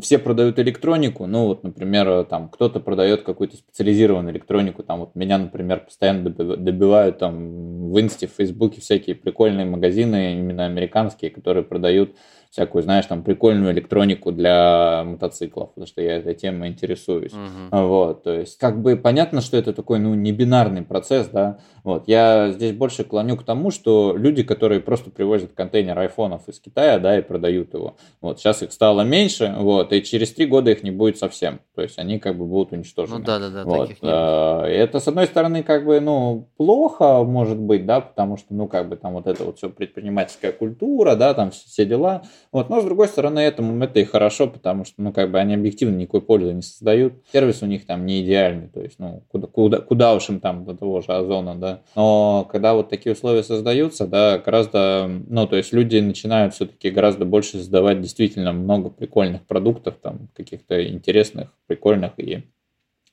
все 0.00 0.18
продают 0.18 0.58
электронику, 0.58 1.26
ну 1.26 1.46
вот, 1.46 1.64
например, 1.64 2.24
там 2.24 2.50
кто-то 2.50 2.80
продает 2.80 3.22
какую-то 3.22 3.56
специализированную 3.56 4.34
электронику, 4.34 4.82
там 4.82 5.00
вот 5.00 5.14
меня, 5.14 5.38
например, 5.38 5.80
постоянно 5.80 6.28
добивают 6.28 7.18
там 7.18 7.90
в 7.90 7.98
Инсте, 7.98 8.26
в 8.26 8.32
Фейсбуке 8.32 8.82
всякие 8.82 9.16
прикольные 9.16 9.64
магазины, 9.64 10.34
именно 10.34 10.66
американские, 10.66 11.30
которые 11.30 11.64
продают 11.64 12.14
всякую, 12.50 12.82
знаешь, 12.82 13.06
там 13.06 13.22
прикольную 13.22 13.72
электронику 13.72 14.32
для 14.32 15.04
мотоциклов, 15.04 15.68
потому 15.70 15.86
что 15.86 16.02
я 16.02 16.16
этой 16.16 16.34
темой 16.34 16.68
интересуюсь. 16.68 17.32
Мгм. 17.32 17.68
Вот, 17.70 18.24
то 18.24 18.32
есть, 18.32 18.58
как 18.58 18.82
бы 18.82 18.96
понятно, 18.96 19.40
что 19.40 19.56
это 19.56 19.72
такой, 19.72 20.00
ну, 20.00 20.14
не 20.14 20.32
бинарный 20.32 20.82
процесс, 20.82 21.28
да. 21.28 21.58
Вот, 21.84 22.08
я 22.08 22.50
здесь 22.50 22.72
больше 22.72 23.04
клоню 23.04 23.36
к 23.36 23.44
тому, 23.44 23.70
что 23.70 24.14
люди, 24.16 24.42
которые 24.42 24.80
просто 24.80 25.10
привозят 25.10 25.52
контейнер 25.54 25.96
айфонов 25.96 26.48
из 26.48 26.58
Китая, 26.58 26.98
да, 26.98 27.18
и 27.18 27.22
продают 27.22 27.72
его, 27.72 27.96
вот, 28.20 28.40
сейчас 28.40 28.62
их 28.62 28.72
стало 28.72 29.02
меньше, 29.02 29.54
вот, 29.56 29.92
и 29.92 30.02
через 30.02 30.32
три 30.32 30.46
года 30.46 30.72
их 30.72 30.82
не 30.82 30.90
будет 30.90 31.18
совсем. 31.18 31.60
То 31.76 31.82
есть, 31.82 32.00
они 32.00 32.18
как 32.18 32.36
бы 32.36 32.46
будут 32.46 32.72
уничтожены. 32.72 33.20
Ну 33.20 33.24
да, 33.24 33.38
да, 33.38 33.50
да, 33.50 33.64
Вот, 33.64 33.88
таких 33.88 34.02
нет. 34.02 34.12
э, 34.12 34.64
Это, 34.66 34.98
с 34.98 35.06
одной 35.06 35.26
стороны, 35.26 35.62
как 35.62 35.84
бы, 35.86 36.00
ну, 36.00 36.48
плохо, 36.56 37.22
может 37.22 37.58
быть, 37.58 37.86
да, 37.86 38.00
потому 38.00 38.36
что, 38.36 38.52
ну, 38.54 38.66
как 38.66 38.88
бы 38.88 38.96
там 38.96 39.12
вот 39.12 39.28
это 39.28 39.44
вот 39.44 39.58
все 39.58 39.70
предпринимательская 39.70 40.50
культура, 40.50 41.14
да, 41.14 41.32
там 41.34 41.52
все 41.52 41.86
дела. 41.86 42.22
Вот, 42.52 42.68
но, 42.68 42.80
с 42.80 42.84
другой 42.84 43.08
стороны, 43.08 43.40
этому 43.40 43.82
это 43.82 44.00
и 44.00 44.04
хорошо, 44.04 44.48
потому 44.48 44.84
что, 44.84 45.02
ну, 45.02 45.12
как 45.12 45.30
бы 45.30 45.38
они 45.38 45.54
объективно 45.54 45.96
никакой 45.96 46.20
пользы 46.20 46.52
не 46.52 46.62
создают. 46.62 47.14
Сервис 47.32 47.62
у 47.62 47.66
них 47.66 47.86
там 47.86 48.06
не 48.06 48.22
идеальный, 48.22 48.68
то 48.68 48.80
есть, 48.80 48.98
ну, 48.98 49.22
куда, 49.28 49.46
куда, 49.46 49.80
куда 49.80 50.14
уж 50.14 50.28
им 50.28 50.40
там 50.40 50.64
до 50.64 50.74
того 50.74 51.00
же 51.00 51.12
Озона, 51.12 51.54
да. 51.54 51.80
Но 51.94 52.48
когда 52.50 52.74
вот 52.74 52.88
такие 52.88 53.12
условия 53.12 53.42
создаются, 53.42 54.06
да, 54.06 54.38
гораздо, 54.38 55.10
ну, 55.28 55.46
то 55.46 55.56
есть 55.56 55.72
люди 55.72 55.98
начинают 55.98 56.54
все-таки 56.54 56.90
гораздо 56.90 57.24
больше 57.24 57.58
создавать 57.58 58.00
действительно 58.00 58.52
много 58.52 58.90
прикольных 58.90 59.42
продуктов, 59.46 59.96
там, 60.02 60.28
каких-то 60.34 60.86
интересных, 60.86 61.52
прикольных 61.66 62.12
и 62.18 62.44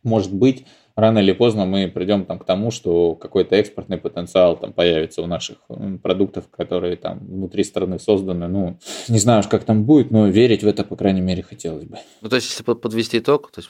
может 0.03 0.33
быть, 0.33 0.65
рано 0.97 1.19
или 1.19 1.31
поздно 1.31 1.65
мы 1.65 1.87
придем 1.87 2.25
там, 2.25 2.39
к 2.39 2.43
тому, 2.45 2.71
что 2.71 3.15
какой-то 3.15 3.55
экспортный 3.55 3.97
потенциал 3.97 4.57
там 4.57 4.73
появится 4.73 5.21
у 5.21 5.27
наших 5.27 5.57
продуктов, 6.03 6.49
которые 6.49 6.97
там 6.97 7.19
внутри 7.19 7.63
страны 7.63 7.99
созданы. 7.99 8.47
Ну, 8.47 8.77
не 9.07 9.19
знаю 9.19 9.39
уж, 9.39 9.47
как 9.47 9.63
там 9.63 9.85
будет, 9.85 10.11
но 10.11 10.27
верить 10.27 10.63
в 10.63 10.67
это, 10.67 10.83
по 10.83 10.95
крайней 10.97 11.21
мере, 11.21 11.43
хотелось 11.43 11.85
бы. 11.85 11.97
Ну, 12.21 12.29
то 12.29 12.35
есть, 12.35 12.49
если 12.49 12.63
под- 12.63 12.81
подвести 12.81 13.19
итог, 13.19 13.51
то 13.51 13.61
есть 13.61 13.69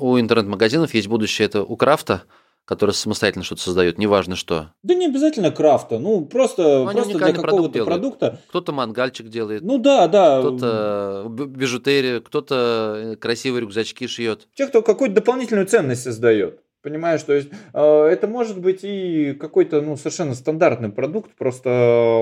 у 0.00 0.18
интернет-магазинов 0.18 0.94
есть 0.94 1.08
будущее, 1.08 1.46
это 1.46 1.62
у 1.64 1.76
Крафта, 1.76 2.22
который 2.64 2.90
самостоятельно 2.90 3.44
что-то 3.44 3.62
создает, 3.62 3.96
неважно 3.96 4.36
что. 4.36 4.72
Да 4.82 4.94
не 4.94 5.06
обязательно 5.06 5.50
крафта, 5.50 5.98
ну 5.98 6.26
просто, 6.26 6.84
Ну, 6.84 6.92
просто 6.92 7.16
для 7.18 7.32
какого-то 7.32 7.82
продукта. 7.82 8.40
Кто-то 8.50 8.72
мангальчик 8.72 9.28
делает, 9.30 9.62
Ну 9.62 9.78
да, 9.78 10.06
да. 10.06 10.40
кто-то 10.40 11.24
бижутерию, 11.28 12.22
кто-то 12.22 12.94
э, 13.14 13.16
красивые 13.16 13.62
рюкзачки 13.62 14.06
шьет. 14.06 14.48
Те, 14.54 14.66
кто 14.66 14.82
какую-то 14.82 15.14
дополнительную 15.14 15.66
ценность 15.66 16.02
создает. 16.02 16.60
Понимаешь, 16.80 17.22
то 17.24 17.32
есть 17.32 17.48
э, 17.74 18.04
это 18.06 18.28
может 18.28 18.60
быть 18.60 18.80
и 18.84 19.34
какой-то 19.34 19.80
ну, 19.80 19.96
совершенно 19.96 20.34
стандартный 20.34 20.90
продукт, 20.90 21.32
просто 21.36 21.68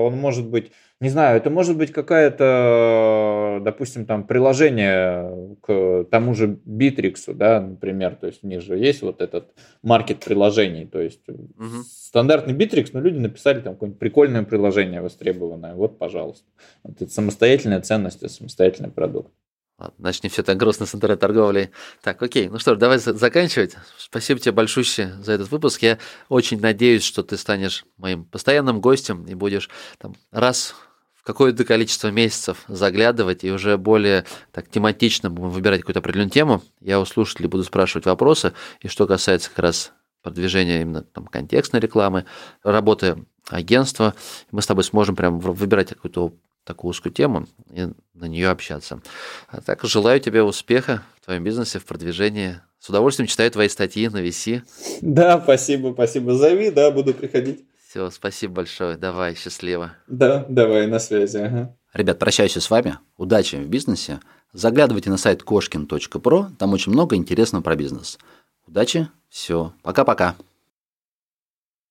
он 0.01 0.17
может 0.17 0.47
быть, 0.49 0.71
не 0.99 1.09
знаю, 1.09 1.37
это 1.37 1.51
может 1.51 1.77
быть 1.77 1.91
какая-то, 1.91 3.59
допустим, 3.63 4.07
там 4.07 4.25
приложение 4.25 5.55
к 5.61 6.05
тому 6.09 6.33
же 6.33 6.57
Битриксу, 6.65 7.35
да, 7.35 7.61
например, 7.61 8.15
то 8.15 8.25
есть 8.25 8.43
у 8.43 8.47
них 8.47 8.61
же 8.61 8.77
есть 8.79 9.03
вот 9.03 9.21
этот 9.21 9.53
маркет 9.83 10.25
приложений, 10.25 10.89
то 10.91 11.01
есть 11.01 11.21
Мгм. 11.27 11.83
стандартный 11.83 12.55
Битрикс, 12.55 12.93
но 12.93 12.99
люди 12.99 13.19
написали 13.19 13.59
там 13.61 13.73
какое-нибудь 13.73 13.99
прикольное 13.99 14.41
приложение 14.41 15.01
востребованное, 15.01 15.75
вот, 15.75 15.99
пожалуйста. 15.99 16.47
Вот 16.83 16.99
это 16.99 17.11
самостоятельная 17.11 17.81
ценность, 17.81 18.23
это 18.23 18.29
самостоятельный 18.29 18.89
продукт. 18.89 19.31
Ладно, 19.79 19.95
значит, 19.99 20.23
не 20.23 20.29
все 20.29 20.41
так 20.41 20.57
грустно 20.57 20.87
с 20.87 20.95
интернет-торговлей. 20.95 21.69
Так, 22.01 22.21
окей, 22.23 22.49
ну 22.49 22.57
что 22.57 22.73
ж, 22.73 22.79
давай 22.79 22.97
за- 22.97 23.13
заканчивать. 23.13 23.75
Спасибо 23.99 24.39
тебе 24.39 24.51
большое 24.51 24.85
за 25.21 25.33
этот 25.33 25.51
выпуск. 25.51 25.83
Я 25.83 25.99
очень 26.29 26.59
надеюсь, 26.59 27.03
что 27.03 27.21
ты 27.21 27.37
станешь 27.37 27.85
моим 27.97 28.25
постоянным 28.25 28.81
гостем 28.81 29.25
и 29.25 29.35
будешь 29.35 29.69
там 29.99 30.15
раз 30.31 30.73
в 31.13 31.21
какое-то 31.23 31.63
количество 31.63 32.07
месяцев 32.07 32.63
заглядывать 32.67 33.43
и 33.43 33.51
уже 33.51 33.77
более 33.77 34.25
так 34.51 34.67
тематично 34.67 35.29
будем 35.29 35.51
выбирать 35.51 35.81
какую-то 35.81 35.99
определенную 35.99 36.31
тему. 36.31 36.63
Я 36.81 36.99
у 36.99 37.05
слушателей 37.05 37.47
буду 37.47 37.63
спрашивать 37.63 38.07
вопросы. 38.07 38.53
И 38.79 38.87
что 38.87 39.05
касается 39.05 39.49
как 39.49 39.59
раз 39.59 39.91
продвижения 40.23 40.81
именно 40.81 41.03
там, 41.03 41.27
контекстной 41.27 41.81
рекламы, 41.81 42.25
работы 42.63 43.25
агентства, 43.49 44.15
мы 44.51 44.63
с 44.63 44.65
тобой 44.65 44.83
сможем 44.83 45.15
прям 45.15 45.39
выбирать 45.39 45.89
какую-то 45.89 46.33
такую 46.67 46.91
узкую 46.91 47.13
тему 47.13 47.47
и 47.71 47.87
на 48.13 48.25
нее 48.25 48.49
общаться. 48.49 49.01
А 49.47 49.61
так 49.61 49.83
желаю 49.83 50.19
тебе 50.19 50.43
успеха 50.43 51.01
в 51.19 51.25
твоем 51.25 51.43
бизнесе, 51.43 51.79
в 51.79 51.85
продвижении. 51.85 52.59
С 52.79 52.89
удовольствием 52.89 53.27
читаю 53.27 53.49
твои 53.49 53.69
статьи 53.69 54.07
на 54.09 54.21
VC. 54.21 54.61
Да, 55.01 55.41
спасибо, 55.41 55.93
спасибо. 55.93 56.35
Зови, 56.35 56.69
да, 56.69 56.91
буду 56.91 57.13
приходить. 57.13 57.65
Все, 57.87 58.09
спасибо 58.11 58.55
большое. 58.55 58.97
Давай, 58.97 59.33
счастливо. 59.35 59.93
Да, 60.07 60.45
давай, 60.49 60.87
на 60.87 60.99
связи. 60.99 61.37
Ага. 61.37 61.75
Ребят, 61.93 62.19
прощаюсь 62.19 62.57
с 62.57 62.69
вами. 62.69 62.97
Удачи 63.15 63.55
в 63.55 63.67
бизнесе. 63.67 64.19
Заглядывайте 64.53 65.09
на 65.09 65.17
сайт 65.17 65.41
кошкин.про. 65.41 66.49
Там 66.59 66.73
очень 66.73 66.91
много 66.91 67.15
интересного 67.15 67.63
про 67.63 67.75
бизнес. 67.75 68.19
Удачи. 68.67 69.07
Все. 69.29 69.73
Пока-пока. 69.83 70.35